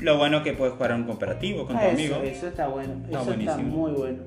lo 0.00 0.16
bueno 0.18 0.38
es 0.38 0.42
que 0.44 0.52
puedes 0.52 0.74
jugar 0.74 0.92
en 0.92 0.96
un 0.98 1.04
cooperativo 1.04 1.66
con 1.66 1.76
tu 1.76 1.82
eso, 1.82 1.90
amigo. 1.92 2.16
eso 2.24 2.46
está 2.48 2.68
bueno, 2.68 2.92
Está 3.04 3.20
eso 3.22 3.30
está 3.32 3.34
buenísimo. 3.54 3.76
muy 3.76 3.92
bueno. 3.92 4.18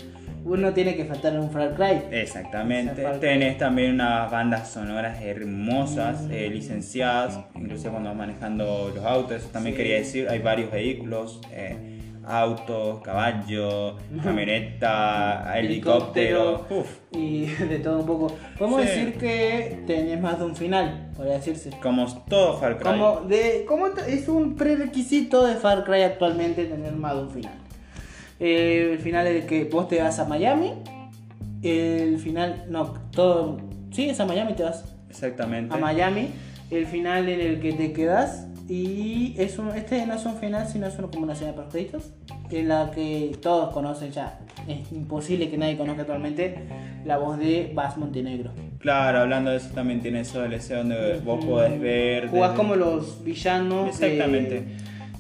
Uno 0.45 0.73
tiene 0.73 0.95
que 0.97 1.05
faltar 1.05 1.33
en 1.33 1.39
un 1.39 1.51
Far 1.51 1.73
Cry. 1.73 2.01
Exactamente. 2.11 3.01
Parte. 3.01 3.19
Tenés 3.19 3.57
también 3.57 3.93
unas 3.93 4.29
bandas 4.29 4.69
sonoras 4.69 5.21
hermosas, 5.21 6.23
Mm. 6.23 6.31
eh, 6.33 6.49
licenciadas, 6.49 7.39
incluso 7.55 7.89
cuando 7.91 8.09
vas 8.09 8.17
manejando 8.17 8.91
los 8.93 9.05
autos. 9.05 9.37
Eso 9.37 9.47
también 9.53 9.75
Sí. 9.75 9.81
quería 9.81 9.95
decir, 9.97 10.27
hay 10.29 10.39
varios 10.39 10.69
vehículos, 10.69 11.39
eh, 11.53 11.92
autos, 12.25 13.01
caballo, 13.01 13.97
camioneta, 14.23 15.53
helicóptero. 15.57 16.65
Uf, 16.69 16.87
y 17.11 17.45
de 17.69 17.79
todo 17.79 17.99
un 17.99 18.05
poco. 18.05 18.27
Podemos 18.57 18.81
Sí. 18.81 18.87
decir 18.87 19.13
que 19.17 19.83
tenés 19.87 20.19
más 20.21 20.39
de 20.39 20.45
un 20.45 20.55
final, 20.55 21.09
podría 21.15 21.35
decirse. 21.35 21.69
como 21.81 22.05
todo 22.25 22.57
Far 22.57 22.77
Cry. 22.77 22.83
Como 22.91 23.21
de, 23.21 23.65
como 23.67 23.87
es 23.87 24.27
un 24.27 24.55
prerequisito 24.55 25.45
de 25.45 25.55
Far 25.55 25.83
Cry 25.83 26.01
actualmente 26.03 26.65
tener 26.65 26.93
más 26.93 27.15
de 27.15 27.21
un 27.23 27.29
final. 27.31 27.53
Eh, 28.39 28.89
el 28.93 28.99
final 28.99 29.27
es 29.27 29.43
el 29.43 29.47
que 29.47 29.65
vos 29.65 29.87
te 29.87 30.01
vas 30.01 30.19
a 30.19 30.25
Miami. 30.25 30.73
El 31.61 32.17
final, 32.19 32.65
no, 32.69 32.93
todo. 33.11 33.57
Sí, 33.91 34.09
es 34.09 34.19
a 34.19 34.25
Miami, 34.25 34.53
te 34.53 34.63
vas 34.63 34.83
Exactamente. 35.09 35.73
a 35.73 35.77
Miami. 35.77 36.29
El 36.71 36.85
final 36.87 37.29
en 37.29 37.39
el 37.39 37.59
que 37.61 37.73
te 37.73 37.93
quedas. 37.93 38.47
Y 38.69 39.35
es 39.37 39.59
un, 39.59 39.69
este 39.69 40.05
no 40.05 40.13
es 40.13 40.25
un 40.25 40.35
final, 40.37 40.67
sino 40.67 40.87
es 40.87 40.97
una, 40.97 41.07
como 41.09 41.23
una 41.23 41.33
escena 41.33 41.51
de 41.51 41.63
créditos. 41.69 42.11
En 42.49 42.67
la 42.69 42.91
que 42.91 43.35
todos 43.41 43.73
conocen 43.73 44.11
ya. 44.11 44.39
Es 44.67 44.91
imposible 44.91 45.49
que 45.49 45.57
nadie 45.57 45.75
conozca 45.77 46.01
actualmente 46.01 46.55
la 47.03 47.17
voz 47.17 47.37
de 47.39 47.71
Bass 47.73 47.97
Montenegro. 47.97 48.51
Claro, 48.79 49.19
hablando 49.19 49.51
de 49.51 49.57
eso 49.57 49.69
también 49.73 50.01
tiene 50.01 50.21
eso 50.21 50.41
DLC 50.41 50.75
donde 50.75 51.19
vos 51.25 51.43
podés 51.43 51.79
ver. 51.81 52.29
Jugás 52.29 52.51
desde- 52.51 52.57
como 52.63 52.75
los 52.75 53.23
villanos 53.23 53.89
Exactamente. 53.89 54.63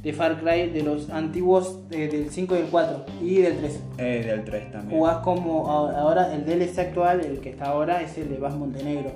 De, 0.03 0.13
Far 0.13 0.37
Cry, 0.41 0.69
de 0.69 0.83
los 0.83 1.09
antiguos 1.09 1.79
eh, 1.91 2.07
del 2.09 2.29
5 2.29 2.55
y 2.55 2.59
el 2.59 2.65
4 2.65 3.05
y 3.21 3.35
del 3.37 3.57
3. 3.57 3.79
Eh, 3.97 4.23
del 4.25 4.43
3 4.43 4.71
también. 4.71 4.99
Jugás 4.99 5.17
como 5.17 5.69
ahora 5.71 6.33
el 6.35 6.45
DLC 6.45 6.77
actual, 6.79 7.21
el 7.21 7.39
que 7.39 7.49
está 7.49 7.65
ahora, 7.67 8.01
es 8.01 8.17
el 8.17 8.29
de 8.29 8.37
Bass 8.37 8.53
Montenegro. 8.55 9.11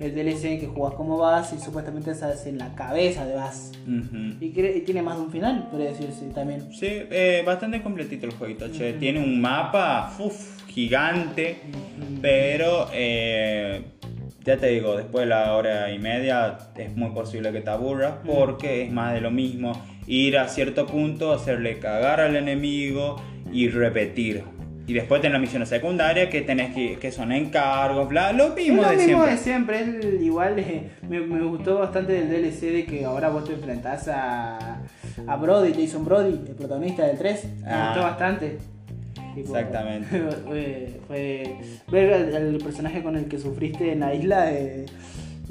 El 0.00 0.14
DLC 0.14 0.58
que 0.58 0.66
jugás 0.66 0.94
como 0.94 1.18
Bass 1.18 1.52
y 1.52 1.60
supuestamente 1.62 2.10
estás 2.12 2.46
en 2.46 2.56
la 2.58 2.74
cabeza 2.74 3.26
de 3.26 3.34
Bass. 3.34 3.72
Y, 3.86 4.52
cre- 4.52 4.76
y 4.76 4.80
tiene 4.80 5.02
más 5.02 5.16
de 5.18 5.22
un 5.24 5.30
final, 5.30 5.68
podría 5.70 5.90
decirse 5.90 6.24
también. 6.34 6.72
Sí, 6.72 6.86
eh, 6.88 7.42
bastante 7.44 7.82
completito 7.82 8.24
el 8.26 8.32
jueguito, 8.32 8.68
che. 8.72 8.94
Tiene 8.94 9.22
un 9.22 9.40
mapa 9.40 10.10
uf, 10.18 10.64
gigante, 10.68 11.56
pero 12.22 12.88
eh, 12.94 13.82
ya 14.44 14.56
te 14.56 14.68
digo, 14.68 14.96
después 14.96 15.24
de 15.24 15.28
la 15.30 15.54
hora 15.54 15.92
y 15.92 15.98
media 15.98 16.56
es 16.76 16.96
muy 16.96 17.10
posible 17.10 17.52
que 17.52 17.60
te 17.60 17.70
aburras 17.70 18.14
porque 18.24 18.84
es 18.84 18.90
más 18.92 19.12
de 19.12 19.20
lo 19.20 19.30
mismo. 19.30 19.72
Ir 20.06 20.38
a 20.38 20.48
cierto 20.48 20.86
punto, 20.86 21.32
hacerle 21.32 21.78
cagar 21.78 22.20
al 22.20 22.36
enemigo 22.36 23.16
y 23.52 23.68
repetir. 23.68 24.44
Y 24.90 24.94
después 24.94 25.20
tenés 25.20 25.34
las 25.34 25.40
misiones 25.40 25.68
secundarias 25.68 26.28
que 26.30 26.40
tenés 26.40 26.74
que, 26.74 26.96
que 26.98 27.12
son 27.12 27.30
encargos, 27.30 28.08
bla, 28.08 28.32
lo 28.32 28.48
mismo 28.56 28.82
es 28.82 28.88
lo 28.90 28.96
de 28.98 29.06
mismo 29.06 29.24
siempre. 29.24 29.78
de 29.78 29.84
siempre. 29.84 30.16
es 30.16 30.22
igual 30.22 30.58
eh, 30.58 30.90
me, 31.08 31.20
me 31.20 31.42
gustó 31.44 31.78
bastante 31.78 32.12
del 32.14 32.28
DLC 32.28 32.60
de 32.72 32.84
que 32.86 33.04
ahora 33.04 33.28
vos 33.28 33.44
te 33.44 33.52
enfrentás 33.52 34.08
a, 34.08 34.80
a 35.28 35.36
Brody, 35.36 35.74
Jason 35.74 36.04
Brody, 36.04 36.32
el 36.48 36.56
protagonista 36.56 37.06
del 37.06 37.16
3. 37.18 37.44
Me 37.44 37.70
Ah. 37.70 37.92
gustó 37.92 38.02
bastante. 38.02 38.58
Tipo, 39.36 39.56
Exactamente. 39.56 40.08
fue, 40.48 41.00
fue- 41.06 41.56
ver 41.92 42.34
al 42.34 42.58
personaje 42.58 43.00
con 43.00 43.16
el 43.16 43.26
que 43.26 43.38
sufriste 43.38 43.92
en 43.92 44.00
la 44.00 44.12
isla, 44.12 44.50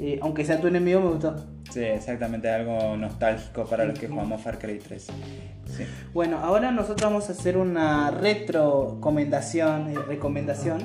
eh, 0.02 0.18
aunque 0.22 0.46
sea 0.46 0.58
tu 0.60 0.66
enemigo, 0.66 1.00
me 1.00 1.08
gustó. 1.10 1.36
Sí, 1.70 1.80
exactamente, 1.80 2.48
algo 2.48 2.96
nostálgico 2.96 3.66
para 3.66 3.84
los 3.84 3.98
que 3.98 4.08
jugamos 4.08 4.40
Far 4.40 4.58
Cry 4.58 4.78
3. 4.78 5.02
Sí. 5.02 5.84
Bueno, 6.14 6.38
ahora 6.38 6.70
nosotros 6.70 7.02
vamos 7.10 7.28
a 7.28 7.32
hacer 7.32 7.58
una 7.58 8.10
retrocomendación, 8.10 9.90
eh, 9.90 9.98
recomendación, 10.08 10.80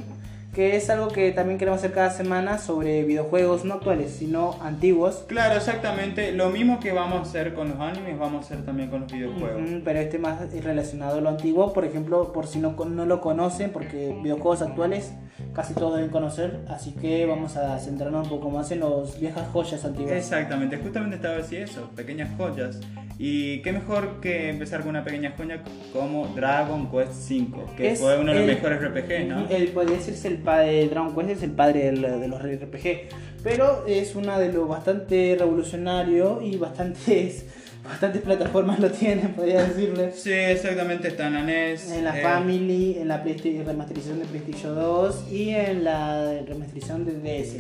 que 0.56 0.78
es 0.78 0.90
algo 0.90 1.10
que 1.10 1.34
también 1.34 1.60
queremos 1.60 1.80
hacer 1.80 1.92
cada 1.92 2.10
semana 2.12 2.60
sobre 2.60 3.04
videojuegos 3.04 3.66
no 3.66 3.74
actuales, 3.74 4.12
sino 4.12 4.56
antiguos. 4.62 5.26
Claro, 5.28 5.58
exactamente. 5.58 6.32
Lo 6.32 6.50
mismo 6.50 6.80
que 6.80 6.94
vamos 6.94 7.20
a 7.20 7.22
hacer 7.24 7.54
con 7.54 7.72
los 7.72 7.80
animes, 7.82 8.18
vamos 8.18 8.44
a 8.44 8.46
hacer 8.46 8.66
también 8.66 8.90
con 8.90 9.02
los 9.02 9.12
videojuegos. 9.12 9.62
Pero 9.84 10.00
este 10.00 10.18
más 10.18 10.40
relacionado 10.64 11.18
a 11.18 11.22
lo 11.22 11.28
antiguo, 11.28 11.74
por 11.74 11.84
ejemplo, 11.84 12.32
por 12.32 12.48
si 12.48 12.60
no, 12.60 12.74
no 12.86 13.06
lo 13.06 13.20
conocen, 13.20 13.72
porque 13.72 14.18
videojuegos 14.24 14.62
actuales 14.62 15.12
casi 15.54 15.74
todos 15.74 15.96
deben 15.96 16.10
conocer, 16.10 16.62
así 16.70 16.94
que 16.94 17.26
vamos 17.26 17.58
a 17.58 17.78
centrarnos 17.80 18.24
un 18.24 18.30
poco 18.30 18.50
más 18.50 18.72
en 18.72 18.80
los 18.80 19.20
viejas 19.20 19.48
joyas 19.52 19.84
antiguas. 19.84 20.14
Exactamente, 20.14 20.78
justamente 20.78 21.18
estaba 21.18 21.38
así 21.38 21.58
eso, 21.58 21.90
pequeñas 21.96 22.30
joyas. 22.38 22.80
Y 23.18 23.62
qué 23.62 23.72
mejor 23.72 24.20
que 24.20 24.50
empezar 24.50 24.82
con 24.82 24.90
una 24.90 25.04
pequeña 25.06 25.34
joya 25.38 25.62
como 25.94 26.28
Dragon 26.36 26.92
Quest 26.92 27.32
V, 27.32 27.48
que 27.78 27.92
Es 27.92 28.00
fue 28.00 28.18
uno 28.20 28.34
de 28.34 28.40
los 28.40 28.50
el- 28.50 28.56
mejores 28.56 28.82
RPG, 28.82 29.28
¿no? 29.30 29.48
El, 29.50 29.68
podría 29.70 29.96
decirse 29.98 30.28
el 30.28 30.38
padre, 30.40 30.88
Dragon 30.90 31.16
Quest 31.16 31.30
es 31.30 31.44
el 31.44 31.52
padre 31.52 31.86
del- 31.86 32.02
de 32.02 32.28
los 32.28 32.42
RPG, 32.42 33.08
pero 33.42 33.86
es 33.88 34.16
una 34.16 34.38
de 34.38 34.52
los 34.52 34.68
bastante 34.68 35.38
revolucionario 35.40 36.42
y 36.42 36.58
bastantes, 36.58 37.46
bastantes 37.86 38.22
plataformas 38.22 38.80
lo 38.80 38.92
tienen, 38.92 39.30
podría 39.34 39.64
decirle. 39.64 40.12
Sí, 40.12 40.34
exactamente, 40.34 41.08
está 41.08 41.28
en 41.28 41.34
la 41.36 41.44
NES. 41.44 41.92
En 41.94 42.04
la 42.04 42.20
eh, 42.20 42.22
Family, 42.22 42.98
en 43.00 43.08
la 43.08 43.24
remasterización 43.24 44.20
de 44.20 44.26
PlayStation 44.26 44.76
2 44.76 45.32
y 45.32 45.50
en 45.52 45.86
la 45.86 46.42
remasterización 46.46 47.06
de 47.06 47.14
DS. 47.14 47.58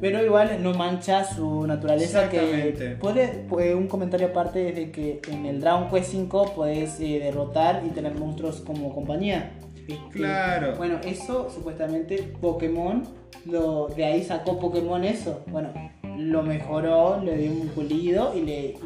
Pero 0.00 0.24
igual 0.24 0.62
no 0.62 0.72
mancha 0.74 1.24
su 1.24 1.66
naturaleza 1.66 2.28
que 2.30 2.96
puede, 3.00 3.28
puede- 3.48 3.74
un 3.74 3.86
comentario 3.86 4.28
aparte 4.28 4.70
es 4.70 4.76
de 4.76 4.90
que 4.90 5.20
en 5.30 5.46
el 5.46 5.60
Dragon 5.60 5.90
Quest 5.90 6.10
5 6.12 6.52
puedes 6.54 6.98
eh, 7.00 7.18
derrotar 7.22 7.82
y 7.86 7.90
tener 7.90 8.14
monstruos 8.14 8.60
como 8.62 8.94
compañía. 8.94 9.52
Este, 9.86 9.98
Claro. 10.10 10.76
Bueno, 10.76 10.98
eso 11.04 11.50
supuestamente 11.50 12.16
Pokémon 12.40 13.02
lo 13.46 13.88
de 13.88 14.04
ahí 14.04 14.22
sacó 14.22 14.58
Pokémon 14.58 15.04
eso. 15.04 15.42
Bueno, 15.48 15.70
lo 16.18 16.42
mejoró, 16.42 17.20
le 17.24 17.36
dio 17.36 17.52
un 17.52 17.68
pulido 17.68 18.34
y 18.36 18.42
le 18.42 18.60
y 18.66 18.78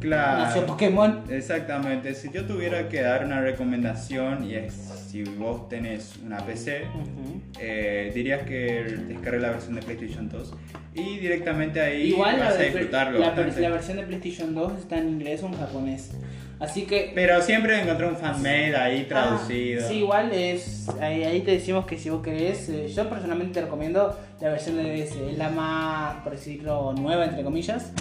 Claro. 0.00 0.38
nació 0.44 0.64
Pokémon. 0.66 1.20
Exactamente, 1.28 2.14
si 2.14 2.30
yo 2.32 2.46
tuviera 2.46 2.88
que 2.88 3.02
dar 3.02 3.22
una 3.24 3.42
recomendación, 3.42 4.44
y 4.48 4.54
es 4.54 4.72
si 4.72 5.24
vos 5.24 5.68
tenés 5.68 6.14
una 6.24 6.38
PC, 6.38 6.84
Ujú. 6.94 7.40
eh, 7.60 8.10
dirías 8.14 8.42
que 8.44 8.84
descargue 9.08 9.40
la 9.40 9.50
versión 9.50 9.74
de 9.74 9.82
PlayStation 9.82 10.28
2 10.30 10.54
y 10.94 11.18
directamente 11.18 11.80
ahí 11.82 12.10
Igual 12.14 12.38
la, 12.38 12.44
vas 12.46 12.54
a 12.58 12.62
disfrutarlo. 12.62 13.18
la, 13.18 13.34
la 13.34 13.68
versión 13.70 13.96
de 13.98 14.02
PlayStation 14.04 14.54
2 14.54 14.78
está 14.78 14.96
en 14.98 15.08
inglés 15.10 15.42
o 15.42 15.46
en 15.48 15.54
japonés. 15.54 16.12
Así 16.60 16.82
que. 16.82 17.12
Pero 17.14 17.40
siempre 17.40 17.80
encontré 17.80 18.06
un 18.06 18.16
fanmade 18.16 18.76
ahí 18.76 19.04
traducido. 19.04 19.82
Ah, 19.82 19.88
sí, 19.88 19.94
igual 19.94 20.30
es. 20.32 20.88
Ahí, 21.00 21.24
ahí 21.24 21.40
te 21.40 21.52
decimos 21.52 21.86
que 21.86 21.98
si 21.98 22.10
vos 22.10 22.22
querés. 22.22 22.68
eh, 22.68 22.86
yo 22.94 23.08
personalmente 23.08 23.54
te 23.54 23.62
recomiendo 23.62 24.14
la 24.40 24.50
versión 24.50 24.76
de 24.76 24.82
DS. 25.02 25.16
Es 25.32 25.38
la 25.38 25.48
más, 25.48 26.16
por 26.22 26.32
decirlo, 26.32 26.92
nueva, 26.92 27.24
entre 27.24 27.42
comillas. 27.42 27.92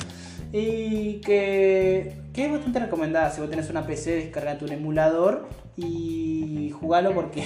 Y 0.51 1.21
que, 1.21 2.13
que 2.33 2.45
es 2.45 2.51
bastante 2.51 2.79
recomendada. 2.79 3.31
Si 3.31 3.39
vos 3.39 3.49
tenés 3.49 3.69
una 3.69 3.85
PC, 3.87 4.15
descargate 4.15 4.65
un 4.65 4.71
emulador 4.73 5.47
y 5.83 6.69
jugalo 6.71 7.13
porque 7.13 7.43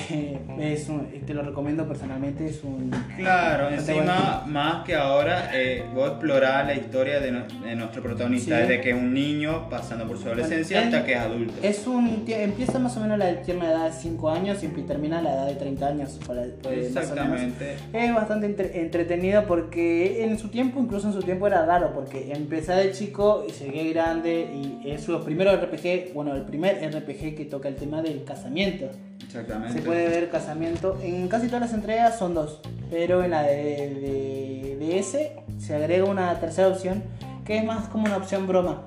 es 0.59 0.89
un- 0.89 1.07
te 1.25 1.33
lo 1.33 1.41
recomiendo 1.43 1.87
personalmente. 1.87 2.45
Es 2.47 2.63
un. 2.63 2.91
Claro, 3.17 3.65
bastante 3.65 3.91
encima, 3.93 4.43
más 4.47 4.83
que 4.85 4.95
ahora, 4.95 5.49
eh, 5.53 5.83
vos 5.93 6.11
explorás 6.11 6.65
la 6.67 6.73
historia 6.75 7.19
de, 7.19 7.31
no- 7.31 7.45
de 7.63 7.75
nuestro 7.75 8.01
protagonista, 8.03 8.55
Sí. 8.57 8.61
desde 8.61 8.81
que 8.81 8.89
es 8.91 8.95
un 8.95 9.13
niño 9.13 9.69
pasando 9.69 10.07
por 10.07 10.17
su 10.17 10.27
adolescencia 10.27 10.81
Bueno, 10.81 10.95
hasta 10.97 11.07
que 11.07 11.13
es 11.13 11.19
adulto. 11.19 11.53
Es 11.61 11.87
un, 11.87 12.23
empieza 12.27 12.79
más 12.79 12.95
o 12.97 12.99
menos 13.01 13.17
la 13.17 13.41
tierna 13.41 13.69
edad 13.71 13.85
de 13.91 13.93
5 13.93 14.29
años 14.29 14.63
y 14.63 14.67
termina 14.67 15.19
a 15.19 15.21
la 15.21 15.33
edad 15.33 15.47
de 15.47 15.55
30 15.55 15.87
años. 15.87 16.19
Para. 16.27 16.45
Exactamente. 16.73 17.75
Es 17.93 18.13
bastante 18.13 18.45
entre- 18.47 18.81
entretenido 18.81 19.45
porque 19.45 20.23
en 20.25 20.37
su 20.37 20.49
tiempo, 20.49 20.79
incluso 20.79 21.07
en 21.07 21.13
su 21.13 21.21
tiempo 21.23 21.47
era 21.47 21.65
raro, 21.65 21.91
porque 21.93 22.31
empecé 22.33 22.73
de 22.73 22.91
chico 22.91 23.45
y 23.47 23.51
llegué 23.51 23.91
grande 23.93 24.47
y 24.53 24.89
es 24.89 25.07
los 25.07 25.23
primeros 25.23 25.55
RPG, 25.59 26.13
bueno, 26.13 26.35
el 26.35 26.43
primer 26.43 26.77
RPG 26.83 27.35
que 27.35 27.45
toca 27.49 27.67
el 27.69 27.75
tema 27.75 28.01
del 28.01 28.22
casamiento. 28.23 28.89
Exactamente. 29.23 29.79
Se 29.79 29.85
puede 29.85 30.09
ver 30.09 30.29
casamiento, 30.29 30.99
en 31.01 31.27
casi 31.27 31.47
todas 31.47 31.61
las 31.61 31.73
entregas 31.73 32.17
son 32.17 32.33
dos, 32.33 32.61
pero 32.89 33.23
en 33.23 33.31
la 33.31 33.43
de, 33.43 33.55
de, 33.55 34.77
de 34.79 34.99
ese 34.99 35.37
se 35.59 35.75
agrega 35.75 36.05
una 36.05 36.39
tercera 36.39 36.67
opción 36.67 37.03
que 37.45 37.57
es 37.57 37.65
más 37.65 37.87
como 37.89 38.05
una 38.05 38.17
opción 38.17 38.47
broma. 38.47 38.83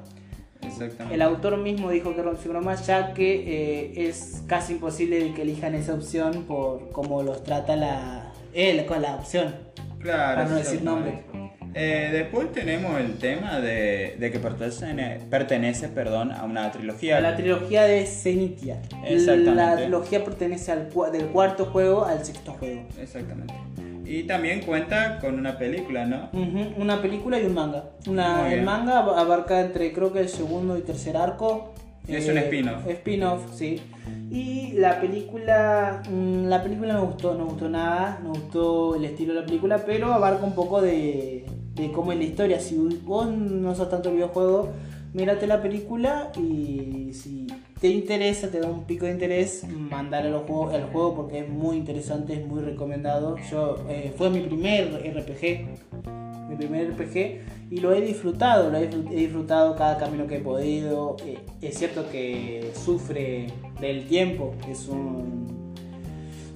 Exactamente. 0.63 1.15
El 1.15 1.23
autor 1.23 1.59
mismo 1.59 1.91
dijo 1.91 2.11
que 2.15 2.21
era 2.21 2.31
una 2.31 2.33
opción 2.33 2.55
broma 2.55 2.75
ya 2.75 3.13
que 3.13 3.35
eh, 3.35 4.09
es 4.09 4.43
casi 4.47 4.75
imposible 4.75 5.23
de 5.23 5.35
que 5.35 5.43
elijan 5.43 5.75
esa 5.75 5.95
opción 5.95 6.45
por 6.45 6.91
cómo 6.91 7.23
los 7.23 7.45
trata 7.45 7.77
la, 7.77 8.33
él 8.53 8.85
con 8.87 9.03
la 9.03 9.17
opción. 9.17 9.55
Claro. 10.01 10.37
para 10.37 10.49
no 10.49 10.57
decir 10.57 10.79
exactamente. 10.79 11.46
Eh, 11.79 12.09
después 12.11 12.51
tenemos 12.53 12.99
el 12.99 13.19
tema 13.19 13.61
de, 13.61 14.17
de 14.19 14.31
que 14.33 14.39
pertenece, 14.39 15.21
pertenece 15.29 15.89
perdón, 15.89 16.33
a 16.33 16.45
una 16.45 16.71
trilogía. 16.73 17.21
La 17.21 17.37
trilogía 17.37 17.83
de 17.85 18.07
Zenitia. 18.07 18.81
Exactamente. 19.05 19.55
La 19.55 19.77
trilogía 19.77 20.25
pertenece 20.25 20.73
al, 20.73 20.89
del 21.13 21.27
cuarto 21.27 21.67
juego 21.67 22.07
al 22.07 22.25
sexto 22.25 22.53
juego. 22.53 22.83
Exactamente. 22.99 23.53
Y 24.07 24.23
también 24.23 24.61
cuenta 24.63 25.19
con 25.19 25.39
una 25.39 25.59
película, 25.59 26.07
¿no? 26.07 26.31
Ujú, 26.33 26.81
Una 26.81 27.03
película 27.03 27.39
y 27.41 27.45
un 27.45 27.53
manga. 27.55 27.85
Una, 28.09 28.51
el 28.55 28.63
manga 28.63 29.05
ab- 29.05 29.19
abarca 29.19 29.61
entre 29.61 29.93
creo 29.93 30.13
que 30.15 30.21
el 30.21 30.29
segundo 30.31 30.79
y 30.79 30.81
tercer 30.81 31.17
arco. 31.19 31.75
Eh, 32.09 32.17
Es 32.19 32.29
un 32.29 32.39
spin-off. 32.39 32.87
Spin-off, 32.89 33.43
sí. 33.55 33.83
Y 34.31 34.73
la 34.75 35.01
película, 35.01 36.03
mm, 36.09 36.47
la 36.47 36.63
película 36.63 36.95
no 36.95 37.01
me 37.01 37.07
gustó, 37.07 37.35
no 37.35 37.45
me 37.45 37.51
gustó 37.51 37.69
nada, 37.69 38.21
no 38.23 38.31
gustó 38.31 38.95
el 38.95 39.05
estilo 39.05 39.35
de 39.35 39.41
la 39.41 39.47
película, 39.47 39.83
pero 39.85 40.13
abarca 40.15 40.45
un 40.45 40.55
poco 40.55 40.81
de, 40.81 41.45
de 41.77 41.93
cómo 41.93 42.13
es 42.13 42.19
la 42.19 42.25
historia. 42.25 42.61
Si 42.61 42.77
vos 43.05 43.29
no 43.29 43.75
sos 43.75 43.89
tanto 43.91 44.11
videojuego, 44.11 44.71
mírate 45.13 45.47
la 45.47 45.63
película 45.63 46.33
y 46.37 47.11
si 47.13 47.47
te 47.81 47.89
interesa, 47.89 48.51
te 48.51 48.61
da 48.61 48.69
un 48.69 48.85
pico 48.85 49.07
de 49.07 49.13
interés, 49.13 49.65
mandar 49.69 50.27
al 50.27 50.39
juego, 50.41 50.71
al 50.71 50.85
juego 50.91 51.15
porque 51.15 51.41
es 51.41 51.49
muy 51.49 51.77
interesante, 51.77 52.35
es 52.35 52.47
muy 52.47 52.63
recomendado. 52.63 53.37
Yo 53.51 53.77
eh, 53.89 54.13
fue 54.17 54.31
mi 54.31 54.41
primer 54.41 54.95
RPG, 54.95 56.49
mi 56.49 56.57
primer 56.57 56.91
RPG 56.91 57.71
y 57.71 57.81
lo 57.81 57.93
he 57.93 58.01
disfrutado, 58.01 58.71
lo 58.71 58.79
he 58.79 58.87
disfrutado 58.87 59.77
cada 59.77 59.99
camino 59.99 60.27
que 60.27 60.37
he 60.37 60.41
podido. 60.41 61.17
Eh, 61.27 61.39
es 61.61 61.79
cierto 61.79 62.09
que 62.11 62.71
sufre 62.75 63.49
del 63.81 64.07
tiempo, 64.07 64.55
es 64.69 64.89
un 64.89 65.56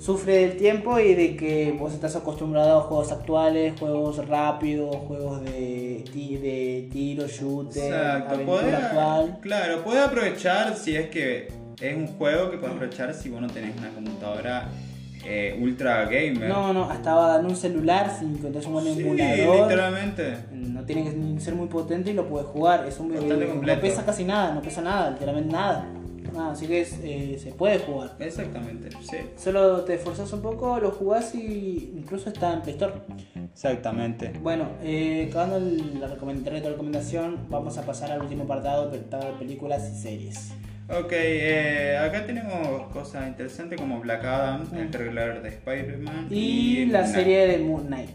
sufre 0.01 0.32
del 0.48 0.57
tiempo 0.57 0.98
y 0.98 1.14
de 1.14 1.36
que 1.36 1.76
vos 1.78 1.92
estás 1.92 2.16
acostumbrado 2.16 2.78
a 2.78 2.82
juegos 2.84 3.12
actuales, 3.12 3.74
juegos 3.78 4.26
rápidos, 4.26 4.96
juegos 5.07 5.42
de, 5.44 6.05
ti- 6.11 6.36
de 6.38 6.88
tiro, 6.90 7.26
shooter, 7.28 7.84
Exacto. 7.84 8.34
actual. 8.59 9.38
claro, 9.42 9.84
puede 9.84 10.01
aprovechar 10.01 10.74
si 10.74 10.96
es 10.96 11.11
que 11.11 11.48
es 11.80 11.96
un 11.96 12.07
juego 12.07 12.51
que 12.51 12.57
puede 12.57 12.72
aprovechar 12.72 13.12
si 13.14 13.28
vos 13.28 13.40
no 13.42 13.48
tenés 13.48 13.76
una 13.76 13.90
computadora 13.90 14.68
eh, 15.22 15.59
ultra 15.61 16.05
gamer. 16.07 16.48
No, 16.48 16.72
no, 16.72 16.84
hasta 16.90 17.38
en 17.38 17.44
un 17.44 17.55
celular, 17.57 18.11
si 18.18 18.24
encontrás 18.24 18.64
un 18.64 18.72
buen 18.72 18.86
Sí, 18.86 19.03
emulador. 19.03 19.62
literalmente. 19.68 20.34
No 20.51 20.82
tiene 20.84 21.05
que 21.05 21.40
ser 21.40 21.55
muy 21.55 21.68
potente 21.68 22.11
y 22.11 22.14
lo 22.14 22.26
puedes 22.26 22.46
jugar. 22.48 22.86
Es 22.88 22.98
un 22.98 23.11
Bastante 23.11 23.44
eh, 23.44 23.48
completo. 23.48 23.76
No 23.76 23.82
pesa 23.82 24.05
casi 24.07 24.24
nada, 24.24 24.55
no 24.55 24.62
pesa 24.62 24.80
nada, 24.80 25.11
literalmente 25.11 25.53
nada. 25.53 25.84
Nada, 26.32 26.52
así 26.52 26.66
que 26.66 26.80
es, 26.82 26.98
eh, 27.02 27.38
se 27.42 27.52
puede 27.52 27.78
jugar. 27.78 28.16
Exactamente, 28.20 28.90
sí. 29.02 29.16
Solo 29.36 29.80
te 29.84 29.94
esforzas 29.94 30.32
un 30.32 30.42
poco, 30.42 30.78
lo 30.78 30.90
jugás 30.90 31.34
y 31.34 31.92
incluso 31.96 32.28
está 32.30 32.52
en 32.54 32.60
Play 32.62 32.74
Store. 32.74 32.94
Exactamente. 33.52 34.32
Bueno, 34.42 34.68
eh, 34.82 35.26
acabando 35.28 35.56
el- 35.56 36.00
la 36.00 36.08
recomend- 36.08 36.44
recomendación, 36.44 37.38
vamos 37.48 37.78
a 37.78 37.82
pasar 37.86 38.12
al 38.12 38.22
último 38.22 38.44
apartado, 38.44 38.88
apartado 38.88 39.32
de 39.32 39.38
películas 39.38 39.90
y 39.92 40.00
series. 40.00 40.52
Ok, 40.88 41.12
eh, 41.12 41.96
acá 41.98 42.26
tenemos 42.26 42.88
cosas 42.92 43.28
interesantes 43.28 43.80
como 43.80 44.00
Black 44.00 44.24
Adam, 44.24 44.66
el 44.76 44.90
trailer 44.90 45.40
de 45.42 45.48
Spider-Man 45.50 46.26
Mm. 46.28 46.32
Y 46.34 46.86
la 46.86 47.06
serie 47.06 47.46
de 47.46 47.58
Moon 47.58 47.86
Knight. 47.86 48.10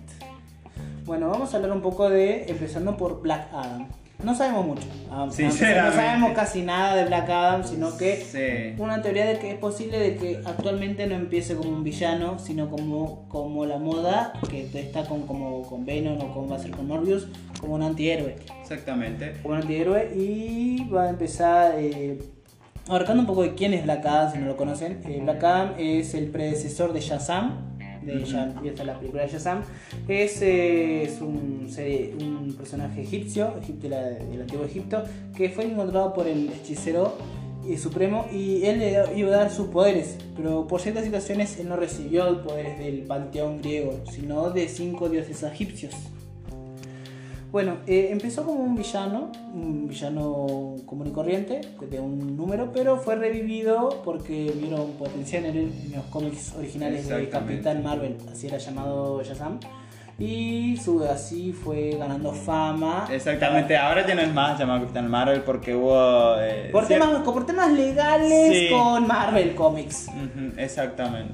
Bueno, 1.06 1.30
vamos 1.30 1.54
a 1.54 1.58
hablar 1.58 1.72
un 1.72 1.82
poco 1.82 2.10
de, 2.10 2.46
empezando 2.50 2.98
por 2.98 3.22
Black 3.22 3.48
Adam. 3.54 3.88
No 4.24 4.34
sabemos 4.34 4.66
mucho. 4.66 4.84
Ah, 5.12 5.28
Sinceramente. 5.30 5.90
No 5.90 5.96
sabemos 6.02 6.32
casi 6.34 6.62
nada 6.64 6.96
de 6.96 7.06
Black 7.06 7.30
Adam, 7.30 7.64
sino 7.64 7.96
que 7.98 8.16
Sí. 8.18 8.82
una 8.82 9.02
teoría 9.02 9.26
de 9.26 9.38
que 9.40 9.52
es 9.52 9.58
posible 9.58 10.00
de 10.00 10.16
que 10.16 10.42
actualmente 10.46 11.06
no 11.08 11.16
empiece 11.16 11.56
como 11.56 11.70
un 11.70 11.84
villano, 11.84 12.40
sino 12.40 12.70
como, 12.70 13.28
como 13.30 13.66
la 13.66 13.78
moda, 13.78 14.34
que 14.50 14.68
está 14.74 15.04
con, 15.06 15.28
como 15.28 15.62
con 15.64 15.86
Venom 15.86 16.20
o 16.22 16.34
como 16.34 16.50
va 16.50 16.56
a 16.56 16.60
ser 16.60 16.72
con 16.72 16.88
Morbius, 16.88 17.28
como 17.60 17.76
un 17.76 17.84
antihéroe. 17.84 18.38
Exactamente. 18.62 19.34
Como 19.44 19.56
un 19.56 19.62
antihéroe 19.62 20.12
y 20.16 20.88
va 20.90 21.04
a 21.04 21.10
empezar 21.10 21.76
eh, 21.78 22.18
abarcando 22.88 23.22
un 23.22 23.28
poco 23.28 23.44
de 23.44 23.54
quién 23.54 23.74
es 23.74 23.84
Black 23.84 24.06
Adam, 24.06 24.32
si 24.32 24.38
no 24.40 24.48
lo 24.48 24.58
conocen. 24.58 25.02
Eh, 25.08 25.20
Black 25.22 25.44
Adam 25.44 25.74
es 25.78 26.14
el 26.16 26.28
predecesor 26.28 26.94
de 26.94 27.02
Shazam. 27.02 27.75
De 28.06 28.24
ya 28.24 28.44
empieza 28.46 28.84
la 28.84 28.98
película 29.00 29.24
de 29.24 29.30
Shazam. 29.30 29.62
Es, 30.08 30.42
eh, 30.42 31.04
es 31.04 31.22
un, 31.22 31.68
serie- 31.70 32.14
un 32.22 32.54
personaje 32.54 33.02
egipcio, 33.02 33.54
egipcio 33.62 33.90
del 33.90 34.42
antiguo 34.42 34.66
Egipto, 34.66 35.04
que 35.36 35.50
fue 35.50 35.66
encontrado 35.66 36.14
por 36.14 36.28
el 36.28 36.50
hechicero 36.50 37.18
eh, 37.68 37.78
supremo 37.78 38.28
y 38.32 38.64
él 38.66 38.80
le 38.80 39.18
iba 39.18 39.30
a 39.34 39.38
dar 39.40 39.50
sus 39.52 39.68
poderes, 39.70 40.18
pero 40.36 40.68
por 40.68 40.82
ciertas 40.82 41.04
situaciones 41.04 41.60
él 41.60 41.68
no 41.68 41.76
recibió 41.76 42.30
los 42.30 42.46
poderes 42.46 42.78
del 42.78 43.00
panteón 43.04 43.62
griego, 43.62 44.02
sino 44.12 44.52
de 44.52 44.68
cinco 44.68 45.10
dioses 45.10 45.42
egipcios. 45.42 45.94
Bueno, 47.52 47.78
eh, 47.88 48.10
empezó 48.12 48.44
como 48.44 48.64
un 48.64 48.76
villano, 48.76 49.32
un 49.54 49.88
villano 49.88 50.76
común 50.86 51.08
y 51.08 51.12
corriente, 51.12 51.62
de 51.90 52.00
un 52.02 52.36
número, 52.36 52.72
pero 52.74 52.98
fue 52.98 53.16
revivido 53.16 54.02
porque 54.04 54.54
vieron 54.58 54.92
potencial 54.94 55.46
en 55.46 55.56
él 55.56 55.74
en 55.86 55.92
los 55.96 56.06
cómics 56.08 56.54
originales 56.58 57.08
de. 57.08 57.30
Capitán 57.30 57.82
Marvel, 57.82 58.18
así 58.32 58.48
era 58.48 58.58
llamado 58.58 59.24
Shazam. 59.24 59.60
Y 60.18 60.78
su, 60.78 61.04
así 61.04 61.52
fue 61.52 61.92
ganando 62.00 62.32
fama. 62.32 63.06
Exactamente, 63.12 63.76
ahora 63.76 64.06
ya 64.08 64.16
no 64.16 64.22
es 64.22 64.34
más 64.34 64.58
llamado 64.58 64.82
Capitán 64.82 65.10
Marvel 65.10 65.42
porque 65.42 65.76
hubo... 65.76 66.36
eh, 66.40 66.70
Por 66.72 66.88
temas, 66.88 67.22
por 67.22 67.46
temas 67.46 67.72
legales 67.74 68.50
Sí. 68.50 68.68
con 68.74 69.06
Marvel 69.08 69.54
Comics. 69.56 70.08
Exactamente. 70.58 71.34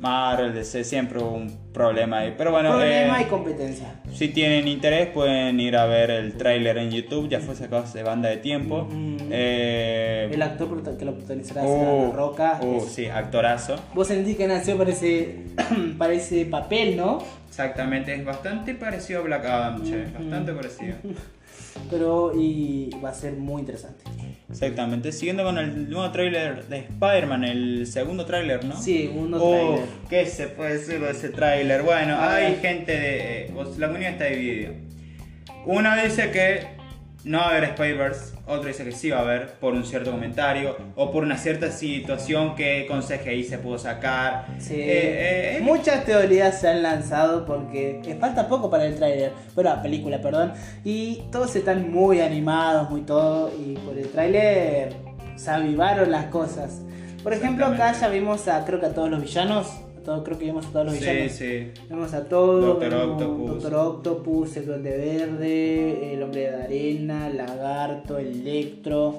Marvel, 0.00 0.54
DC, 0.54 0.82
siempre 0.84 1.18
hubo 1.18 1.32
un 1.32 1.72
problema 1.72 2.18
ahí. 2.20 2.34
Pero 2.36 2.50
bueno, 2.50 2.70
Problema 2.70 3.20
eh, 3.20 3.24
y 3.24 3.24
competencia. 3.26 4.00
si 4.12 4.28
tienen 4.28 4.66
interés 4.66 5.08
pueden 5.08 5.60
ir 5.60 5.76
a 5.76 5.84
ver 5.86 6.10
el 6.10 6.34
tráiler 6.34 6.78
en 6.78 6.90
YouTube, 6.90 7.28
ya 7.28 7.40
fue 7.40 7.54
sacado 7.54 7.82
hace 7.84 8.02
banda 8.02 8.28
de 8.30 8.38
tiempo. 8.38 8.88
Ujú. 8.90 9.28
Eh, 9.30 10.30
El 10.32 10.42
actor 10.42 10.68
que 10.98 11.04
lo 11.04 11.14
protagonizará 11.14 11.62
uh, 11.64 11.66
será 11.78 11.92
La 11.92 12.10
Roca. 12.16 12.58
uh, 12.62 12.76
Es- 12.78 12.84
sí, 12.92 13.06
actorazo. 13.06 13.76
Vos 13.94 14.08
sentís 14.08 14.36
que 14.36 14.46
nació 14.46 14.78
para 14.78 14.90
ese, 14.90 15.36
para 15.98 16.12
ese 16.14 16.46
papel, 16.46 16.96
¿no? 16.96 17.18
Exactamente, 17.48 18.14
es 18.14 18.24
bastante 18.24 18.74
parecido 18.74 19.20
a 19.20 19.22
Black 19.24 19.44
Adam, 19.44 19.82
che, 19.84 20.04
Ujú. 20.04 20.12
bastante 20.18 20.52
parecido. 20.52 20.94
Pero 21.90 22.32
y 22.38 22.90
va 23.02 23.10
a 23.10 23.14
ser 23.14 23.32
muy 23.34 23.60
interesante. 23.60 24.04
Exactamente, 24.48 25.12
siguiendo 25.12 25.44
con 25.44 25.58
el 25.58 25.88
nuevo 25.90 26.10
tráiler 26.10 26.66
de 26.66 26.78
Spider-Man, 26.78 27.44
el 27.44 27.86
segundo 27.86 28.24
tráiler, 28.26 28.64
¿no? 28.64 28.76
Sí, 28.80 29.10
un 29.14 29.32
Oh, 29.34 29.38
tráiler. 29.50 29.84
¿Qué 30.08 30.26
se 30.26 30.48
puede 30.48 30.78
decir 30.78 31.00
de 31.00 31.10
ese 31.10 31.28
tráiler? 31.28 31.82
Bueno, 31.82 32.16
hay 32.18 32.56
gente 32.56 32.92
de... 32.92 33.42
eh, 33.46 33.50
pues, 33.54 33.78
la 33.78 33.86
comunidad 33.86 34.12
está 34.12 34.24
dividida. 34.24 34.70
Uno 35.66 35.90
dice 36.02 36.30
que 36.30 36.79
no 37.24 37.38
va 37.38 37.46
a 37.46 37.48
haber 37.50 37.64
Spider-Verse, 37.64 38.34
otro 38.46 38.68
dice 38.68 38.84
que 38.84 38.92
sí 38.92 39.10
va 39.10 39.18
a 39.18 39.20
haber 39.22 39.52
por 39.54 39.74
un 39.74 39.84
cierto 39.84 40.10
comentario 40.10 40.76
o 40.96 41.10
por 41.10 41.22
una 41.22 41.36
cierta 41.36 41.70
situación 41.70 42.54
que 42.54 42.86
con 42.86 43.02
CGI 43.02 43.44
se 43.44 43.58
pudo 43.58 43.78
sacar. 43.78 44.46
Sí. 44.58 44.74
Eh, 44.74 45.56
eh, 45.56 45.60
Muchas 45.62 46.04
teorías 46.04 46.60
se 46.60 46.68
han 46.68 46.82
lanzado 46.82 47.44
porque 47.44 48.00
eh, 48.04 48.16
falta 48.18 48.48
poco 48.48 48.70
para 48.70 48.86
el 48.86 48.96
tráiler, 48.96 49.32
bueno, 49.54 49.70
la 49.70 49.82
película, 49.82 50.20
perdón, 50.20 50.52
y 50.84 51.22
todos 51.30 51.54
están 51.56 51.90
muy 51.90 52.20
animados, 52.20 52.88
muy 52.90 53.02
todo, 53.02 53.52
y 53.58 53.74
por 53.74 53.96
el 53.98 54.08
tráiler 54.08 54.94
se 55.36 55.50
avivaron 55.50 56.10
las 56.10 56.26
cosas. 56.26 56.80
Por 57.22 57.34
ejemplo, 57.34 57.66
acá 57.66 57.92
ya 57.92 58.08
vimos 58.08 58.48
a, 58.48 58.64
creo 58.64 58.80
que 58.80 58.86
a 58.86 58.94
todos 58.94 59.10
los 59.10 59.20
villanos, 59.20 59.68
a 60.00 60.02
todos, 60.02 60.24
creo 60.24 60.38
que 60.38 60.44
vimos 60.46 60.66
a 60.66 60.70
todos 60.70 60.86
los 60.86 60.94
sí, 60.94 61.00
villanos. 61.00 61.32
sí. 61.32 61.70
Vemos 61.88 62.14
a 62.14 62.24
todos, 62.24 62.64
Doctor 62.64 62.94
Octopus. 62.94 63.50
Doctor 63.50 63.74
Octopus, 63.74 64.56
el 64.56 64.66
Duende 64.66 64.96
Verde, 64.96 66.14
el 66.14 66.22
Hombre 66.22 66.40
de 66.50 66.62
Arena, 66.62 67.28
Lagarto, 67.28 68.18
Electro. 68.18 69.18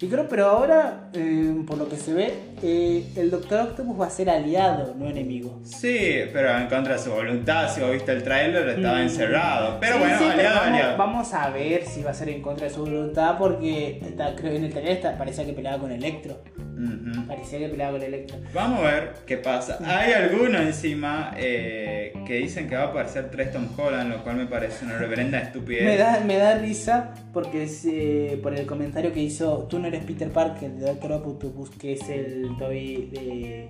Y 0.00 0.08
creo, 0.08 0.28
pero 0.28 0.46
ahora, 0.46 1.08
eh, 1.14 1.54
por 1.66 1.78
lo 1.78 1.88
que 1.88 1.96
se 1.96 2.12
ve, 2.12 2.34
eh, 2.62 3.04
el 3.16 3.30
Doctor 3.30 3.60
Octopus 3.60 3.98
va 4.00 4.06
a 4.06 4.10
ser 4.10 4.28
aliado, 4.28 4.94
no 4.98 5.08
enemigo. 5.08 5.60
Sí, 5.64 6.20
pero 6.32 6.56
en 6.58 6.66
contra 6.66 6.94
de 6.94 6.98
su 6.98 7.10
voluntad, 7.10 7.72
si 7.72 7.80
vos 7.80 7.92
viste 7.92 8.12
el 8.12 8.22
tráiler, 8.22 8.68
estaba 8.68 8.98
Mm. 8.98 9.02
encerrado. 9.02 9.78
Pero 9.80 9.94
Sí, 9.94 9.98
bueno, 10.00 10.18
sí, 10.18 10.24
pero 10.28 10.34
aliado, 10.40 10.54
vamos, 10.60 10.68
aliado. 10.74 10.96
vamos 10.98 11.34
a 11.34 11.50
ver 11.50 11.84
si 11.86 12.02
va 12.02 12.10
a 12.10 12.14
ser 12.14 12.28
en 12.28 12.42
contra 12.42 12.66
de 12.68 12.74
su 12.74 12.80
voluntad, 12.80 13.38
porque 13.38 14.00
está- 14.04 14.34
creo 14.34 14.50
que 14.50 14.56
en 14.58 14.64
el 14.64 14.70
trailer 14.72 14.92
está- 14.92 15.16
parecía 15.16 15.46
que 15.46 15.52
peleaba 15.52 15.78
con 15.78 15.90
Electro. 15.92 16.38
Ujú. 16.76 17.26
Parecía 17.28 17.60
que 17.60 17.68
peleaba 17.68 17.92
con 17.92 18.02
Electro. 18.02 18.36
Vamos 18.52 18.80
a 18.80 18.82
ver 18.82 19.12
qué 19.26 19.36
pasa. 19.38 19.78
Hay 19.86 20.12
algunos 20.12 20.60
encima 20.60 21.32
eh, 21.38 22.12
que 22.26 22.34
dicen 22.34 22.68
que 22.68 22.74
va 22.74 22.82
a 22.82 22.86
aparecer 22.86 23.30
tres 23.30 23.52
Tom 23.52 23.68
Holland, 23.78 24.10
lo 24.10 24.22
cual 24.24 24.36
me 24.36 24.46
parece 24.46 24.84
una 24.84 24.98
reverenda 24.98 25.38
estupidez. 25.38 25.84
Me 25.84 25.96
da, 25.96 26.20
me 26.26 26.36
da 26.36 26.56
risa 26.58 27.14
porque 27.32 27.62
es, 27.64 27.84
eh, 27.86 28.38
por 28.42 28.54
el 28.54 28.66
comentario 28.66 29.12
que 29.12 29.20
hizo, 29.20 29.66
tú 29.70 29.78
no 29.84 29.88
eres 29.88 30.04
Peter 30.04 30.30
Parker 30.30 30.70
de 30.72 30.86
Doctor 30.86 31.12
Octopus, 31.12 31.70
que 31.70 31.92
es 31.92 32.08
el 32.08 32.48
Toby 32.58 33.10
de... 33.12 33.68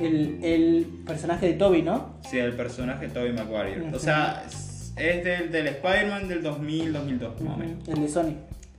El, 0.00 0.38
el 0.44 0.86
personaje 1.06 1.46
de 1.48 1.52
Toby, 1.54 1.82
¿no? 1.82 2.14
Sí, 2.28 2.38
el 2.38 2.52
personaje 2.54 3.08
Tobey 3.08 3.32
Maguire. 3.32 3.82
Ujú. 3.88 3.96
O 3.96 3.98
sea, 3.98 4.44
es 4.96 5.24
del, 5.24 5.50
del 5.50 5.66
Spider-Man 5.68 6.28
del 6.28 6.42
2000-2002, 6.44 7.40
más 7.40 7.54
o 7.54 7.58
menos. 7.58 7.88
El 7.88 8.00
de 8.00 8.08
Sony. 8.08 8.34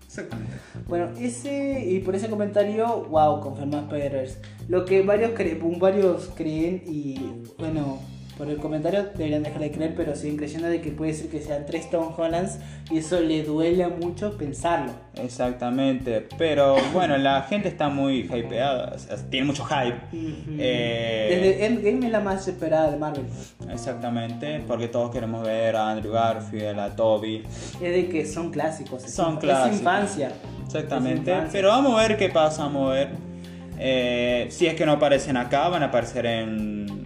Exactamente. 0.05 0.53
Bueno, 0.87 1.09
ese 1.19 1.85
y 1.85 1.99
por 1.99 2.15
ese 2.15 2.29
comentario, 2.29 3.05
wow, 3.09 3.39
confirmó 3.41 3.79
Spider-Verse. 3.79 4.39
Lo 4.67 4.83
que 4.85 5.01
varios, 5.03 5.31
cre- 5.31 5.57
varios 5.79 6.29
creen 6.35 6.83
y 6.87 7.19
bueno, 7.57 7.99
por 8.41 8.49
el 8.49 8.57
comentario 8.57 9.03
deberían 9.13 9.43
dejar 9.43 9.61
de 9.61 9.71
creer, 9.71 9.93
pero 9.95 10.15
siguen 10.15 10.35
creyendo 10.35 10.67
de 10.67 10.81
que 10.81 10.89
puede 10.89 11.13
ser 11.13 11.29
que 11.29 11.39
sean 11.41 11.63
tres 11.63 11.91
Tom 11.91 12.11
Hollands 12.17 12.57
y 12.89 12.97
eso 12.97 13.19
le 13.19 13.43
duele 13.43 13.87
mucho 13.87 14.35
pensarlo. 14.35 14.93
Exactamente. 15.13 16.27
Pero 16.39 16.75
bueno, 16.93 17.17
la 17.19 17.43
gente 17.43 17.67
está 17.67 17.89
muy 17.89 18.21
hypeada. 18.21 18.93
o 18.95 18.97
sea, 18.97 19.17
tiene 19.29 19.45
mucho 19.45 19.63
hype. 19.65 19.95
Eh, 20.57 21.27
Desde 21.29 21.65
Endgame 21.67 22.07
es 22.07 22.11
la 22.11 22.19
más 22.19 22.47
esperada 22.47 22.89
de 22.89 22.97
Marvel. 22.97 23.25
Exactamente. 23.71 24.63
Porque 24.67 24.87
todos 24.87 25.11
queremos 25.11 25.45
ver 25.45 25.75
a 25.75 25.91
Andrew 25.91 26.11
Garfield, 26.11 26.79
a 26.79 26.95
Toby. 26.95 27.43
Es 27.75 27.79
de 27.79 28.09
que 28.09 28.25
son 28.25 28.49
clásicos. 28.49 29.03
Es 29.03 29.13
Son 29.13 29.37
clásicos. 29.37 29.73
Es 29.73 29.77
infancia. 29.81 30.31
Exactamente. 30.65 31.29
Es 31.29 31.37
infancia. 31.37 31.51
Pero 31.51 31.67
vamos 31.67 31.93
a 31.93 32.07
ver 32.07 32.17
qué 32.17 32.29
pasa, 32.29 32.63
vamos 32.63 32.89
a 32.89 32.93
ver. 32.95 33.09
Eh, 33.77 34.47
si 34.49 34.65
es 34.65 34.73
que 34.73 34.83
no 34.83 34.93
aparecen 34.93 35.37
acá, 35.37 35.69
van 35.69 35.83
a 35.83 35.87
aparecer 35.87 36.25
en 36.25 37.00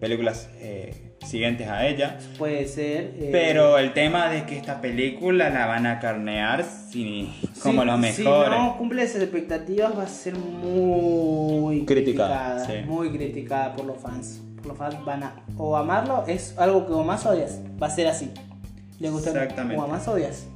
películas 0.00 0.48
eh, 0.60 0.94
siguientes 1.26 1.68
a 1.68 1.86
ella. 1.86 2.18
Puede 2.38 2.66
ser. 2.66 3.12
eh, 3.18 3.28
Pero 3.32 3.78
el 3.78 3.92
tema 3.92 4.28
de 4.30 4.44
que 4.44 4.56
esta 4.56 4.80
película 4.80 5.50
la 5.50 5.66
van 5.66 5.86
a 5.86 5.98
carnear 6.00 6.64
si, 6.64 7.32
como 7.62 7.82
Sí, 7.82 7.86
los 7.88 7.94
Si 8.14 8.22
mejores. 8.22 8.58
no 8.58 8.76
cumple 8.78 9.02
esas 9.02 9.22
expectativas, 9.22 9.96
va 9.96 10.02
a 10.04 10.08
ser 10.08 10.34
muy 10.36 11.84
Criticada, 11.84 12.56
criticada. 12.64 12.66
sí. 12.82 12.86
Muy 12.88 13.10
criticada 13.10 13.74
por 13.74 13.86
los 13.86 13.98
fans. 13.98 14.40
Por 14.56 14.66
los 14.68 14.78
fans 14.78 14.96
van 15.04 15.22
a 15.22 15.34
o 15.56 15.76
amarlo, 15.76 16.24
es 16.26 16.54
algo 16.58 16.86
que 16.86 16.92
o 16.92 17.02
más 17.02 17.24
odias. 17.26 17.60
Va 17.82 17.86
a 17.86 17.90
ser 17.90 18.06
así. 18.08 18.30
Le 18.98 19.10
gusta 19.10 19.30
Exactamente. 19.30 19.80
o 19.82 19.86
más 19.88 20.06
odias. 20.08 20.46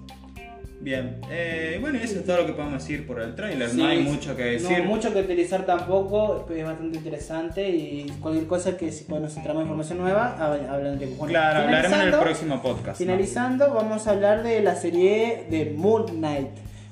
Bien, 0.82 1.20
eh, 1.30 1.76
bueno, 1.78 1.98
eso 1.98 2.20
es 2.20 2.24
todo 2.24 2.38
lo 2.38 2.46
que 2.46 2.52
podemos 2.54 2.80
decir 2.82 3.06
por 3.06 3.20
el 3.20 3.34
tráiler. 3.34 3.68
Sí, 3.68 3.76
no 3.76 3.86
hay 3.86 3.98
mucho 4.02 4.34
que 4.34 4.42
decir. 4.44 4.78
No 4.78 4.84
mucho 4.84 5.12
que 5.12 5.20
utilizar 5.20 5.66
tampoco, 5.66 6.46
es 6.54 6.64
bastante 6.64 6.96
interesante 6.96 7.68
y 7.68 8.06
cualquier 8.20 8.46
cosa 8.46 8.78
que 8.78 8.90
si 8.90 9.04
nos 9.12 9.36
entramos 9.36 9.62
información 9.64 9.98
nueva, 9.98 10.36
hab- 10.40 10.68
hablaremos. 10.70 11.18
Bueno, 11.18 11.32
claro, 11.32 11.60
hablaremos 11.64 11.98
en 12.00 12.08
el 12.08 12.14
próximo 12.18 12.62
podcast. 12.62 12.98
¿no? 12.98 13.06
Finalizando, 13.06 13.74
vamos 13.74 14.06
a 14.06 14.12
hablar 14.12 14.42
de 14.42 14.60
la 14.62 14.74
serie 14.74 15.44
de 15.50 15.74
Moon 15.76 16.06
Knight. 16.06 16.48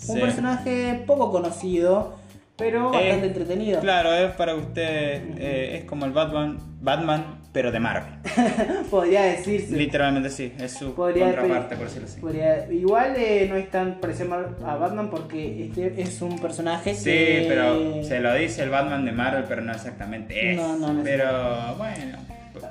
Un 0.09 0.15
Sí. 0.17 0.21
personaje 0.21 1.03
poco 1.07 1.33
conocido, 1.33 2.15
pero 2.57 2.91
Eh, 2.93 2.97
bastante 2.99 3.27
entretenido. 3.29 3.81
Claro, 3.81 4.13
es 4.13 4.33
para 4.33 4.55
usted, 4.55 5.23
eh, 5.39 5.79
es 5.79 5.85
como 5.87 6.05
el 6.05 6.13
Batman, 6.13 6.59
Batman, 6.83 7.38
pero 7.59 7.73
de 7.73 7.81
Marvel. 7.81 8.13
Podría 8.89 9.23
decirse. 9.23 9.75
Literalmente 9.77 10.31
sí, 10.31 10.53
es 10.61 10.75
su 10.75 10.95
Podría- 10.95 11.25
contraparte, 11.35 11.75
por 11.75 11.87
decirlo 11.87 12.07
así. 12.07 12.21
Podría- 12.21 12.73
igual 12.73 13.15
eh, 13.17 13.47
no 13.51 13.57
es 13.57 13.69
tan 13.69 13.99
parecido 13.99 14.33
a 14.65 14.77
Batman 14.77 15.11
porque 15.11 15.65
este 15.65 16.01
es 16.01 16.23
un 16.23 16.39
personaje 16.39 16.95
Sí, 16.95 17.11
que... 17.11 17.47
pero 17.49 18.05
se 18.05 18.21
lo 18.21 18.33
dice 18.35 18.63
el 18.63 18.71
Batman 18.71 19.05
de 19.05 19.11
Marvel, 19.11 19.43
pero 19.49 19.61
no 19.63 19.73
exactamente 19.73 20.53
es. 20.53 20.57
No, 20.57 20.79
no, 20.79 20.93
no 20.93 21.01
es. 21.01 21.05
Pero 21.05 21.75
bueno, 21.79 22.19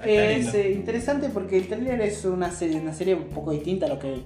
Es 0.05 0.53
eh, 0.53 0.71
interesante 0.71 1.27
porque 1.33 1.57
el 1.57 1.67
trailer 1.67 1.99
es 1.99 2.23
una 2.23 2.49
serie, 2.49 2.79
una 2.79 2.93
serie 2.93 3.15
un 3.15 3.25
poco 3.25 3.51
distinta 3.51 3.87
a 3.87 3.89
lo 3.89 3.99
que 3.99 4.21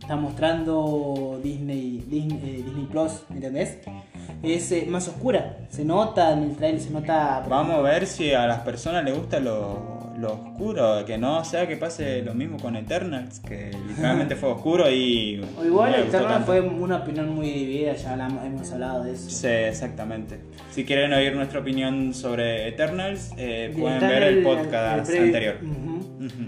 está 0.00 0.16
mostrando 0.16 1.38
Disney, 1.44 2.04
Disney, 2.08 2.40
eh, 2.42 2.62
Disney 2.64 2.88
Plus, 2.90 3.22
¿entendés? 3.32 3.78
Es 4.42 4.70
eh, 4.72 4.86
más 4.88 5.08
oscura. 5.08 5.58
Se 5.70 5.84
nota 5.84 6.32
en 6.32 6.42
el 6.44 6.56
trailer, 6.56 6.80
se 6.80 6.90
nota. 6.90 7.44
Vamos 7.48 7.76
a 7.76 7.80
ver 7.80 8.06
si 8.06 8.32
a 8.32 8.46
las 8.46 8.60
personas 8.60 9.04
les 9.04 9.16
gusta 9.16 9.40
lo, 9.40 10.12
lo 10.18 10.32
oscuro, 10.34 11.04
que 11.04 11.18
no 11.18 11.44
sea 11.44 11.66
que 11.66 11.76
pase 11.76 12.22
lo 12.22 12.34
mismo 12.34 12.58
con 12.58 12.76
Eternals, 12.76 13.40
que 13.40 13.70
literalmente 13.88 14.36
fue 14.36 14.50
oscuro 14.50 14.90
y. 14.90 15.44
O 15.60 15.64
igual 15.64 15.92
no 15.92 15.96
Eternal 15.98 16.28
tanto. 16.28 16.46
fue 16.46 16.60
una 16.60 16.96
opinión 16.98 17.34
muy 17.34 17.50
dividida, 17.50 17.94
ya 17.94 18.12
hablamos- 18.12 18.44
hemos 18.44 18.72
hablado 18.72 19.04
de 19.04 19.12
eso. 19.12 19.28
Sí, 19.30 19.46
exactamente. 19.48 20.38
Si 20.70 20.84
quieren 20.84 21.12
oír 21.12 21.34
nuestra 21.34 21.60
opinión 21.60 22.12
sobre 22.14 22.68
Eternals, 22.68 23.32
eh, 23.36 23.74
pueden 23.78 23.96
está 23.96 24.08
ver 24.08 24.22
el- 24.24 24.38
el 24.38 24.44
podcast 24.44 24.98
el 24.98 25.02
preview. 25.06 25.24
anterior. 25.26 25.56
Ujú. 25.62 25.96
Ujú. 26.26 26.46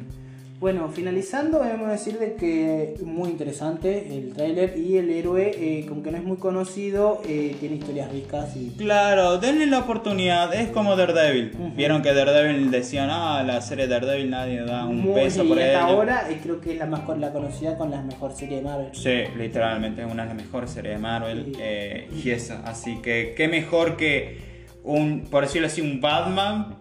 Bueno, 0.61 0.89
finalizando, 0.89 1.61
debemos 1.63 1.89
decir 1.89 2.19
de 2.19 2.35
que 2.35 2.95
muy 3.05 3.29
interesante 3.29 4.09
el 4.13 4.33
tráiler 4.35 4.77
y 4.77 4.97
el 4.97 5.09
héroe, 5.09 5.53
eh, 5.57 5.87
como 5.89 6.03
que 6.03 6.11
no 6.11 6.19
es 6.19 6.25
muy 6.25 6.37
conocido, 6.37 7.23
eh, 7.29 7.55
tiene 7.61 7.77
historias 7.77 8.11
ricas 8.11 8.57
y 8.57 8.71
Claro, 8.77 9.39
denle 9.39 9.67
la 9.67 9.79
oportunidad, 9.79 10.53
es 10.53 10.71
como 10.71 10.97
Daredevil. 10.97 11.53
Ujú. 11.55 11.75
Vieron 11.77 12.03
que 12.03 12.13
Daredevil 12.13 12.73
decían, 12.73 13.09
ah, 13.13 13.45
la 13.47 13.61
serie 13.61 13.87
Daredevil 13.87 14.31
nadie 14.31 14.63
da 14.63 14.85
un 14.85 15.03
muy- 15.03 15.15
peso 15.15 15.45
y 15.45 15.49
por 15.49 15.59
hasta 15.61 15.71
ella. 15.71 15.85
ahora 15.85 16.27
eh, 16.29 16.41
creo 16.43 16.61
que 16.61 16.73
es 16.73 16.79
la 16.79 16.87
más 16.87 17.03
la 17.19 17.33
conocida 17.33 17.79
con 17.79 17.93
la 17.93 18.03
mejor 18.03 18.33
serie 18.33 18.57
de 18.57 18.63
Marvel. 18.63 18.89
Sí, 18.95 19.23
literalmente 19.39 20.03
es 20.05 20.11
una 20.11 20.25
de 20.25 20.35
las 20.35 20.37
mejores 20.45 20.71
series 20.71 20.95
de 20.95 20.99
Marvel 21.01 21.45
Sí. 21.47 21.53
eh, 21.61 22.09
y 22.25 22.31
eso, 22.31 22.55
así 22.65 22.97
que 23.01 23.33
qué 23.37 23.47
mejor 23.47 23.97
que 23.97 24.39
un, 24.83 25.21
por 25.31 25.45
decirlo 25.45 25.69
así, 25.69 25.83
un 25.83 26.01
Batman, 26.01 26.75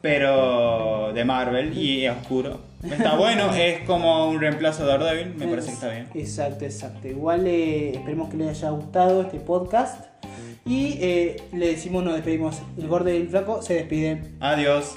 pero 0.00 1.12
de 1.12 1.24
Marvel 1.26 1.76
y 1.76 2.08
oscuro. 2.08 2.67
Está 2.82 3.16
bueno, 3.16 3.52
es 3.54 3.80
como 3.80 4.28
un 4.28 4.40
reemplazo 4.40 4.84
de 4.84 4.88
Daredevil, 4.90 5.34
me 5.34 5.48
parece 5.48 5.68
que 5.68 5.74
está 5.74 5.88
bien. 5.90 6.08
Exacto, 6.14 6.64
exacto. 6.64 7.08
Igual 7.08 7.46
eh, 7.46 7.90
esperemos 7.96 8.28
que 8.30 8.36
les 8.36 8.48
haya 8.48 8.70
gustado 8.70 9.22
este 9.22 9.40
podcast 9.40 10.06
y 10.64 10.98
eh, 11.00 11.42
le 11.52 11.68
decimos 11.68 12.04
nos 12.04 12.14
despedimos. 12.14 12.60
El 12.76 12.86
gordo 12.88 13.10
y 13.12 13.16
el 13.16 13.28
flaco 13.28 13.62
se 13.62 13.74
despiden. 13.74 14.36
Adiós. 14.40 14.94